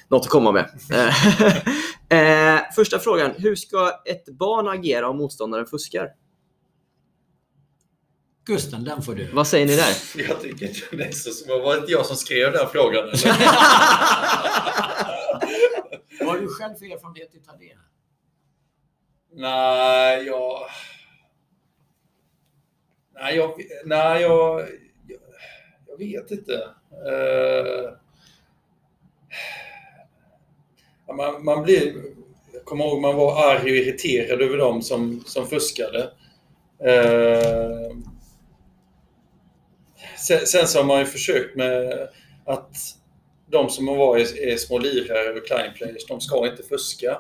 något 0.08 0.22
att 0.22 0.30
komma 0.30 0.52
med. 0.52 0.70
Eh, 2.10 2.20
eh, 2.56 2.62
första 2.76 3.00
frågan. 3.00 3.32
Hur 3.38 3.56
ska 3.56 4.02
ett 4.06 4.26
barn 4.26 4.68
agera 4.68 5.10
om 5.10 5.18
motståndaren 5.18 5.66
fuskar? 5.66 6.10
Gusten, 8.46 8.84
den 8.84 9.02
får 9.02 9.16
du. 9.16 9.32
Vad 9.34 9.48
säger 9.48 9.66
ni 9.66 9.76
där? 9.76 9.96
Jag 10.30 10.42
tycker 10.42 10.68
inte 10.68 10.96
det 10.96 11.04
är 11.04 11.12
så 11.12 11.32
svårt. 11.32 11.64
Var 11.64 11.74
det 11.74 11.80
inte 11.80 11.92
jag 11.92 12.06
som 12.06 12.16
skrev 12.16 12.52
den 12.52 12.68
frågan? 12.72 13.04
Vad 16.20 16.30
har 16.30 16.40
du 16.40 16.48
själv 16.48 16.76
för 16.76 16.86
erfarenhet 16.86 17.30
av 17.48 17.60
det? 17.60 17.78
Nej, 19.34 20.26
jag... 20.26 20.60
Nej, 23.22 23.36
jag, 23.36 23.62
nej, 23.86 24.22
jag, 24.22 24.68
jag, 25.88 25.98
vet 25.98 26.32
inte. 26.32 26.64
Ja, 31.08 31.14
man, 31.14 31.46
man 31.46 31.64
blir... 31.64 31.94
Jag 32.54 32.66
kommer 32.66 32.86
ihåg 32.86 33.02
man 33.02 33.16
var 33.16 33.52
arg 33.52 33.62
och 33.62 33.68
irriterad 33.68 34.42
över 34.42 34.58
dem 34.58 34.82
som, 34.82 35.24
som 35.26 35.48
fuskade. 35.48 36.10
Eh, 36.84 37.96
sen, 40.18 40.46
sen 40.46 40.68
så 40.68 40.80
har 40.80 40.86
man 40.86 41.00
ju 41.00 41.06
försökt 41.06 41.56
med 41.56 42.10
att 42.46 42.76
de 43.48 43.70
som 43.70 43.86
var 43.86 44.18
är, 44.18 44.48
är 44.48 44.58
små 44.58 44.78
lirare 44.78 45.40
och 45.40 45.48
client 45.48 45.76
players, 45.76 46.06
de 46.08 46.22
ska 46.22 46.48
inte 46.48 46.64
fuska. 46.64 47.12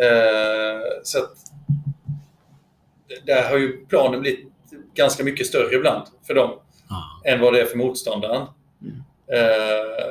Eh, 0.00 0.82
så 1.02 1.18
att 1.18 1.36
där 3.26 3.50
har 3.50 3.58
ju 3.58 3.86
planen 3.86 4.20
blivit 4.20 4.51
ganska 4.94 5.24
mycket 5.24 5.46
större 5.46 5.74
ibland 5.74 6.06
för 6.26 6.34
dem 6.34 6.60
Ja. 6.88 7.30
än 7.30 7.40
vad 7.40 7.52
det 7.52 7.60
är 7.60 7.64
för 7.66 7.76
motståndaren. 7.78 8.46
Mm. 8.82 8.96
Eh, 9.32 10.06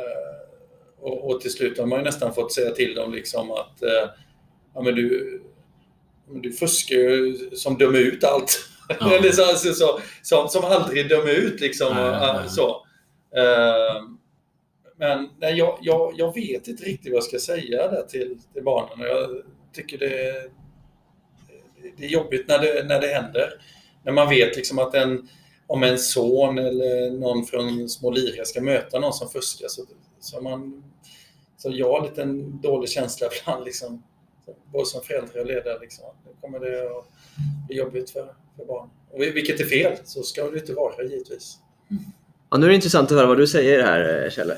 och, 0.99 1.29
och 1.29 1.41
till 1.41 1.51
slut 1.51 1.77
har 1.79 1.85
man 1.85 1.99
ju 1.99 2.05
nästan 2.05 2.33
fått 2.33 2.53
säga 2.53 2.71
till 2.71 2.95
dem 2.95 3.13
liksom 3.13 3.51
att 3.51 3.83
eh, 3.83 4.09
ja, 4.73 4.81
men 4.81 4.95
du, 4.95 5.41
du 6.41 6.51
fuskar 6.51 6.95
ju 6.95 7.35
som 7.53 7.77
dömer 7.77 7.99
ut 7.99 8.23
allt. 8.23 8.67
Ja. 8.99 9.13
Eller 9.17 9.31
så, 9.31 9.45
alltså, 9.45 9.73
så, 9.73 9.99
som, 10.21 10.47
som 10.49 10.65
aldrig 10.65 11.09
dömer 11.09 11.31
ut 11.31 11.61
liksom. 11.61 11.95
Nej. 11.95 12.49
så. 12.49 12.85
Eh, 13.35 14.03
men 14.97 15.29
nej, 15.39 15.57
jag, 15.57 15.79
jag, 15.81 16.13
jag 16.17 16.33
vet 16.35 16.67
inte 16.67 16.83
riktigt 16.83 17.11
vad 17.11 17.17
jag 17.17 17.23
ska 17.23 17.39
säga 17.39 17.91
där 17.91 18.03
till, 18.03 18.37
till 18.53 18.63
barnen. 18.63 18.99
Jag 18.99 19.29
tycker 19.73 19.97
det, 19.97 20.43
det 21.97 22.05
är 22.05 22.09
jobbigt 22.09 22.47
när 22.47 22.59
det, 22.59 22.83
när 22.87 23.01
det 23.01 23.07
händer. 23.07 23.49
När 24.03 24.11
man 24.11 24.29
vet 24.29 24.55
liksom 24.55 24.79
att 24.79 24.95
en, 24.95 25.27
om 25.67 25.83
en 25.83 25.99
son 25.99 26.57
eller 26.57 27.11
någon 27.11 27.45
från 27.45 27.89
små 27.89 28.11
lirare 28.11 28.45
ska 28.45 28.61
möta 28.61 28.99
någon 28.99 29.13
som 29.13 29.29
fuskar 29.29 29.67
så, 29.67 29.85
så, 30.19 30.41
man, 30.41 30.83
så 31.57 31.71
jag 31.73 31.91
har 31.91 32.07
lite 32.07 32.21
en 32.21 32.61
dålig 32.61 32.89
känsla 32.89 33.27
ibland. 33.41 33.65
Liksom, 33.65 34.03
både 34.71 34.85
som 34.85 35.01
förälder 35.01 35.39
och 35.39 35.45
ledare. 35.45 35.79
Liksom. 35.81 36.05
Nu 36.25 36.31
kommer 36.41 36.59
det 36.59 36.81
att 36.81 37.05
bli 37.67 37.77
jobbigt 37.77 38.09
för, 38.09 38.33
för 38.57 38.65
barn. 38.65 38.89
Och 39.11 39.21
vilket 39.21 39.59
är 39.59 39.65
fel, 39.65 39.97
så 40.03 40.23
ska 40.23 40.49
det 40.49 40.59
inte 40.59 40.73
vara 40.73 41.03
givetvis. 41.03 41.57
Ja, 42.49 42.57
nu 42.57 42.65
är 42.65 42.69
det 42.69 42.75
intressant 42.75 43.11
att 43.11 43.17
höra 43.17 43.27
vad 43.27 43.37
du 43.37 43.47
säger 43.47 43.83
här 43.83 44.29
Kjelle. 44.29 44.57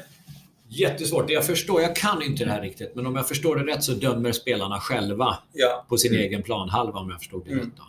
Jättesvårt. 0.67 1.29
Jag 1.29 1.45
förstår, 1.45 1.81
jag 1.81 1.95
kan 1.95 2.21
inte 2.21 2.45
det 2.45 2.51
här 2.51 2.61
riktigt, 2.61 2.95
men 2.95 3.07
om 3.07 3.15
jag 3.15 3.27
förstår 3.27 3.55
det 3.55 3.71
rätt 3.71 3.83
så 3.83 3.91
dömer 3.91 4.31
spelarna 4.31 4.79
själva 4.79 5.37
Ja, 5.53 5.85
på 5.89 5.97
sin 5.97 6.15
egen 6.15 6.43
planhalva 6.43 6.99
om 6.99 7.09
jag 7.09 7.19
förstod 7.19 7.45
det 7.45 7.55
rätt. 7.55 7.69
då. 7.77 7.83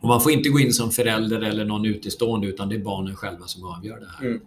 Och 0.00 0.08
man 0.08 0.20
får 0.20 0.32
inte 0.32 0.48
gå 0.48 0.60
in 0.60 0.72
som 0.72 0.90
förälder 0.90 1.40
eller 1.40 1.64
någon 1.64 1.86
utestående 1.86 2.46
utan 2.46 2.68
det 2.68 2.74
är 2.74 2.78
barnen 2.78 3.16
själva 3.16 3.46
som 3.46 3.64
avgör 3.64 4.00
det 4.00 4.06
här. 4.18 4.26
Mm. 4.26 4.40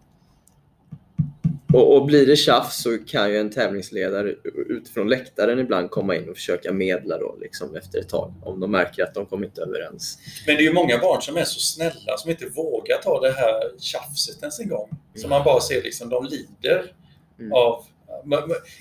Och, 1.74 1.96
och 1.96 2.06
blir 2.06 2.28
det 2.28 2.36
tjafs 2.36 2.82
så 2.84 2.98
kan 2.98 3.30
ju 3.32 3.38
en 3.38 3.50
tävlingsledare 3.50 4.36
utifrån 4.70 5.10
läktaren 5.10 5.60
ibland 5.60 5.92
komma 5.92 6.16
in 6.16 6.30
och 6.30 6.36
försöka 6.36 6.74
medla 6.74 7.18
då, 7.18 7.38
liksom 7.42 7.76
efter 7.76 8.00
ett 8.00 8.10
tag. 8.10 8.34
Om 8.44 8.60
de 8.60 8.72
märker 8.72 9.04
att 9.04 9.14
de 9.14 9.26
kommer 9.26 9.46
inte 9.46 9.62
överens. 9.62 10.20
Men 10.48 10.56
det 10.56 10.62
är 10.62 10.66
ju 10.66 10.74
många 10.74 10.98
barn 10.98 11.22
som 11.22 11.38
är 11.38 11.44
så 11.44 11.60
snälla 11.60 12.18
som 12.18 12.32
inte 12.32 12.46
vågar 12.46 12.98
ta 13.04 13.22
det 13.22 13.32
här 13.32 13.80
tjafset 13.80 14.42
ens 14.42 14.60
en 14.60 14.70
gång. 14.70 14.90
Som 15.16 15.30
man 15.30 15.44
bara 15.44 15.60
ser 15.62 15.84
liksom, 15.84 16.10
de 16.10 16.26
lider 16.26 16.94
Mm. 17.40 17.54
av... 17.54 17.86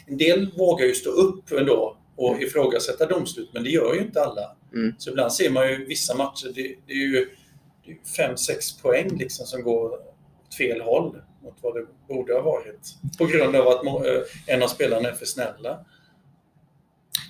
En 0.06 0.16
del 0.16 0.50
vågar 0.56 0.86
ju 0.86 0.94
stå 0.94 1.10
upp 1.10 1.52
ändå 1.52 1.96
och 2.16 2.42
ifrågasätta 2.42 3.06
domslut, 3.06 3.50
men 3.54 3.64
det 3.64 3.70
gör 3.70 3.94
ju 3.94 4.00
inte 4.00 4.22
alla. 4.22 4.56
Mm. 4.74 4.94
Så 4.98 5.10
ibland 5.10 5.32
ser 5.32 5.50
man 5.50 5.68
ju 5.68 5.84
vissa 5.84 6.14
matcher, 6.14 6.52
det, 6.54 6.74
det 6.86 6.92
är 6.92 6.96
ju 6.96 7.28
5-6 8.18 8.82
poäng 8.82 9.18
liksom 9.18 9.46
som 9.46 9.62
går 9.62 9.92
åt 9.92 10.54
fel 10.58 10.80
håll 10.80 11.16
mot 11.42 11.56
vad 11.60 11.74
det 11.74 11.86
borde 12.08 12.34
ha 12.34 12.42
varit. 12.42 12.96
På 13.18 13.26
grund 13.26 13.56
av 13.56 13.68
att 13.68 13.86
eh, 13.86 14.22
en 14.46 14.62
av 14.62 14.68
spelarna 14.68 15.08
är 15.08 15.14
för 15.14 15.26
snälla. 15.26 15.84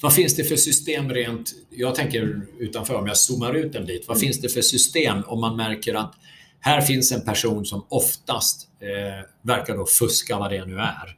Vad 0.02 0.14
finns 0.14 0.36
det 0.36 0.44
för 0.44 0.56
system 0.56 1.10
rent, 1.10 1.50
jag 1.70 1.94
tänker 1.94 2.40
utanför 2.58 2.94
om 2.94 3.06
jag 3.06 3.16
zoomar 3.16 3.54
ut 3.54 3.74
en 3.74 3.86
bit, 3.86 4.08
vad 4.08 4.20
finns 4.20 4.40
det 4.40 4.48
för 4.48 4.62
system 4.62 5.22
om 5.26 5.40
man 5.40 5.56
märker 5.56 5.94
att 5.94 6.14
här 6.60 6.80
finns 6.80 7.12
en 7.12 7.24
person 7.24 7.66
som 7.66 7.86
oftast 7.88 8.68
eh, 8.80 9.28
verkar 9.42 9.76
då 9.76 9.86
fuska 9.86 10.38
vad 10.38 10.50
det 10.50 10.64
nu 10.64 10.78
är. 10.78 11.16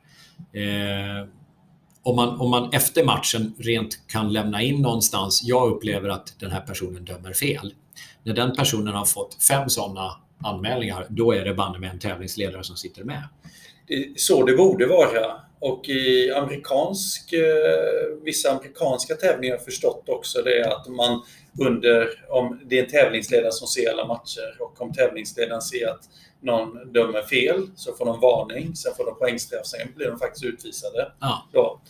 Eh, 0.53 1.27
om, 2.05 2.17
man, 2.17 2.41
om 2.41 2.51
man 2.51 2.73
efter 2.73 3.05
matchen 3.05 3.55
rent 3.59 3.99
kan 4.07 4.33
lämna 4.33 4.63
in 4.63 4.83
någonstans, 4.83 5.41
jag 5.45 5.73
upplever 5.73 6.09
att 6.09 6.35
den 6.41 6.51
här 6.51 6.61
personen 6.61 7.05
dömer 7.05 7.33
fel. 7.33 7.75
När 8.23 8.35
den 8.35 8.57
personen 8.57 8.95
har 8.95 9.05
fått 9.05 9.43
fem 9.43 9.71
sådana 9.71 10.17
anmälningar, 10.45 11.07
då 11.09 11.33
är 11.33 11.45
det 11.45 11.55
banne 11.55 11.79
med 11.79 11.91
en 11.91 11.99
tävlingsledare 11.99 12.65
som 12.65 12.77
sitter 12.77 13.05
med. 13.05 13.23
Det 13.87 14.21
så 14.21 14.45
det 14.47 14.57
borde 14.57 14.87
vara. 14.87 15.41
Och 15.59 15.89
i 15.89 16.31
amerikansk, 16.31 17.33
eh, 17.33 17.43
vissa 18.25 18.51
amerikanska 18.51 19.15
tävlingar 19.15 19.55
har 19.55 19.59
jag 19.59 19.65
förstått 19.65 20.09
också 20.09 20.43
det 20.43 20.73
att 20.73 20.89
man 20.89 21.23
under, 21.61 22.09
om 22.29 22.61
det 22.67 22.79
är 22.79 22.85
en 22.85 22.91
tävlingsledare 22.91 23.53
som 23.53 23.69
ser 23.69 23.91
alla 23.91 24.07
matcher 24.07 24.57
och 24.61 24.81
om 24.83 24.93
tävlingsledaren 24.93 25.63
ser 25.63 25.89
att 25.89 26.09
någon 26.45 26.93
dömer 26.93 27.23
fel 27.23 27.69
så 27.77 27.95
får 27.95 28.05
de 28.05 28.21
varning, 28.21 28.77
sen 28.77 28.93
får 28.97 29.05
de 29.05 29.19
poängstraff, 29.19 29.67
sen 29.67 29.89
blir 29.97 30.07
de 30.07 30.19
faktiskt 30.19 30.45
utvisade. 30.45 31.13
Ja. 31.21 31.49
Då. 31.53 31.81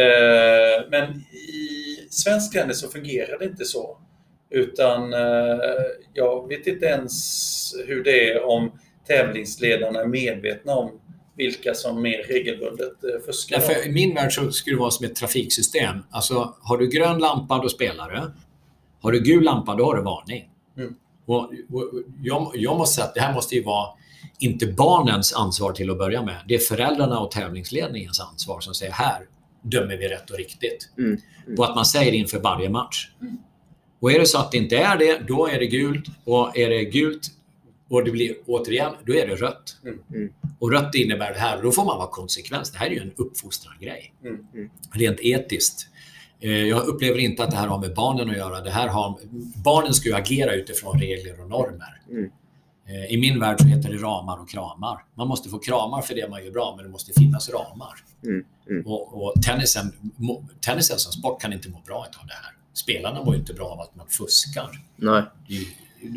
Eh, 0.00 0.84
men 0.90 1.12
i 1.20 2.08
svensk 2.10 2.52
tennis 2.52 2.80
så 2.80 2.88
fungerar 2.88 3.38
det 3.38 3.44
inte 3.44 3.64
så. 3.64 3.98
Utan 4.50 5.12
eh, 5.12 5.58
jag 6.12 6.48
vet 6.48 6.66
inte 6.66 6.86
ens 6.86 7.12
hur 7.86 8.04
det 8.04 8.30
är 8.30 8.42
om 8.44 8.72
tävlingsledarna 9.06 10.00
är 10.00 10.06
medvetna 10.06 10.74
om 10.74 11.00
vilka 11.36 11.74
som 11.74 12.02
mer 12.02 12.22
regelbundet 12.22 13.04
eh, 13.04 13.26
fuskar. 13.26 13.58
Därför, 13.58 13.86
I 13.86 13.92
min 13.92 14.14
värld 14.14 14.32
så 14.32 14.52
skulle 14.52 14.76
det 14.76 14.80
vara 14.80 14.90
som 14.90 15.06
ett 15.06 15.16
trafiksystem. 15.16 15.96
Alltså, 16.10 16.54
har 16.60 16.78
du 16.78 16.88
grön 16.88 17.18
lampa, 17.18 17.58
då 17.58 17.68
spelar 17.68 18.10
du. 18.10 18.32
Har 19.00 19.12
du 19.12 19.20
gul 19.20 19.44
lampa, 19.44 19.74
då 19.74 19.84
har 19.84 19.96
du 19.96 20.02
varning. 20.02 20.48
Mm. 20.76 20.94
Och, 21.26 21.38
och, 21.72 21.92
jag, 22.22 22.50
jag 22.54 22.78
måste 22.78 22.94
säga 22.94 23.06
att 23.06 23.14
det 23.14 23.20
här 23.20 23.34
måste 23.34 23.54
ju 23.54 23.62
vara 23.62 23.88
inte 24.42 24.66
barnens 24.66 25.34
ansvar 25.34 25.72
till 25.72 25.90
att 25.90 25.98
börja 25.98 26.22
med. 26.22 26.36
Det 26.48 26.54
är 26.54 26.58
föräldrarna 26.58 27.20
och 27.20 27.30
tävlingsledningens 27.30 28.20
ansvar 28.20 28.60
som 28.60 28.74
säger 28.74 28.92
här 28.92 29.26
dömer 29.62 29.96
vi 29.96 30.08
rätt 30.08 30.30
och 30.30 30.36
riktigt. 30.36 30.90
Mm. 30.98 31.18
Mm. 31.46 31.58
Och 31.58 31.64
att 31.64 31.74
man 31.74 31.86
säger 31.86 32.12
inför 32.12 32.38
varje 32.40 32.68
match. 32.68 33.08
Och 34.00 34.12
är 34.12 34.18
det 34.18 34.26
så 34.26 34.38
att 34.38 34.52
det 34.52 34.58
inte 34.58 34.76
är 34.76 34.98
det, 34.98 35.20
då 35.28 35.46
är 35.46 35.58
det 35.58 35.66
gult. 35.66 36.06
Och 36.24 36.58
är 36.58 36.70
det 36.70 36.84
gult 36.84 37.30
och 37.88 38.04
det 38.04 38.10
blir 38.10 38.34
återigen, 38.46 38.92
då 39.06 39.14
är 39.14 39.26
det 39.26 39.34
rött. 39.34 39.76
Mm. 39.84 39.98
Mm. 40.14 40.32
Och 40.58 40.72
rött 40.72 40.94
innebär 40.94 41.32
det 41.32 41.38
här. 41.38 41.62
Då 41.62 41.72
får 41.72 41.84
man 41.84 41.98
vara 41.98 42.08
konsekvens. 42.08 42.70
Det 42.70 42.78
här 42.78 42.86
är 42.86 42.90
ju 42.90 43.00
en 43.00 43.12
uppfostrargrej. 43.16 44.14
Mm. 44.24 44.46
Mm. 44.54 44.70
Rent 44.92 45.20
etiskt. 45.20 45.86
Eh, 46.40 46.50
Jag 46.50 46.86
upplever 46.86 47.18
inte 47.18 47.44
att 47.44 47.50
det 47.50 47.56
här 47.56 47.66
har 47.66 47.78
med 47.78 47.94
barnen 47.94 48.30
att 48.30 48.36
göra. 48.36 48.60
Det 48.60 48.70
här 48.70 48.88
har, 48.88 49.18
barnen 49.64 49.94
ska 49.94 50.08
ju 50.08 50.14
agera 50.14 50.54
utifrån 50.54 51.00
regler 51.00 51.40
och 51.40 51.48
normer. 51.48 52.00
Mm. 52.10 52.30
Eh, 52.88 53.14
I 53.14 53.16
min 53.20 53.40
värld 53.40 53.60
så 53.60 53.66
heter 53.66 53.88
det 53.92 53.96
ramar 53.98 54.40
och 54.42 54.48
kramar. 54.50 55.04
Man 55.14 55.28
måste 55.28 55.48
få 55.48 55.58
kramar 55.58 56.02
för 56.02 56.14
det 56.14 56.28
man 56.30 56.44
gör 56.44 56.50
bra, 56.50 56.74
men 56.76 56.84
det 56.84 56.90
måste 56.90 57.12
finnas 57.20 57.50
ramar. 57.50 57.94
Mm. 58.24 58.44
Mm. 58.70 58.86
Och, 58.86 59.22
och 59.22 59.42
tennisen, 59.42 59.92
tennisen 60.60 60.98
som 60.98 61.12
sport 61.12 61.42
kan 61.42 61.52
inte 61.52 61.68
må 61.68 61.80
bra 61.86 61.96
av 62.20 62.26
det 62.26 62.32
här. 62.34 62.52
Spelarna 62.74 63.22
mår 63.24 63.34
ju 63.34 63.40
inte 63.40 63.54
bra 63.54 63.66
av 63.66 63.80
att 63.80 63.96
man 63.96 64.06
fuskar. 64.08 64.70
Nej. 64.96 65.22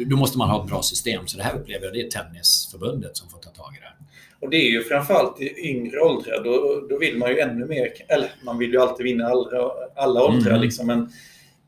Då 0.08 0.16
måste 0.18 0.38
man 0.38 0.50
ha 0.50 0.62
ett 0.64 0.70
bra 0.70 0.82
system. 0.82 1.28
Så 1.28 1.38
det 1.38 1.44
här 1.44 1.56
upplever 1.56 1.86
jag, 1.86 1.94
det 1.94 2.02
är 2.02 2.10
Tennisförbundet 2.10 3.18
som 3.18 3.30
får 3.30 3.38
ta 3.40 3.50
tag 3.50 3.74
i 3.78 3.80
det 3.80 3.86
här. 3.86 3.96
Och 4.40 4.50
det 4.50 4.58
är 4.58 4.70
ju 4.72 4.84
framförallt 4.84 5.42
i 5.42 5.70
yngre 5.70 6.00
åldrar, 6.00 6.44
då, 6.44 6.88
då 6.90 7.00
vill 7.00 7.18
man 7.18 7.30
ju 7.30 7.40
ännu 7.40 7.66
mer, 7.66 7.88
eller 8.08 8.32
man 8.46 8.58
vill 8.58 8.72
ju 8.72 8.82
alltid 8.82 9.04
vinna 9.04 9.26
alla, 9.28 9.72
alla 9.96 10.24
åldrar 10.24 10.52
Mm. 10.52 10.62
liksom, 10.62 10.88
men 10.88 11.12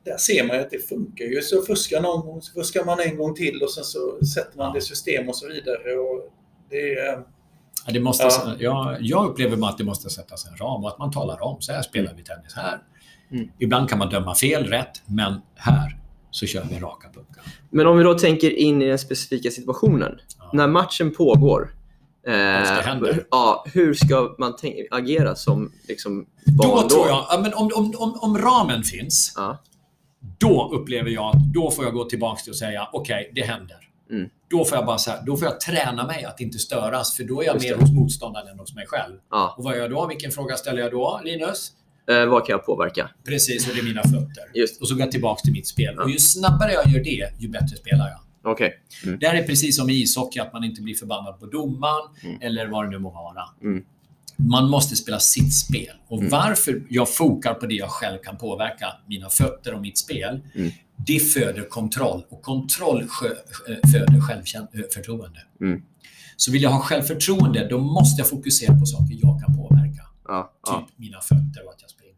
där 0.08 0.18
ser 0.18 0.48
man 0.48 0.56
ju 0.56 0.62
att 0.62 0.70
det 0.72 0.90
funkar 0.90 1.26
ju. 1.26 1.42
Så 1.42 1.62
fuskar 1.62 2.02
någon 2.02 2.26
gång, 2.26 2.42
så 2.42 2.54
fuskar 2.54 2.86
man 2.86 3.00
en 3.00 3.18
gång 3.18 3.36
till 3.36 3.62
och 3.64 3.72
sen 3.72 3.84
så 3.84 4.26
sätter 4.26 4.58
man 4.58 4.66
Ja. 4.68 4.74
det 4.74 4.80
i 4.80 4.82
system 4.82 5.30
och 5.30 5.36
så 5.36 5.48
vidare. 5.48 5.94
Och 5.98 6.34
det 6.70 6.94
är, 7.00 7.24
Ja, 7.86 7.94
det 7.94 8.00
måste, 8.00 8.24
Ja. 8.24 8.56
jag, 8.60 8.98
jag 9.02 9.30
upplever 9.30 9.58
bara 9.58 9.72
att 9.72 9.78
det 9.78 9.84
måste 9.84 10.10
sättas 10.10 10.48
en 10.48 10.58
ram 10.58 10.84
och 10.84 10.90
att 10.90 11.00
man 11.00 11.12
talar 11.12 11.44
om 11.44 11.58
så 11.62 11.72
här 11.74 11.82
spelar 11.82 12.14
vi 12.14 12.24
tennis 12.24 12.54
här. 12.56 12.80
Mm. 13.32 13.48
Ibland 13.60 13.90
kan 13.90 14.00
man 14.00 14.10
döma 14.10 14.36
fel, 14.36 14.64
rätt, 14.66 15.02
men 15.06 15.34
här 15.56 15.98
så 16.32 16.46
kör 16.46 16.64
vi 16.72 16.80
raka 16.80 17.08
puckar. 17.08 17.44
Men 17.70 17.88
om 17.88 17.98
vi 17.98 18.04
då 18.04 18.14
tänker 18.14 18.50
in 18.58 18.82
i 18.82 18.88
den 18.88 19.00
specifika 19.00 19.52
situationen. 19.52 20.20
Ja. 20.40 20.50
När 20.54 20.68
matchen 20.68 21.12
pågår, 21.16 21.74
eh, 22.28 22.34
Vad 22.60 22.68
ska 22.68 22.76
hända? 22.82 23.08
ja, 23.32 23.66
hur 23.74 23.94
ska 23.94 24.36
man 24.40 24.54
agera 24.92 25.36
som 25.36 25.72
liksom, 25.88 26.26
barn 26.46 26.70
Då 26.84 26.90
tror 26.90 27.08
jag, 27.08 27.26
ja, 27.30 27.40
men 27.44 27.54
om, 27.54 27.70
om, 27.76 27.94
om, 27.98 28.20
om 28.22 28.38
ramen 28.38 28.84
finns, 28.84 29.34
Ja. 29.36 29.58
Då 30.38 30.70
upplever 30.74 31.10
jag 31.10 31.36
att 31.36 31.54
då 31.54 31.72
får 31.72 31.86
jag 31.86 31.94
gå 31.94 32.06
tillbaka 32.06 32.42
till 32.42 32.52
och 32.52 32.58
säga 32.58 32.88
okej, 32.94 33.32
det 33.36 33.42
händer. 33.42 33.78
Mm. 34.12 34.30
Då 34.50 34.66
får 34.66 34.78
jag 34.78 34.86
bara 34.86 34.98
säga, 34.98 35.22
då 35.26 35.38
får 35.38 35.48
jag 35.48 35.60
träna 35.60 36.08
mig 36.08 36.24
att 36.26 36.42
inte 36.42 36.60
störas, 36.60 37.16
för 37.18 37.24
då 37.24 37.42
är 37.42 37.46
jag 37.46 37.62
mer 37.62 37.76
hos 37.76 37.92
motståndaren 37.92 38.48
än 38.48 38.60
hos 38.60 38.76
mig 38.76 38.86
själv. 38.88 39.16
Ja. 39.32 39.56
Och 39.58 39.64
vad 39.64 39.76
gör 39.76 39.82
jag 39.82 39.92
då? 39.92 40.08
Vilken 40.08 40.32
fråga 40.32 40.56
ställer 40.56 40.82
jag 40.82 40.92
då, 40.92 41.22
Linus? 41.24 41.72
Eh, 42.10 42.26
vad 42.26 42.46
kan 42.46 42.54
jag 42.54 42.66
påverka? 42.66 43.10
Precis, 43.26 43.68
och 43.70 43.74
det 43.76 43.80
är 43.82 43.84
mina 43.84 44.04
fötter. 44.04 44.44
Just 44.54 44.82
Och 44.82 44.88
så 44.88 44.94
går 44.94 45.02
jag 45.02 45.12
tillbaka 45.12 45.42
till 45.42 45.54
mitt 45.54 45.68
spel. 45.68 45.94
Ja. 45.98 46.04
Och 46.04 46.10
ju 46.10 46.18
snabbare 46.20 46.72
jag 46.74 46.88
gör 46.88 47.04
det, 47.04 47.30
ju 47.40 47.50
bättre 47.50 47.78
spelar 47.78 48.08
jag. 48.10 48.52
Okej. 48.52 48.80
Mm. 49.06 49.20
Det 49.20 49.28
här 49.28 49.36
är 49.36 49.44
precis 49.44 49.78
som 49.78 49.90
i 49.90 49.94
ishockey, 49.94 50.40
att 50.40 50.54
man 50.54 50.64
inte 50.64 50.82
blir 50.82 50.96
förbannad 50.96 51.40
på 51.40 51.46
domaren 51.46 52.10
Mm. 52.24 52.38
eller 52.42 52.68
vad 52.68 52.86
det 52.86 52.90
nu 52.90 53.00
må 53.00 53.10
vara. 53.10 53.44
Mm. 53.64 53.84
Man 54.40 54.70
måste 54.70 54.96
spela 54.96 55.20
sitt 55.20 55.54
spel. 55.56 55.96
Och 56.08 56.18
Mm. 56.18 56.30
varför 56.30 56.84
jag 56.90 57.16
fokar 57.16 57.54
på 57.54 57.66
det 57.66 57.76
jag 57.76 57.90
själv 57.90 58.18
kan 58.24 58.38
påverka, 58.38 58.94
mina 59.08 59.30
fötter 59.30 59.74
och 59.74 59.82
mitt 59.82 59.98
spel, 59.98 60.42
Mm. 60.56 60.72
det 61.08 61.20
föder 61.20 61.62
kontroll. 61.70 62.26
Och 62.30 62.42
kontroll 62.42 63.02
eh, 63.02 63.90
föder 63.92 64.22
självförtroende. 64.22 65.40
Mm. 65.62 65.82
Så 66.36 66.52
vill 66.52 66.62
jag 66.62 66.70
ha 66.70 66.80
självförtroende, 66.82 67.68
då 67.68 67.80
måste 67.80 68.22
jag 68.22 68.30
fokusera 68.30 68.80
på 68.80 68.86
saker 68.86 69.16
jag 69.22 69.42
kan 69.46 69.56
påverka. 69.58 70.02
Ja. 70.28 70.44
Typ 70.68 70.74
Ja. 70.74 70.88
mina 70.96 71.22
fötter 71.22 71.66
och 71.66 71.72
att 71.74 71.82
jag 71.82 71.90
springer. 71.90 72.16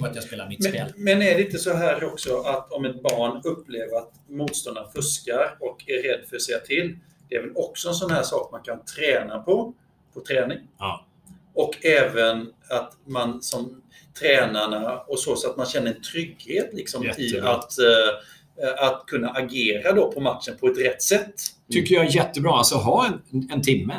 Och 0.00 0.06
att 0.06 0.14
jag 0.14 0.24
spelar 0.24 0.48
mitt 0.48 0.60
men, 0.60 0.72
spel. 0.72 0.92
men 0.96 1.22
är 1.22 1.34
det 1.34 1.42
inte 1.46 1.58
så 1.58 1.72
här 1.76 2.04
också 2.04 2.36
att 2.40 2.72
om 2.72 2.84
ett 2.84 3.02
barn 3.02 3.40
upplever 3.44 3.96
att 3.98 4.12
motståndaren 4.28 4.88
fuskar 4.94 5.56
och 5.60 5.84
är 5.86 6.02
rädd 6.02 6.28
för 6.28 6.36
att 6.36 6.42
säga 6.42 6.58
till, 6.58 6.98
det 7.28 7.34
är 7.34 7.40
väl 7.42 7.52
också 7.54 7.88
en 7.88 7.94
sån 7.94 8.10
här 8.10 8.22
sak 8.22 8.52
man 8.52 8.62
kan 8.62 8.84
träna 8.84 9.38
på, 9.38 9.74
på 10.14 10.20
träning? 10.20 10.58
Ja. 10.78 11.06
Och 11.54 11.84
även 11.84 12.52
att 12.70 12.92
man 13.06 13.42
som 13.42 13.80
tränarna 14.20 14.98
och 14.98 15.18
så, 15.18 15.36
så 15.36 15.50
att 15.50 15.56
man 15.56 15.66
känner 15.66 15.94
en 15.94 16.02
trygghet 16.02 16.70
liksom 16.72 17.04
i 17.04 17.40
att, 17.42 17.78
eh, 17.78 18.86
att 18.88 19.06
kunna 19.06 19.28
agera 19.28 19.92
då 19.92 20.12
på 20.12 20.20
matchen 20.20 20.54
på 20.60 20.66
ett 20.66 20.78
rätt 20.78 21.02
sätt. 21.02 21.34
tycker 21.70 21.94
jag 21.94 22.06
är 22.06 22.10
jättebra. 22.16 22.52
Alltså 22.52 22.74
ha 22.76 23.06
en, 23.06 23.48
en 23.52 23.62
timme. 23.62 23.94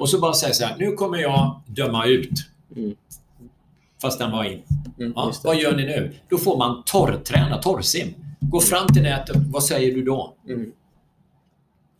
Och 0.00 0.08
så 0.10 0.20
bara 0.20 0.32
säga 0.32 0.52
så 0.52 0.64
här, 0.64 0.76
nu 0.78 0.92
kommer 0.92 1.18
jag 1.18 1.62
döma 1.66 2.06
ut. 2.06 2.30
Mm. 2.76 2.96
Fast 4.02 4.18
den 4.18 4.30
var 4.32 4.44
in. 4.44 4.62
Mm, 4.98 5.12
Ja, 5.16 5.32
vad 5.44 5.56
gör 5.56 5.76
ni 5.76 5.82
nu? 5.84 6.14
Då 6.28 6.38
får 6.38 6.56
man 6.56 6.82
torrträna, 6.86 7.58
torrsim. 7.62 8.14
Gå 8.40 8.60
fram 8.60 8.86
till 8.86 9.02
nätet, 9.02 9.36
vad 9.36 9.64
säger 9.64 9.94
du 9.94 10.02
då? 10.02 10.34
Mm. 10.48 10.72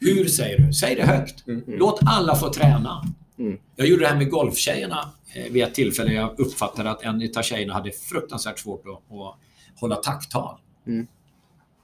Hur 0.01 0.25
säger 0.29 0.59
du? 0.59 0.73
Säg 0.73 0.95
det 0.95 1.03
högt. 1.03 1.47
Mm. 1.47 1.63
Låt 1.67 1.99
alla 2.07 2.35
få 2.35 2.53
träna. 2.53 3.05
Mm. 3.39 3.59
Jag 3.77 3.87
gjorde 3.87 4.03
det 4.03 4.09
här 4.09 4.17
med 4.17 4.31
golftjejerna 4.31 5.11
eh, 5.35 5.53
vid 5.53 5.65
ett 5.65 5.75
tillfälle. 5.75 6.13
Jag 6.13 6.41
uppfattade 6.41 6.91
att 6.91 7.03
en 7.03 7.31
av 7.37 7.43
tjejerna 7.43 7.75
hade 7.75 7.93
fruktansvärt 7.93 8.59
svårt 8.59 8.85
att, 8.87 9.17
att 9.17 9.35
hålla 9.81 9.97
takttal. 9.97 10.59
Mm. 10.87 11.07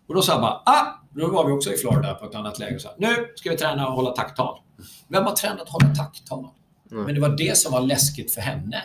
Och 0.06 0.14
då 0.14 0.22
sa 0.22 0.32
jag 0.32 0.40
bara, 0.40 0.62
ah! 0.64 0.98
Då 1.10 1.30
var 1.30 1.46
vi 1.46 1.52
också 1.52 1.72
i 1.72 1.76
Florida 1.76 2.14
på 2.14 2.26
ett 2.26 2.34
annat 2.34 2.58
läge 2.58 2.74
och 2.74 2.80
sa, 2.80 2.90
nu 2.98 3.32
ska 3.36 3.50
vi 3.50 3.56
träna 3.56 3.86
att 3.86 3.94
hålla 3.94 4.10
takttal. 4.10 4.60
Vem 5.08 5.24
har 5.24 5.32
tränat 5.32 5.60
att 5.60 5.68
hålla 5.68 5.94
takttal? 5.94 6.48
Mm. 6.90 7.04
Men 7.04 7.14
det 7.14 7.20
var 7.20 7.29
det 7.29 7.58
som 7.58 7.72
var 7.72 7.81
läskigt 7.81 8.35
för 8.35 8.40
henne. 8.40 8.83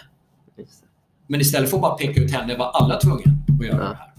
Men 1.28 1.42
istället 1.42 1.70
för 1.70 1.78
att 1.78 1.82
bara 1.82 1.96
peka 1.96 2.22
ut 2.22 2.32
henne 2.32 2.58
var 2.58 2.72
alla 2.72 3.00
tvungna 3.00 3.32
att 3.60 3.66
göra 3.66 3.90
det 3.90 3.98
här. 4.00 4.14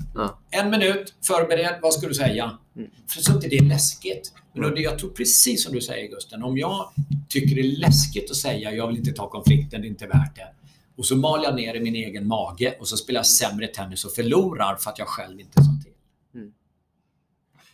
En 0.50 0.70
minut, 0.70 1.14
förbered, 1.26 1.78
vad 1.82 1.92
ska 1.92 2.08
du 2.08 2.14
säga? 2.14 2.58
Mm. 2.78 2.90
För 3.08 3.20
så 3.20 3.32
inte 3.32 3.48
det 3.48 3.56
är 3.56 3.64
läskigt. 3.64 4.32
Men 4.52 4.62
då, 4.62 4.80
jag 4.80 4.98
tror 4.98 5.10
precis 5.10 5.64
som 5.64 5.74
du 5.74 5.80
säger 5.80 6.08
Gusten, 6.08 6.42
om 6.42 6.58
jag 6.58 6.92
tycker 7.28 7.54
det 7.54 7.60
är 7.60 7.76
läskigt 7.76 8.30
att 8.30 8.36
säga 8.36 8.72
jag 8.72 8.88
vill 8.88 8.96
inte 8.96 9.12
ta 9.12 9.30
konflikten, 9.30 9.80
det 9.80 9.86
är 9.86 9.88
inte 9.88 10.06
värt 10.06 10.36
det. 10.36 10.48
Och 10.96 11.06
så 11.06 11.16
maler 11.16 11.44
jag 11.44 11.54
ner 11.54 11.74
i 11.74 11.80
min 11.80 11.94
egen 11.94 12.26
mage 12.26 12.76
och 12.80 12.88
så 12.88 12.96
spelar 12.96 13.18
jag 13.18 13.26
sämre 13.26 13.66
tennis 13.66 14.04
och 14.04 14.12
förlorar 14.12 14.76
för 14.76 14.90
att 14.90 14.98
jag 14.98 15.08
själv 15.08 15.40
inte 15.40 15.62
sa 15.62 15.70
till. 15.84 15.92
Mm. 16.40 16.52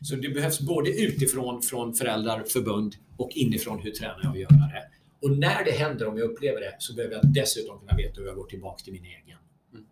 Så 0.00 0.16
det 0.16 0.28
behövs 0.28 0.60
både 0.60 0.90
utifrån 0.90 1.62
från 1.62 1.94
föräldrar, 1.94 2.44
förbund 2.48 2.96
och 3.16 3.30
inifrån 3.30 3.78
hur 3.78 3.90
tränar 3.90 4.20
jag 4.22 4.32
att 4.32 4.38
göra 4.38 4.50
det. 4.72 4.84
Och 5.22 5.30
när 5.30 5.64
det 5.64 5.70
händer, 5.70 6.06
om 6.06 6.18
jag 6.18 6.30
upplever 6.30 6.60
det, 6.60 6.76
så 6.78 6.94
behöver 6.94 7.14
jag 7.14 7.32
dessutom 7.32 7.78
kunna 7.78 7.96
veta 7.96 8.20
hur 8.20 8.26
jag 8.26 8.36
går 8.36 8.46
tillbaka 8.46 8.84
till 8.84 8.92
min 8.92 9.04
egen. 9.04 9.38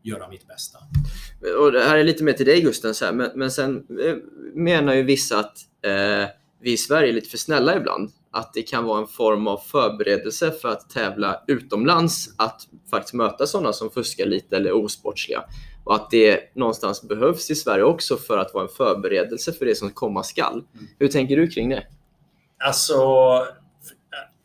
Göra 0.02 0.28
mitt 0.28 0.46
bästa. 0.46 0.78
Och 1.58 1.72
det 1.72 1.80
här 1.80 1.98
är 1.98 2.04
lite 2.04 2.24
mer 2.24 2.32
till 2.32 2.46
dig 2.46 2.60
Gusten, 2.60 2.94
så 2.94 3.04
här, 3.04 3.12
men, 3.12 3.30
men 3.34 3.50
sen 3.50 3.76
eh, 3.76 4.16
menar 4.54 4.94
ju 4.94 5.02
vissa 5.02 5.38
att 5.38 5.56
eh, 5.82 6.28
vi 6.60 6.72
i 6.72 6.76
Sverige 6.76 7.08
är 7.08 7.12
lite 7.12 7.28
för 7.28 7.38
snälla 7.38 7.76
ibland. 7.76 8.10
Att 8.30 8.54
det 8.54 8.62
kan 8.62 8.84
vara 8.84 9.00
en 9.00 9.06
form 9.06 9.46
av 9.46 9.56
förberedelse 9.56 10.50
för 10.50 10.68
att 10.68 10.90
tävla 10.90 11.42
utomlands, 11.46 12.34
att 12.36 12.68
faktiskt 12.90 13.14
möta 13.14 13.46
sådana 13.46 13.72
som 13.72 13.90
fuskar 13.90 14.26
lite 14.26 14.56
eller 14.56 14.70
är 14.70 14.84
osportsliga. 14.84 15.44
och 15.84 15.94
att 15.94 16.10
det 16.10 16.56
någonstans 16.56 17.02
behövs 17.02 17.50
i 17.50 17.54
Sverige 17.54 17.84
också 17.84 18.16
för 18.16 18.38
att 18.38 18.54
vara 18.54 18.64
en 18.64 18.70
förberedelse 18.70 19.52
för 19.52 19.66
det 19.66 19.74
som 19.74 19.90
komma 19.90 20.22
skall. 20.22 20.64
Hur 20.98 21.08
tänker 21.08 21.36
du 21.36 21.48
kring 21.48 21.68
det? 21.68 21.86
Alltså, 22.64 22.96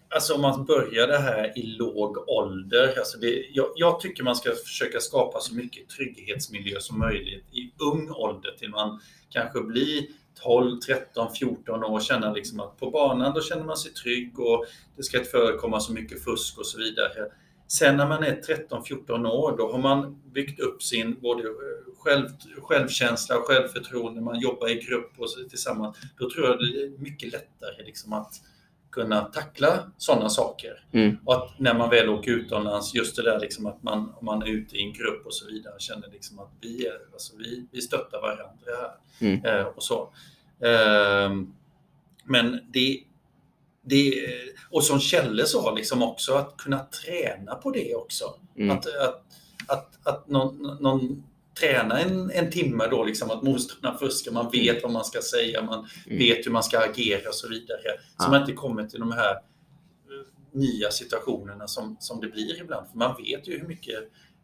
alltså 0.10 0.34
om 0.34 0.42
man 0.42 0.66
börjar 0.66 1.08
det 1.08 1.18
här 1.18 1.58
i 1.58 1.64
låg 1.64 2.30
ålder. 2.30 2.94
Alltså 2.98 3.18
det, 3.18 3.46
jag, 3.52 3.68
jag, 3.76 4.00
tycker 4.00 4.24
man 4.24 4.36
ska 4.36 4.52
försöka 4.66 5.00
skapa 5.00 5.40
så 5.40 5.56
mycket 5.56 5.90
trygghetsmiljö 5.90 6.80
som 6.80 7.00
möjligt 7.00 7.46
i 7.52 7.72
ung 7.94 8.12
ålder 8.12 8.52
till 8.52 8.70
man 8.70 9.00
kanske 9.30 9.62
blir 9.62 10.06
12, 10.44 10.80
13, 10.80 11.34
14 11.34 11.84
år 11.84 11.94
och 11.94 12.02
känna 12.02 12.34
liksom 12.34 12.60
att 12.60 12.80
på 12.80 12.92
banan 12.92 13.34
då 13.34 13.42
känner 13.42 13.64
man 13.64 13.78
sig 13.78 13.94
trygg 13.94 14.40
och 14.40 14.66
det 14.98 15.04
ska 15.04 15.18
inte 15.18 15.30
förekomma 15.30 15.80
så 15.80 15.94
mycket 15.94 16.24
fusk 16.24 16.58
och 16.58 16.66
så 16.66 16.78
vidare. 16.78 17.32
Sen 17.68 17.98
när 17.98 18.08
man 18.08 18.24
är 18.24 18.42
13-14 18.70 19.28
år, 19.28 19.58
då 19.58 19.72
har 19.72 19.80
man 19.80 20.22
byggt 20.34 20.60
upp 20.60 20.84
sin 20.84 21.20
både 21.20 21.44
själv, 21.98 22.28
självkänsla 22.62 23.38
och 23.38 23.46
självförtroende, 23.46 24.22
man 24.22 24.40
jobbar 24.40 24.70
i 24.70 24.76
grupp 24.76 25.12
och 25.18 25.28
tillsammans. 25.50 25.98
Då 26.20 26.30
tror 26.30 26.46
jag 26.46 26.60
det 26.60 26.84
är 26.84 26.90
mycket 26.90 27.32
lättare 27.32 27.86
liksom 27.86 28.14
att 28.14 28.34
kunna 28.92 29.22
tackla 29.22 29.92
sådana 29.98 30.30
saker. 30.30 30.86
Mm. 30.92 31.18
Och 31.26 31.36
att 31.36 31.60
när 31.60 31.74
man 31.74 31.90
väl 31.90 32.10
åker 32.10 32.32
utomlands, 32.32 32.94
just 32.94 33.16
det 33.16 33.24
där 33.24 33.40
liksom 33.40 33.66
att 33.66 33.84
man, 33.84 34.14
om 34.20 34.26
man 34.26 34.42
är 34.42 34.48
ute 34.48 34.76
i 34.76 34.82
en 34.82 34.94
grupp 34.94 35.26
och 35.26 35.34
så 35.34 35.48
vidare, 35.48 35.74
känner 35.78 36.08
liksom 36.12 36.40
att 36.40 36.52
vi, 36.62 36.86
är, 36.86 37.00
alltså 37.14 37.38
vi, 37.38 37.68
vi 37.72 37.82
stöttar 37.82 38.22
varandra 38.22 38.72
här. 38.82 39.28
Mm. 39.28 39.46
Eh, 39.46 39.66
och 39.66 39.84
så. 39.84 40.10
Eh, 40.60 41.32
men 42.26 42.60
det, 42.74 43.04
det, 43.82 44.14
och 44.72 44.84
som 44.84 45.00
Kjelle 45.00 45.46
sa, 45.46 45.72
liksom 45.76 46.04
också 46.04 46.34
att 46.34 46.58
kunna 46.58 46.80
träna 46.80 47.56
på 47.56 47.72
det 47.72 47.96
också. 47.96 48.26
Mm. 48.58 48.78
Att, 48.78 48.86
att, 48.86 49.24
att, 49.68 50.08
att 50.08 50.28
någon, 50.28 50.78
någon 50.80 51.24
träna 51.60 52.00
en, 52.00 52.32
en 52.32 52.52
timme 52.52 52.88
då, 52.92 53.04
liksom, 53.04 53.32
att 53.32 53.44
motståndarna 53.44 53.98
fuskar, 53.98 54.32
man 54.32 54.50
vet 54.52 54.84
vad 54.84 54.92
man 54.92 55.06
ska 55.06 55.22
säga, 55.22 55.62
man 55.62 55.88
Mm. 56.08 56.18
vet 56.20 56.46
hur 56.46 56.52
man 56.52 56.64
ska 56.64 56.80
agera 56.80 57.30
och 57.30 57.36
så 57.36 57.48
vidare. 57.50 57.80
Så 58.18 58.26
Ja. 58.26 58.30
man 58.32 58.42
inte 58.42 58.54
kommer 58.54 58.84
till 58.88 59.00
de 59.00 59.12
här 59.12 59.32
eh, 59.32 59.40
nya 60.52 60.92
situationerna 60.92 61.68
som, 61.68 61.98
som 62.00 62.22
det 62.22 62.28
blir 62.28 62.62
ibland. 62.62 62.88
För 62.92 62.98
man 62.98 63.16
vet 63.18 63.48
ju 63.48 63.60
hur 63.60 63.68
mycket 63.68 63.96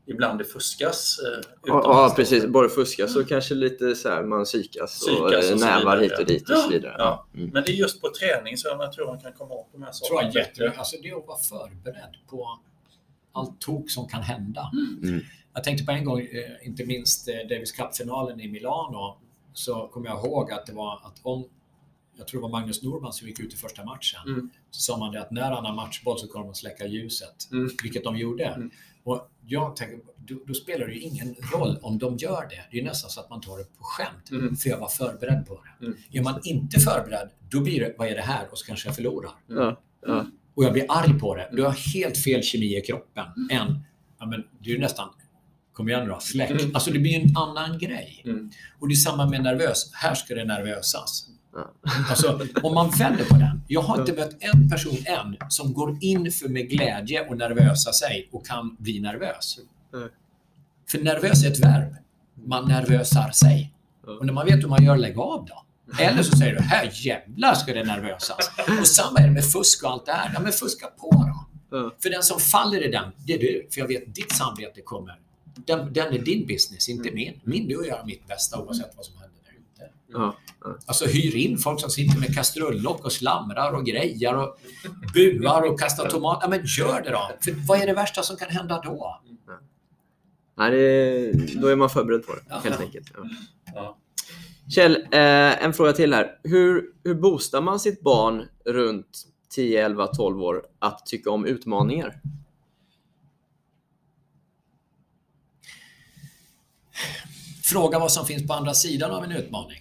ibland 0.06 0.40
det 0.40 0.46
fuskas. 0.46 1.20
Eh, 1.20 1.50
Ja, 1.66 2.14
precis. 2.16 2.46
Både 2.46 2.70
fuskas 2.70 3.16
och 3.16 3.28
kanske 3.28 3.54
lite 3.54 3.96
så 3.96 4.10
här, 4.10 4.24
man 4.24 4.46
psykas 4.46 5.02
och, 5.02 5.08
Psykas 5.30 5.52
och 5.52 5.60
så 5.60 5.66
nävar 5.66 5.98
vidare. 5.98 6.02
hit 6.10 6.20
och 6.20 6.26
dit 6.26 6.50
och 6.50 6.58
så 6.58 6.70
vidare. 6.70 6.96
Ja. 6.98 7.28
Mm. 7.36 7.50
Men 7.54 7.64
det 7.64 7.72
är 7.72 7.76
just 7.76 8.02
på 8.02 8.10
träning 8.20 8.58
som 8.58 8.80
jag 8.80 8.94
tror 8.94 9.06
man 9.08 9.20
kan 9.20 9.34
komma 9.34 9.54
åt 9.54 9.70
de 9.72 9.84
här 9.84 9.92
tror 9.92 10.24
jag 10.24 10.34
sakerna. 10.34 10.46
är 10.46 10.48
jätte... 10.68 10.80
Alltså 10.80 10.96
det 11.02 11.10
är 11.10 11.18
att 11.18 11.28
vara 11.28 11.38
förberedd 11.40 12.16
på 12.30 12.60
allt 13.32 13.62
tok 13.62 13.90
som 13.92 14.08
kan 14.10 14.22
hända. 14.22 14.72
Mm. 15.04 15.22
Jag 15.54 15.64
tänkte 15.64 15.86
på 15.86 15.92
en 15.92 16.06
gång, 16.06 16.20
eh, 16.20 16.68
inte 16.68 16.86
minst 16.86 17.28
eh, 17.28 17.36
Davis 17.50 17.72
Cup-finalen 17.72 18.40
i 18.42 18.48
Milano, 18.48 19.18
så 19.54 19.88
kommer 19.88 20.08
jag 20.10 20.26
ihåg 20.26 20.52
att 20.52 20.66
det 20.66 20.74
var 20.74 20.96
att 21.04 21.20
om, 21.24 21.46
jag 22.18 22.28
tror 22.28 22.42
det 22.42 22.42
var 22.42 22.50
Magnus 22.50 22.84
Norman 22.84 23.14
som 23.14 23.28
gick 23.28 23.40
ut 23.40 23.54
i 23.54 23.58
första 23.58 23.86
matchen, 23.86 24.20
Mm. 24.28 24.50
så 24.72 24.82
sa 24.82 24.98
man 24.98 25.12
det 25.12 25.22
att 25.22 25.32
när 25.32 25.52
han 25.52 25.66
har 25.66 25.74
matchboll 25.74 26.20
så 26.20 26.28
kommer 26.28 26.46
de 26.46 26.50
att 26.50 26.58
släcka 26.58 26.86
ljuset, 26.88 27.48
Mm. 27.52 27.70
vilket 27.84 28.04
de 28.04 28.18
gjorde. 28.18 28.44
Mm. 28.46 28.72
Och 29.04 29.30
jag 29.46 29.76
tänker, 29.76 30.00
då, 30.18 30.36
då 30.48 30.54
spelar 30.54 30.88
det 30.88 30.94
ju 30.94 31.00
ingen 31.02 31.36
roll 31.54 31.78
om 31.82 31.98
de 31.98 32.18
gör 32.18 32.48
det. 32.50 32.62
Det 32.72 32.80
är 32.80 32.84
nästan 32.84 33.10
så 33.10 33.20
att 33.20 33.30
man 33.30 33.42
tar 33.42 33.58
det 33.58 33.64
på 33.64 33.84
skämt, 33.84 34.32
Mm. 34.32 34.56
för 34.56 34.70
jag 34.70 34.78
var 34.80 34.88
förberedd 34.88 35.46
på 35.48 35.62
det. 35.80 35.86
Mm. 35.86 35.98
Är 36.12 36.22
man 36.24 36.40
inte 36.44 36.80
förberedd, 36.80 37.30
då 37.50 37.62
blir 37.62 37.80
det, 37.80 37.96
vad 37.98 38.08
är 38.08 38.16
det 38.16 38.22
här? 38.22 38.48
Och 38.52 38.58
så 38.58 38.66
kanske 38.66 38.88
jag 38.88 38.96
förlorar. 38.96 39.32
Ja, 39.48 39.80
ja. 40.08 40.26
Och 40.56 40.64
jag 40.64 40.74
blir 40.74 40.86
arg 40.90 41.20
på 41.20 41.36
det. 41.36 41.50
Du 41.52 41.64
har 41.64 41.72
helt 41.94 42.18
fel 42.18 42.44
kemi 42.44 42.78
i 42.78 42.82
kroppen 42.82 43.26
än, 43.52 43.80
ja 44.20 44.26
men 44.26 44.44
det 44.60 44.72
är 44.72 44.80
nästan, 44.80 45.10
kom 45.74 45.90
igen 45.90 46.08
då, 46.08 46.20
släck. 46.20 46.50
Mm. 46.50 46.72
Alltså 46.74 46.92
det 46.92 47.00
blir 47.00 47.20
en 47.20 47.38
annan 47.38 47.80
grej. 47.80 48.22
Mm. 48.26 48.52
Och 48.80 48.88
det 48.88 48.94
är 48.94 48.96
samma 48.96 49.26
med 49.26 49.44
nervös. 49.44 49.90
Här 49.94 50.16
ska 50.16 50.36
det 50.36 50.46
nervösas. 50.46 51.28
Ja. 51.56 51.74
Alltså 52.10 52.42
om 52.64 52.74
man 52.74 52.90
vänder 52.90 53.26
på 53.26 53.36
den. 53.36 53.62
Jag 53.68 53.82
har 53.82 54.00
inte 54.00 54.14
mött 54.14 54.36
en 54.40 54.70
person 54.70 54.98
än 55.06 55.38
som 55.50 55.74
går 55.74 55.98
in 56.02 56.32
för 56.32 56.50
med 56.50 56.70
glädje 56.70 57.28
och 57.28 57.38
nervösa 57.38 57.94
sig 57.94 58.30
och 58.32 58.46
kan 58.46 58.76
bli 58.80 59.00
nervös. 59.00 59.60
Nej. 59.94 60.10
För 60.92 61.00
nervös 61.00 61.44
är 61.46 61.52
ett 61.52 61.60
verb. 61.60 61.96
Man 62.46 62.68
nervösar 62.68 63.32
sig. 63.32 63.74
Och 64.20 64.26
när 64.26 64.34
man 64.34 64.46
vet 64.46 64.64
hur 64.64 64.68
man 64.68 64.84
gör, 64.84 64.98
lägg 64.98 65.20
av 65.20 65.46
då. 65.46 65.64
Eller 66.00 66.24
så 66.24 66.38
säger 66.38 66.56
du, 66.56 66.62
här 66.62 66.90
jävlar 66.94 67.54
ska 67.54 67.74
det 67.74 67.84
nervösas. 67.84 68.52
Och 68.80 68.88
samma 68.88 69.20
är 69.20 69.28
det 69.28 69.34
med 69.34 69.46
fusk 69.46 69.84
och 69.84 69.92
allt 69.92 70.06
det 70.06 70.12
här. 70.12 70.32
Ja, 70.34 70.40
men 70.40 70.52
fuska 70.52 70.88
på 70.88 71.10
då. 71.12 71.92
För 72.04 72.10
den 72.10 72.24
som 72.24 72.40
faller 72.40 72.88
i 72.88 72.92
den, 72.92 73.12
det 73.28 73.34
är 73.34 73.40
du. 73.40 73.68
För 73.72 73.82
jag 73.82 73.88
vet 73.88 74.16
ditt 74.16 74.32
samvete 74.32 74.82
kommer. 74.82 75.20
Den, 75.56 75.94
den 75.94 76.14
är 76.14 76.20
din 76.20 76.48
business, 76.48 76.90
inte 76.90 77.12
min. 77.12 77.42
Min 77.44 77.72
är 77.72 77.78
att 77.80 77.88
göra 77.88 78.06
mitt 78.06 78.28
bästa 78.28 78.60
oavsett 78.60 78.92
vad 78.96 79.06
som 79.06 79.16
händer 79.18 79.40
där 79.46 79.52
ute. 79.52 79.92
Ja. 80.08 80.36
Alltså 80.86 81.06
hyr 81.06 81.36
in 81.36 81.58
folk 81.58 81.80
som 81.82 81.90
sitter 81.90 82.20
med 82.20 82.36
kastrullock 82.36 83.06
och 83.06 83.12
slamrar 83.12 83.74
och 83.74 83.86
grejar 83.86 84.34
och 84.34 84.58
buar 85.14 85.62
och 85.72 85.80
kastar 85.80 86.10
tomater. 86.10 86.46
Ja, 86.46 86.50
men 86.50 86.66
gör 86.66 87.02
det 87.02 87.10
då. 87.10 87.32
För 87.42 87.68
vad 87.68 87.82
är 87.82 87.86
det 87.86 87.94
värsta 87.94 88.24
som 88.24 88.38
kan 88.38 88.50
hända 88.50 88.82
då? 88.82 89.22
Nej, 90.58 90.72
det, 90.72 91.32
då 91.62 91.68
är 91.68 91.76
man 91.76 91.90
förberedd 91.90 92.26
på 92.26 92.34
det, 92.34 92.42
Ja. 92.50 92.60
helt 92.64 92.80
enkelt. 92.82 93.12
Ja. 93.16 93.24
Ja. 93.76 93.98
Kjell, 94.76 94.96
eh, 95.12 95.64
en 95.64 95.74
fråga 95.74 95.94
till 95.94 96.14
här. 96.14 96.40
Hur, 96.44 96.84
hur 97.04 97.16
boostar 97.16 97.62
man 97.62 97.80
sitt 97.80 98.02
barn 98.02 98.46
runt 98.66 99.24
10, 99.50 99.86
11, 99.86 100.08
12 100.08 100.42
år 100.44 100.66
att 100.80 101.06
tycka 101.06 101.32
om 101.32 101.46
utmaningar? 101.46 102.22
Fråga 107.64 108.00
vad 108.00 108.12
som 108.12 108.26
finns 108.26 108.48
på 108.48 108.54
andra 108.54 108.74
sidan 108.74 109.12
av 109.12 109.24
en 109.24 109.32
utmaning. 109.32 109.80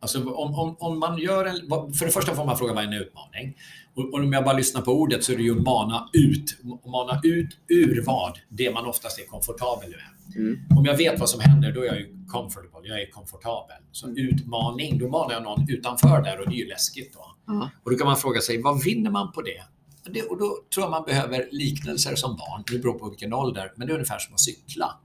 Alltså 0.00 0.30
om, 0.34 0.54
om, 0.54 0.76
om 0.78 0.98
man 0.98 1.18
gör 1.18 1.44
en, 1.44 1.56
för 1.94 2.06
det 2.06 2.12
första 2.12 2.34
får 2.34 2.44
man 2.44 2.58
fråga 2.58 2.74
vad 2.74 2.84
är 2.84 2.88
en 2.88 2.92
utmaning? 2.92 3.56
Och, 3.94 4.14
och 4.14 4.18
om 4.18 4.32
jag 4.32 4.44
bara 4.44 4.56
lyssnar 4.56 4.82
på 4.82 4.92
ordet 4.92 5.24
så 5.24 5.32
är 5.32 5.36
det 5.36 5.42
ju 5.42 5.54
mana 5.54 6.08
ut. 6.12 6.56
Mana 6.86 7.20
ut 7.22 7.58
ur 7.68 8.04
vad? 8.06 8.38
Det 8.48 8.74
man 8.74 8.86
oftast 8.86 9.18
är 9.18 9.26
komfortabel 9.26 9.90
med. 9.90 10.36
Mm. 10.36 10.58
Om 10.78 10.84
jag 10.84 10.96
vet 10.96 11.20
vad 11.20 11.28
som 11.28 11.40
händer, 11.40 11.72
då 11.72 11.80
är 11.80 11.86
jag 11.86 11.96
ju 11.96 12.26
comfortable. 12.28 12.88
Jag 12.88 13.02
är 13.02 13.10
komfortabel. 13.10 13.76
Så 13.92 14.08
utmaning, 14.08 14.98
då 14.98 15.08
manar 15.08 15.32
jag 15.32 15.42
någon 15.42 15.66
utanför 15.68 16.22
där 16.22 16.40
och 16.40 16.48
det 16.48 16.54
är 16.56 16.58
ju 16.58 16.68
läskigt 16.68 17.12
då. 17.12 17.34
Ja. 17.46 17.70
Och 17.84 17.90
då 17.90 17.96
kan 17.96 18.06
man 18.06 18.16
fråga 18.16 18.40
sig, 18.40 18.62
vad 18.62 18.84
vinner 18.84 19.10
man 19.10 19.32
på 19.32 19.42
det? 19.42 19.62
det 20.10 20.22
och 20.22 20.38
då 20.38 20.58
tror 20.74 20.84
jag 20.84 20.90
man 20.90 21.04
behöver 21.04 21.48
liknelser 21.50 22.14
som 22.14 22.36
barn. 22.36 22.64
Det 22.70 22.78
beror 22.78 22.98
på 22.98 23.08
vilken 23.08 23.32
ålder, 23.32 23.72
men 23.76 23.86
det 23.86 23.92
är 23.92 23.94
ungefär 23.94 24.18
som 24.18 24.34
att 24.34 24.40
cykla. 24.40 24.98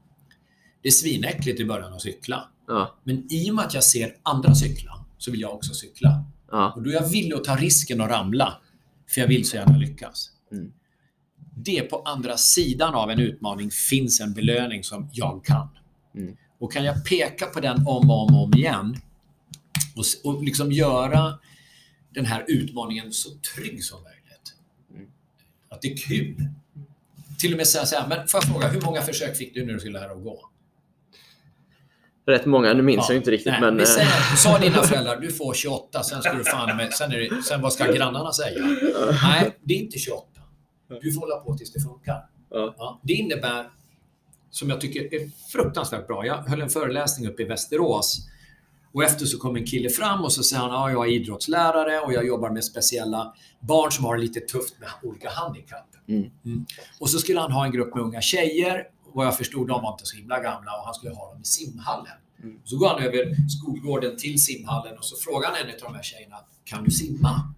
Det 0.81 0.87
är 0.87 0.91
svinäckligt 0.91 1.59
i 1.59 1.65
början 1.65 1.93
att 1.93 2.01
cykla. 2.01 2.47
Ja. 2.67 2.95
Men 3.03 3.27
i 3.29 3.51
och 3.51 3.55
med 3.55 3.65
att 3.65 3.73
jag 3.73 3.83
ser 3.83 4.15
andra 4.23 4.55
cykla 4.55 5.05
så 5.17 5.31
vill 5.31 5.41
jag 5.41 5.53
också 5.53 5.73
cykla. 5.73 6.25
Ja. 6.51 6.73
Och 6.75 6.83
då 6.83 6.89
är 6.89 6.93
jag 6.93 7.09
villig 7.09 7.33
att 7.33 7.43
ta 7.43 7.55
risken 7.55 8.01
att 8.01 8.09
ramla, 8.09 8.61
för 9.09 9.21
jag 9.21 9.27
vill 9.27 9.45
så 9.45 9.55
gärna 9.55 9.77
lyckas. 9.77 10.31
Mm. 10.51 10.71
Det 11.55 11.81
på 11.81 12.01
andra 12.01 12.37
sidan 12.37 12.95
av 12.95 13.11
en 13.11 13.19
utmaning 13.19 13.71
finns 13.71 14.19
en 14.19 14.33
belöning 14.33 14.83
som 14.83 15.09
jag 15.13 15.45
kan. 15.45 15.69
Mm. 16.15 16.37
Och 16.59 16.73
kan 16.73 16.83
jag 16.83 17.05
peka 17.05 17.45
på 17.45 17.59
den 17.59 17.77
om 17.87 18.09
och 18.09 18.29
om, 18.29 18.35
om 18.35 18.53
igen 18.53 18.97
och, 19.95 20.31
och 20.31 20.43
liksom 20.43 20.71
göra 20.71 21.39
den 22.13 22.25
här 22.25 22.45
utmaningen 22.47 23.13
så 23.13 23.29
trygg 23.55 23.83
som 23.83 24.03
möjligt. 24.03 24.55
Mm. 24.95 25.11
Att 25.69 25.81
det 25.81 25.91
är 25.91 25.97
kul. 25.97 26.35
Till 27.39 27.51
och 27.51 27.57
med 27.57 27.67
säga 27.67 27.85
så 27.85 27.95
här, 27.95 28.07
men 28.07 28.27
får 28.27 28.37
jag 28.43 28.51
fråga, 28.51 28.67
hur 28.67 28.81
många 28.81 29.01
försök 29.01 29.37
fick 29.37 29.53
du 29.53 29.65
när 29.65 29.73
du 29.73 29.79
skulle 29.79 29.99
lära 29.99 30.11
att 30.11 30.23
gå? 30.23 30.49
Rätt 32.29 32.45
många, 32.45 32.73
nu 32.73 32.81
minns 32.83 32.97
Ja, 32.97 33.13
jag 33.13 33.19
inte 33.19 33.31
riktigt. 33.31 33.51
nej, 33.51 33.61
men, 33.61 33.75
vi 33.75 33.81
eh, 33.81 33.87
säger, 33.87 34.35
sa 34.35 34.59
dina 34.61 34.83
föräldrar, 34.83 35.15
du 35.15 35.31
får 35.31 35.53
28, 35.53 36.03
sen 36.03 36.21
ska 36.21 36.33
du 36.33 36.43
fan 36.43 36.77
med, 36.77 36.93
sen, 36.93 37.09
det, 37.09 37.43
sen 37.43 37.61
vad 37.61 37.73
ska 37.73 37.91
grannarna 37.91 38.33
säga? 38.33 38.65
Nej, 39.23 39.57
det 39.63 39.73
är 39.73 39.77
inte 39.77 39.99
28. 39.99 40.25
Du 41.01 41.11
får 41.11 41.21
hålla 41.21 41.35
på 41.35 41.57
tills 41.57 41.73
det 41.73 41.79
funkar. 41.79 42.25
Ja. 42.49 42.75
Ja, 42.77 42.99
det 43.03 43.13
innebär, 43.13 43.69
som 44.51 44.69
jag 44.69 44.81
tycker 44.81 45.13
är 45.13 45.29
fruktansvärt 45.51 46.07
bra, 46.07 46.25
jag 46.25 46.35
höll 46.35 46.61
en 46.61 46.69
föreläsning 46.69 47.29
uppe 47.29 47.41
i 47.41 47.45
Västerås 47.45 48.29
och 48.91 49.03
efter 49.03 49.25
så 49.25 49.37
kom 49.37 49.55
en 49.55 49.65
kille 49.65 49.89
fram 49.89 50.23
och 50.23 50.31
så 50.31 50.43
säger 50.43 50.61
han, 50.61 50.71
ja, 50.71 50.91
jag 50.91 51.07
är 51.07 51.11
idrottslärare 51.11 51.99
och 51.99 52.13
jag 52.13 52.27
jobbar 52.27 52.49
med 52.49 52.63
speciella 52.63 53.33
barn 53.59 53.91
som 53.91 54.05
har 54.05 54.15
det 54.15 54.21
lite 54.21 54.39
tufft 54.39 54.79
med 54.79 54.89
olika 55.03 55.29
handikapp. 55.29 55.87
Mm. 56.07 56.29
Och 56.99 57.09
så 57.09 57.19
skulle 57.19 57.39
han 57.39 57.51
ha 57.51 57.65
en 57.65 57.71
grupp 57.71 57.95
med 57.95 58.03
unga 58.03 58.21
tjejer. 58.21 58.83
Vad 59.13 59.25
jag 59.25 59.37
förstod, 59.37 59.67
de 59.67 59.81
var 59.81 59.91
inte 59.91 60.05
så 60.05 60.17
himla 60.17 60.39
gamla 60.39 60.71
och 60.77 60.85
han 60.85 60.93
skulle 60.93 61.13
ha 61.15 61.31
dem 61.31 61.41
i 61.41 61.45
simhallen. 61.45 62.17
Mm. 62.43 62.59
Så 62.65 62.77
går 62.77 62.89
han 62.89 63.03
över 63.03 63.35
skolgården 63.49 64.17
till 64.17 64.43
simhallen 64.43 64.97
och 64.97 65.05
så 65.05 65.15
frågar 65.15 65.49
han 65.49 65.57
en 65.57 65.67
av 65.67 65.79
de 65.81 65.95
här 65.95 66.03
tjejerna, 66.03 66.35
kan 66.65 66.83
du 66.83 66.91
simma? 66.91 67.53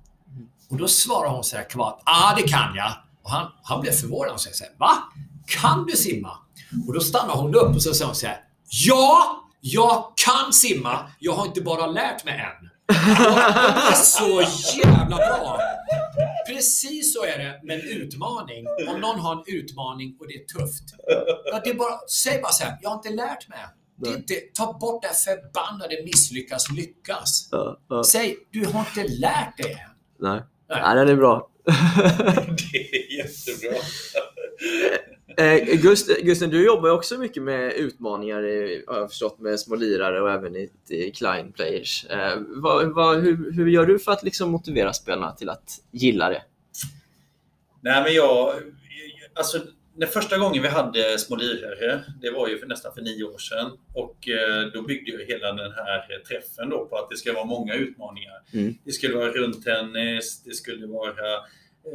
Och 0.70 0.78
då 0.78 0.88
svarar 0.88 1.30
hon 1.30 1.44
så 1.44 1.58
här 1.58 1.70
kvart, 1.70 2.02
ja 2.06 2.34
det 2.38 2.44
kan 2.48 2.76
jag. 2.76 2.94
Och 3.24 3.32
han, 3.32 3.52
han 3.64 3.82
blev 3.82 3.92
förvånad 3.92 4.34
och 4.34 4.42
säger 4.42 4.56
så 4.56 4.64
här, 4.64 4.74
va? 4.78 4.92
Kan 5.46 5.86
du 5.86 5.98
simma? 5.98 6.38
Och 6.88 6.94
då 6.94 7.00
stannar 7.00 7.36
hon 7.36 7.56
upp 7.56 7.76
och 7.76 7.84
så 7.84 7.94
säger 7.94 8.06
hon 8.06 8.16
så 8.16 8.28
här, 8.28 8.44
ja, 8.70 9.42
jag 9.62 10.14
kan 10.26 10.54
simma. 10.54 11.00
Jag 11.20 11.34
har 11.34 11.46
inte 11.46 11.62
bara 11.62 11.88
lärt 11.88 12.26
mig 12.26 12.40
än. 12.40 12.70
Och 12.88 12.96
det 12.96 13.92
är 13.92 14.04
så 14.04 14.42
jävla 14.78 15.16
bra. 15.16 15.60
Precis 16.62 17.14
så 17.14 17.24
är 17.24 17.38
det 17.38 17.60
med 17.64 17.80
en 17.80 17.88
utmaning. 17.88 18.66
Om 18.88 19.02
någon 19.02 19.20
har 19.20 19.34
en 19.36 19.44
utmaning 19.56 20.18
och 20.20 20.28
det 20.28 20.34
är 20.34 20.46
tufft. 20.60 20.84
Ja, 21.46 21.62
det 21.64 21.70
är 21.70 21.74
bara, 21.74 22.00
säg 22.24 22.42
bara 22.42 22.52
så 22.52 22.64
här, 22.64 22.78
jag 22.82 22.90
har 22.90 22.96
inte 22.98 23.10
lärt 23.10 23.50
mig. 23.50 23.60
Det 23.98 24.10
är 24.10 24.16
inte, 24.16 24.34
ta 24.54 24.78
bort 24.82 25.02
det 25.02 25.08
här 25.08 25.16
förbannade 25.16 26.04
misslyckas 26.06 26.72
lyckas. 26.72 27.48
Ja, 27.52 27.80
ja. 27.90 28.04
Säg, 28.04 28.38
du 28.52 28.66
har 28.66 28.80
inte 28.80 29.14
lärt 29.14 29.58
dig 29.58 29.72
än. 29.72 29.90
Nej. 30.20 30.42
Nej. 30.70 30.82
Nej, 30.84 30.96
den 30.96 31.10
är 31.10 31.16
bra. 31.16 31.48
Det 32.72 32.78
är 32.78 33.18
jättebra. 33.18 33.78
Eh, 35.38 35.82
Gust, 35.82 36.08
Gusten, 36.24 36.50
du 36.50 36.66
jobbar 36.66 36.88
ju 36.88 36.94
också 36.94 37.18
mycket 37.18 37.44
med 37.44 37.74
utmaningar, 37.74 38.46
i- 38.46 38.84
har 38.88 38.98
jag 39.00 39.10
förstått, 39.10 39.40
med 39.40 39.60
små 39.60 39.76
lirare 39.76 40.22
och 40.22 40.32
även 40.32 40.56
i, 40.56 40.70
i 40.90 41.12
Klein 41.12 41.52
Players. 41.52 42.06
Eh, 42.10 42.38
vad, 42.48 42.94
vad, 42.96 43.18
hur, 43.22 43.52
hur 43.52 43.68
gör 43.68 43.86
du 43.86 44.00
för 44.00 44.12
att 44.12 44.24
liksom 44.24 44.52
motivera 44.52 44.94
spelarna 44.94 45.32
till 45.32 45.50
att 45.50 45.80
gilla 45.92 46.30
det? 46.30 46.42
Nej, 47.82 48.04
men 48.04 48.14
jag... 48.14 48.54
Alltså, 49.34 49.60
den 49.96 50.10
första 50.10 50.38
gången 50.38 50.64
vi 50.64 50.70
hade 50.70 51.20
små 51.20 51.36
lirare, 51.36 52.04
det 52.22 52.32
var 52.32 52.48
ju 52.48 52.58
för 52.58 52.68
nästan 52.68 52.94
för 52.94 53.02
nio 53.02 53.24
år 53.24 53.38
sedan. 53.38 53.72
Och 53.94 54.30
eh, 54.30 54.66
då 54.74 54.82
byggde 54.82 55.12
jag 55.12 55.26
hela 55.26 55.54
den 55.54 55.72
här 55.72 56.20
träffen 56.28 56.70
då 56.70 56.86
på 56.86 56.98
att 56.98 57.10
det 57.10 57.18
ska 57.18 57.34
vara 57.34 57.46
många 57.46 57.76
utmaningar. 57.76 58.42
Mm. 58.54 58.76
Det 58.84 58.92
skulle 58.92 59.16
vara 59.16 59.32
rundtennis, 59.32 60.44
det 60.44 60.54
skulle 60.54 60.88
vara 60.88 61.34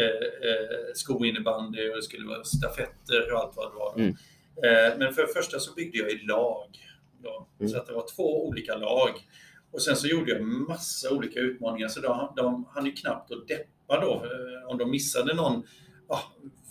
eh, 0.00 0.50
eh, 0.50 0.92
skoinnebandy 0.94 1.90
och 1.90 1.96
det 1.96 2.02
skulle 2.02 2.26
vara 2.26 2.44
stafetter 2.44 3.32
och 3.32 3.38
allt 3.38 3.56
vad 3.56 3.72
det 3.72 3.76
var. 3.76 3.94
Mm. 3.96 4.16
Eh, 4.64 4.98
men 4.98 5.14
för 5.14 5.22
det 5.22 5.32
första 5.32 5.58
så 5.58 5.74
byggde 5.74 5.98
jag 5.98 6.10
i 6.10 6.18
lag. 6.18 6.68
Då, 7.22 7.48
Mm. 7.60 7.68
Så 7.68 7.78
att 7.78 7.86
det 7.86 7.92
var 7.92 8.06
två 8.16 8.46
olika 8.48 8.76
lag. 8.76 9.10
Och 9.70 9.82
sen 9.82 9.96
så 9.96 10.06
gjorde 10.06 10.32
jag 10.32 10.42
massa 10.42 11.10
olika 11.10 11.40
utmaningar 11.40 11.88
så 11.88 12.00
de, 12.00 12.32
de 12.36 12.68
hann 12.74 12.86
ju 12.86 12.92
knappt 12.92 13.32
att 13.32 13.48
deppa 13.48 13.75
då 13.88 14.14
eh, 14.24 14.70
om 14.70 14.78
de 14.78 14.90
missade 14.90 15.34
någon, 15.34 15.62
ja, 16.08 16.20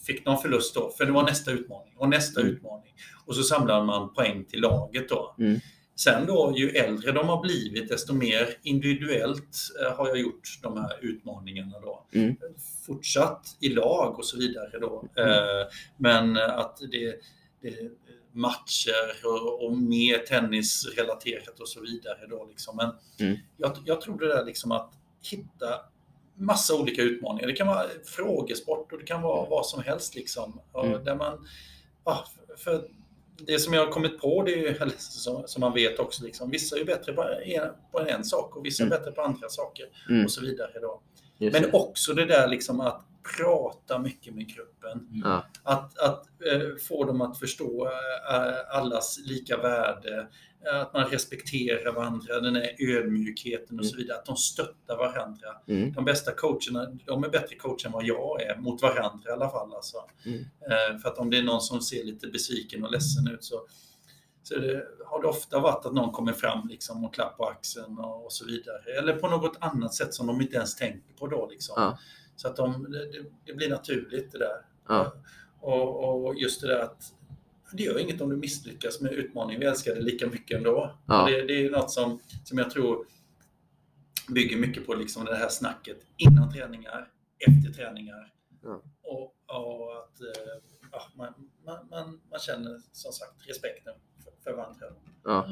fick 0.05 0.25
någon 0.25 0.37
förlust 0.37 0.75
då, 0.75 0.89
för 0.97 1.05
det 1.05 1.11
var 1.11 1.23
nästa 1.23 1.51
utmaning 1.51 1.93
och 1.97 2.09
nästa 2.09 2.41
Mm. 2.41 2.53
utmaning. 2.53 2.93
Och 3.25 3.35
så 3.35 3.43
samlade 3.43 3.85
man 3.85 4.13
poäng 4.13 4.45
till 4.45 4.61
laget 4.61 5.09
då. 5.09 5.35
Mm. 5.39 5.59
Sen 5.97 6.25
då, 6.27 6.53
ju 6.57 6.69
äldre 6.69 7.11
de 7.11 7.27
har 7.27 7.41
blivit, 7.41 7.89
desto 7.89 8.13
mer 8.13 8.49
individuellt 8.63 9.57
eh, 9.81 9.97
har 9.97 10.07
jag 10.07 10.17
gjort 10.17 10.59
de 10.63 10.77
här 10.77 10.97
utmaningarna 11.01 11.79
då. 11.79 12.05
Mm. 12.11 12.35
Fortsatt 12.85 13.57
i 13.61 13.69
lag 13.69 14.19
och 14.19 14.25
så 14.25 14.37
vidare 14.37 14.79
då. 14.79 15.07
Eh, 15.17 15.67
men 15.97 16.37
att 16.37 16.77
det, 16.91 17.15
det 17.61 17.91
matcher 18.31 19.25
och, 19.25 19.65
och 19.65 19.77
mer 19.77 20.17
tennisrelaterat 20.17 21.59
och 21.59 21.69
så 21.69 21.81
vidare 21.81 22.27
då 22.29 22.45
liksom. 22.49 22.75
Men 22.75 22.91
Mm. 23.27 23.37
jag, 23.57 23.77
jag 23.85 24.01
tror 24.01 24.19
det 24.19 24.27
där 24.27 24.45
liksom 24.45 24.71
att 24.71 24.93
hitta 25.31 25.67
massa 26.35 26.75
olika 26.75 27.01
utmaningar. 27.01 27.47
Det 27.47 27.53
kan 27.53 27.67
vara 27.67 27.83
frågesport 28.05 28.91
och 28.93 28.99
det 28.99 29.05
kan 29.05 29.21
vara 29.21 29.49
vad 29.49 29.65
som 29.65 29.83
helst 29.83 30.15
liksom. 30.15 30.61
Och 30.71 30.85
Mm. 30.85 31.03
Där 31.03 31.15
man, 31.15 31.47
ja, 32.05 32.25
för 32.57 32.87
det 33.37 33.59
som 33.59 33.73
jag 33.73 33.85
har 33.85 33.91
kommit 33.91 34.19
på, 34.21 34.43
det 34.43 34.53
är 34.53 34.57
ju, 34.57 34.67
eller 34.67 34.93
som, 34.97 35.43
man 35.61 35.73
vet 35.73 35.99
också, 35.99 36.23
liksom, 36.23 36.49
vissa 36.49 36.77
är 36.79 36.85
bättre 36.85 37.13
på 37.13 37.23
en, 37.45 37.69
på 37.91 37.99
en 37.99 38.23
sak 38.23 38.55
och 38.55 38.65
vissa 38.65 38.83
är 38.83 38.87
Mm. 38.87 38.99
bättre 38.99 39.11
på 39.11 39.21
andra 39.21 39.49
saker 39.49 39.85
Mm. 40.09 40.25
och 40.25 40.31
så 40.31 40.41
vidare. 40.41 40.71
Då. 40.81 41.01
Just 41.37 41.53
Men 41.53 41.61
det. 41.71 41.77
också 41.77 42.13
det 42.13 42.25
där 42.25 42.47
liksom 42.47 42.79
att 42.81 43.05
prata 43.37 43.99
mycket 43.99 44.33
med 44.35 44.47
gruppen. 44.55 45.07
Ja. 45.23 45.45
Att, 45.63 45.97
att 45.99 46.25
eh, 46.51 46.61
få 46.87 47.03
dem 47.03 47.21
att 47.21 47.39
förstå 47.39 47.85
eh, 48.31 48.77
allas 48.77 49.19
lika 49.25 49.57
värde, 49.57 50.27
att 50.73 50.93
man 50.93 51.05
respekterar 51.09 51.93
varandra, 51.93 52.39
den 52.39 52.55
här 52.55 52.75
ödmjukheten 52.79 53.79
och 53.79 53.85
så 53.85 53.97
vidare, 53.97 54.17
att 54.17 54.25
de 54.25 54.35
stöttar 54.35 54.97
varandra. 54.97 55.47
Mm. 55.67 55.93
De 55.93 56.05
bästa 56.05 56.31
coacherna, 56.31 56.97
de 57.05 57.23
är 57.23 57.29
bättre 57.29 57.55
coacher 57.55 57.85
än 57.85 57.91
vad 57.91 58.05
jag 58.05 58.41
är, 58.41 58.57
mot 58.57 58.81
varandra 58.81 59.29
i 59.29 59.33
alla 59.33 59.49
fall. 59.49 59.73
Alltså. 59.73 59.97
Mm. 60.25 60.39
Eh, 60.39 60.97
för 61.01 61.09
att 61.09 61.17
om 61.17 61.29
det 61.29 61.37
är 61.37 61.43
någon 61.43 61.61
som 61.61 61.81
ser 61.81 62.03
lite 62.03 62.27
besviken 62.27 62.83
och 62.85 62.91
ledsen 62.91 63.27
ut 63.33 63.43
så, 63.43 63.67
så 64.43 64.55
det, 64.59 64.83
har 65.05 65.21
det 65.21 65.27
ofta 65.27 65.59
varit 65.59 65.85
att 65.85 65.93
någon 65.93 66.11
kommer 66.11 66.33
fram 66.33 66.67
liksom, 66.67 67.05
och 67.05 67.13
klappar 67.13 67.35
på 67.37 67.45
axeln 67.49 67.97
och, 67.97 68.25
och 68.25 68.33
så 68.33 68.45
vidare. 68.45 68.97
Eller 68.99 69.13
på 69.15 69.27
något 69.27 69.57
annat 69.59 69.93
sätt 69.93 70.13
som 70.13 70.27
de 70.27 70.41
inte 70.41 70.55
ens 70.55 70.75
tänker 70.75 71.13
på 71.19 71.27
då. 71.27 71.47
Liksom. 71.51 71.73
Ja. 71.77 71.97
Så 72.35 72.47
att 72.47 72.55
de, 72.55 72.91
det, 72.91 73.11
det- 73.11 73.25
det 73.45 73.53
blir 73.53 73.69
naturligt 73.69 74.31
det 74.31 74.37
där. 74.39 74.57
Ja. 74.87 75.13
Och, 75.59 76.25
och 76.25 76.35
just 76.35 76.61
det 76.61 76.67
där 76.67 76.79
att 76.79 77.03
det 77.71 77.83
gör 77.83 77.99
inget 77.99 78.21
om 78.21 78.29
du 78.29 78.35
misslyckas 78.35 79.01
med 79.01 79.11
utmaningen. 79.13 79.59
Vi 79.59 79.65
älskar 79.67 79.95
det 79.95 80.01
lika 80.01 80.27
mycket 80.27 80.57
ändå. 80.57 80.97
Ja. 81.07 81.25
Det, 81.29 81.41
det 81.45 81.65
är 81.65 81.69
något 81.69 81.91
som, 81.91 82.19
som 82.43 82.57
jag 82.57 82.71
tror 82.71 83.05
bygger 84.29 84.57
mycket 84.57 84.85
på 84.85 84.93
liksom 84.93 85.25
det 85.25 85.35
här 85.35 85.49
snacket 85.49 85.97
innan 86.17 86.53
träningar, 86.53 87.07
efter 87.47 87.73
träningar. 87.73 88.33
Ja. 88.63 88.81
Och, 89.03 89.23
och 89.47 89.97
att 89.97 90.21
eh, 90.21 90.61
ja, 90.91 91.01
man, 91.15 91.33
man, 91.65 91.87
man, 91.89 92.21
man 92.31 92.39
känner 92.39 92.81
som 92.91 93.11
sagt 93.11 93.47
respekten 93.47 93.93
för, 94.23 94.31
för 94.43 94.57
varandra. 94.57 94.85
Ja. 95.23 95.49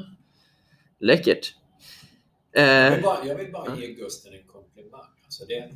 Läckert. 0.98 1.54
Jag 2.52 2.86
Eh, 2.86 2.94
vill 2.94 3.02
bara, 3.02 3.26
jag 3.26 3.34
vill 3.36 3.52
bara 3.52 3.76
ge 3.76 3.92
Gusten 3.92 4.32
en 4.34 4.46
komplimang. 4.46 5.06
Alltså 5.24 5.44
det, 5.44 5.70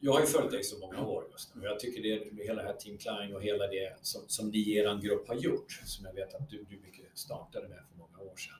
jag 0.00 0.12
har 0.12 0.20
ju 0.20 0.26
följt 0.26 0.50
dig 0.50 0.64
så 0.64 0.78
många 0.78 1.06
år 1.06 1.28
Gusten 1.32 1.60
och 1.60 1.66
jag 1.66 1.80
tycker 1.80 2.02
det 2.02 2.44
hela 2.44 2.62
det 2.62 2.68
här 2.68 2.76
Team 2.76 2.98
Klein 2.98 3.34
och 3.34 3.42
hela 3.42 3.66
det 3.66 3.96
som, 4.02 4.22
som 4.26 4.48
ni 4.48 4.58
i 4.58 4.76
er 4.76 5.00
grupp 5.02 5.28
har 5.28 5.34
gjort, 5.34 5.80
som 5.84 6.04
jag 6.04 6.14
vet 6.14 6.34
att 6.34 6.50
du, 6.50 6.66
du 6.70 6.76
mycket 6.76 7.18
startade 7.18 7.68
med 7.68 7.78
för 7.90 7.98
många 7.98 8.18
år 8.18 8.36
sedan. 8.36 8.58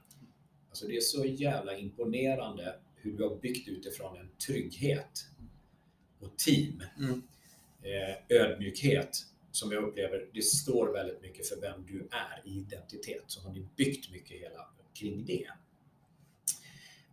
Alltså 0.68 0.86
det 0.86 0.97
är 0.97 1.01
så 1.01 1.24
jävla 1.24 1.76
imponerande 1.76 2.74
hur 2.97 3.16
du 3.16 3.22
har 3.22 3.36
byggt 3.36 3.68
utifrån 3.68 4.16
en 4.16 4.30
trygghet 4.47 5.26
och 6.20 6.36
team. 6.36 6.82
Mm. 6.99 7.22
Eh, 7.82 8.36
ödmjukhet 8.41 9.26
som 9.51 9.72
jag 9.72 9.84
upplever, 9.84 10.28
det 10.32 10.43
står 10.43 10.93
väldigt 10.93 11.22
mycket 11.22 11.49
för 11.49 11.61
vem 11.61 11.86
du 11.86 12.09
är 12.11 12.43
i 12.45 12.59
identitet. 12.59 13.24
Så 13.26 13.41
har 13.41 13.53
ni 13.53 13.66
byggt 13.76 14.11
mycket 14.11 14.41
hela 14.41 14.68
kring 14.95 15.24
det. 15.24 15.49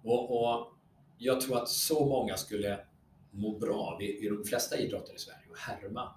Och, 0.03 0.41
och 0.41 0.73
jag 1.17 1.41
tror 1.41 1.57
att 1.57 1.69
så 1.69 2.05
många 2.05 2.37
skulle 2.37 2.79
må 3.35 3.57
bra 3.57 3.75
av 3.75 4.01
i, 4.01 4.29
de 4.29 4.43
flesta 4.43 4.77
idrotter 4.77 5.15
i 5.15 5.19
Sverige 5.19 5.49
och 5.49 5.57
härma 5.57 6.15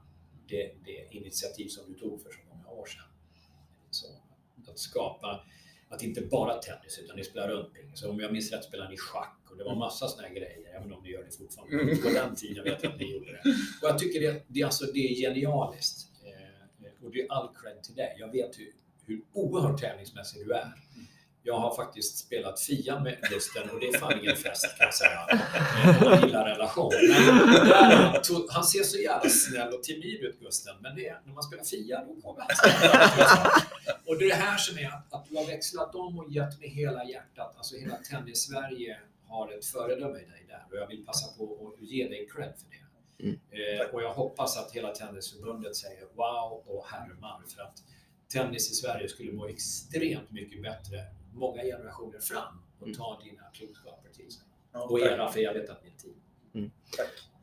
det, 0.48 0.72
det 0.84 1.16
initiativ 1.16 1.68
som 1.68 1.92
du 1.92 1.98
tog 1.98 2.22
för 2.22 2.30
så 2.30 2.38
många 2.48 2.68
år 2.68 2.86
sedan. 2.86 3.04
Så 3.90 4.06
att 4.70 4.78
skapa, 4.78 5.44
att 5.88 6.02
inte 6.02 6.20
bara 6.20 6.54
tennis 6.54 6.98
utan 7.04 7.16
ni 7.16 7.24
spelar 7.24 7.48
runt 7.48 7.74
ping. 7.74 7.90
Så 7.94 8.10
om 8.10 8.20
jag 8.20 8.32
minns 8.32 8.52
rätt 8.52 8.64
spelar 8.64 8.88
ni 8.88 8.96
schack 8.96 9.38
och 9.50 9.56
det 9.56 9.64
var 9.64 9.76
massa 9.76 10.08
sådana 10.08 10.28
grejer, 10.28 10.76
även 10.76 10.92
om 10.92 11.02
ni 11.02 11.10
gör 11.10 11.24
det 11.24 11.36
fortfarande. 11.36 11.82
Mm. 11.82 12.02
På 12.02 12.08
den 12.08 12.36
tiden 12.36 12.64
vet 12.64 12.82
jag 12.82 12.92
att 12.92 13.00
ni 13.00 13.12
gjorde 13.12 13.32
det. 13.32 13.40
Och 13.82 13.88
jag 13.88 13.98
tycker 13.98 14.20
det, 14.20 14.42
det, 14.48 14.60
är 14.60 14.64
alltså, 14.64 14.84
det 14.84 15.00
är 15.00 15.14
genialiskt. 15.14 16.10
Eh, 16.24 17.04
och 17.04 17.10
det 17.12 17.20
är 17.20 17.32
all 17.32 17.48
cred 17.62 17.82
till 17.82 17.94
dig. 17.94 18.16
Jag 18.18 18.32
vet 18.32 18.58
hur, 18.58 18.72
hur 19.06 19.22
oerhört 19.32 19.80
tävlingsmässig 19.80 20.46
du 20.46 20.52
är. 20.52 20.72
Jag 21.48 21.58
har 21.58 21.76
faktiskt 21.76 22.18
spelat 22.18 22.60
Fia 22.60 23.00
med 23.00 23.16
Gusten 23.30 23.70
och 23.70 23.80
det 23.80 23.88
är 23.88 23.98
fan 23.98 24.18
ingen 24.20 24.36
fest 24.36 24.66
kan 24.78 24.84
jag 24.86 24.94
säga. 24.94 25.20
Om 26.04 26.10
man 26.10 26.20
gillar 26.26 26.44
relation. 26.44 26.92
Men 27.46 27.68
där 27.68 27.90
är 27.90 28.52
han, 28.52 28.64
ser 28.64 28.82
så 28.82 28.98
jävla 28.98 29.30
snäll 29.30 29.74
och 29.74 29.82
timid 29.82 30.20
ut 30.20 30.40
Gusten. 30.40 30.76
Men 30.80 30.96
det, 30.96 31.08
är- 31.08 31.20
när 31.24 31.32
man 31.32 31.42
spelar 31.42 31.64
Fia 31.64 32.04
då 32.04 32.20
kommer 32.22 32.40
han. 32.40 33.62
Och 34.06 34.18
det 34.18 34.24
är 34.24 34.28
det 34.28 34.34
här 34.34 34.56
som 34.58 34.78
är 34.78 34.86
att, 34.88 35.12
att 35.14 35.26
du 35.28 35.36
har 35.36 35.46
växlat 35.46 35.94
om 35.94 36.18
och 36.18 36.30
gett 36.30 36.60
med 36.60 36.68
hela 36.70 37.04
hjärtat. 37.04 37.54
Alltså 37.56 37.76
hela 37.76 37.96
tennis-Sverige 37.96 38.98
har 39.28 39.52
ett 39.58 39.64
föredöme 39.66 40.18
i 40.18 40.24
dig 40.24 40.44
där. 40.48 40.64
Och 40.70 40.76
jag 40.76 40.86
vill 40.86 41.06
passa 41.06 41.36
på 41.38 41.72
att 41.74 41.88
ge 41.88 42.08
dig 42.08 42.28
cred 42.34 42.52
för 42.58 42.66
det. 42.70 42.84
Mm. 43.24 43.38
Eh, 43.50 43.94
och 43.94 44.02
jag 44.02 44.12
hoppas 44.14 44.56
att 44.58 44.72
hela 44.72 44.90
Tennisförbundet 44.94 45.76
säger 45.76 46.04
wow 46.14 46.62
och 46.66 46.86
härmar. 46.86 47.40
För 47.54 47.62
att 47.62 47.82
tennis 48.32 48.70
i 48.70 48.74
Sverige 48.74 49.08
skulle 49.08 49.32
må 49.32 49.46
extremt 49.48 50.30
mycket 50.30 50.62
bättre 50.62 51.04
många 51.38 51.62
generationer 51.62 52.18
fram 52.20 52.54
och 52.80 52.86
Mm. 52.86 52.98
ta 52.98 53.20
dina 53.24 53.42
klokskaper 53.54 54.08
till 54.08 54.32
sig. 54.32 54.42
Och 54.72 55.00
era, 55.00 55.28
för 55.28 55.40
jag 55.40 55.54
vet 55.54 55.70
att 55.70 55.82
ni 55.84 55.90
är 55.90 55.96
team. 55.96 56.70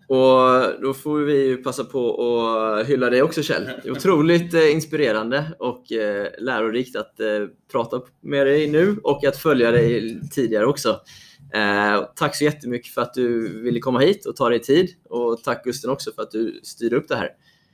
och 0.08 0.82
då 0.82 0.94
får 0.94 1.20
vi 1.20 1.48
ju 1.48 1.58
passa 1.58 1.84
på 1.84 2.22
att 2.24 2.88
hylla 2.88 3.10
dig 3.10 3.22
också 3.22 3.44
Kjell. 3.44 3.66
Det 3.66 3.72
är 3.88 3.92
otroligt 3.92 4.54
eh, 4.54 4.72
inspirerande 4.74 5.52
och 5.60 5.92
eh, 5.92 6.28
lärorikt 6.40 6.96
att 6.96 7.20
eh, 7.20 7.28
prata 7.72 8.02
med 8.22 8.48
dig 8.48 8.68
nu 8.72 8.98
och 9.04 9.26
att 9.26 9.38
följa 9.38 9.72
dig 9.72 10.20
tidigare 10.32 10.66
också. 10.66 11.02
Tack 12.16 12.36
så 12.36 12.44
jättemycket 12.44 12.94
för 12.94 13.02
att 13.02 13.14
du 13.14 13.62
ville 13.62 13.80
komma 13.80 14.00
hit 14.00 14.26
och 14.26 14.36
ta 14.36 14.50
dig 14.50 14.60
tid 14.60 14.90
och 15.10 15.44
tack 15.44 15.64
Gusten 15.64 15.90
också 15.90 16.12
för 16.12 16.22
att 16.22 16.32
du 16.32 16.60
styrde 16.64 16.96
upp 16.96 17.08
det 17.08 17.16
här. 17.16 17.30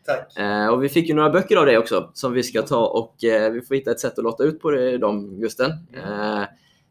Tack. 0.05 0.37
Eh, 0.37 0.67
och 0.67 0.83
vi 0.83 0.89
fick 0.89 1.09
ju 1.09 1.15
några 1.15 1.29
böcker 1.29 1.57
av 1.57 1.65
dig 1.65 1.77
också 1.77 2.11
som 2.13 2.33
vi 2.33 2.43
ska 2.43 2.61
ta 2.61 2.87
och 2.87 3.23
eh, 3.23 3.51
vi 3.51 3.61
får 3.61 3.75
hitta 3.75 3.91
ett 3.91 3.99
sätt 3.99 4.17
att 4.17 4.23
låta 4.23 4.43
ut 4.43 4.61
på 4.61 4.71
det, 4.71 4.97
dem 4.97 5.39
Gusten. 5.39 5.71
Eh, 5.71 6.43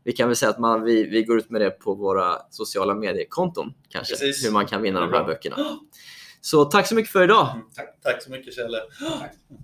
vi 0.04 0.12
kan 0.12 0.28
väl 0.28 0.36
säga 0.36 0.50
att 0.50 0.58
man, 0.58 0.82
vi, 0.82 1.08
vi 1.08 1.22
går 1.22 1.38
ut 1.38 1.50
med 1.50 1.60
det 1.60 1.70
på 1.70 1.94
våra 1.94 2.36
sociala 2.50 2.94
mediekonton 2.94 3.74
kanske, 3.88 4.14
Precis. 4.14 4.46
hur 4.46 4.52
man 4.52 4.66
kan 4.66 4.82
vinna 4.82 5.00
de 5.00 5.12
här 5.12 5.24
böckerna. 5.24 5.56
Så 6.40 6.64
tack 6.64 6.86
så 6.86 6.94
mycket 6.94 7.12
för 7.12 7.24
idag! 7.24 7.60
Tack 8.02 8.22
så 8.22 8.30
mycket 8.30 8.54
Kjelle. 8.54 8.78
Tack. 9.20 9.32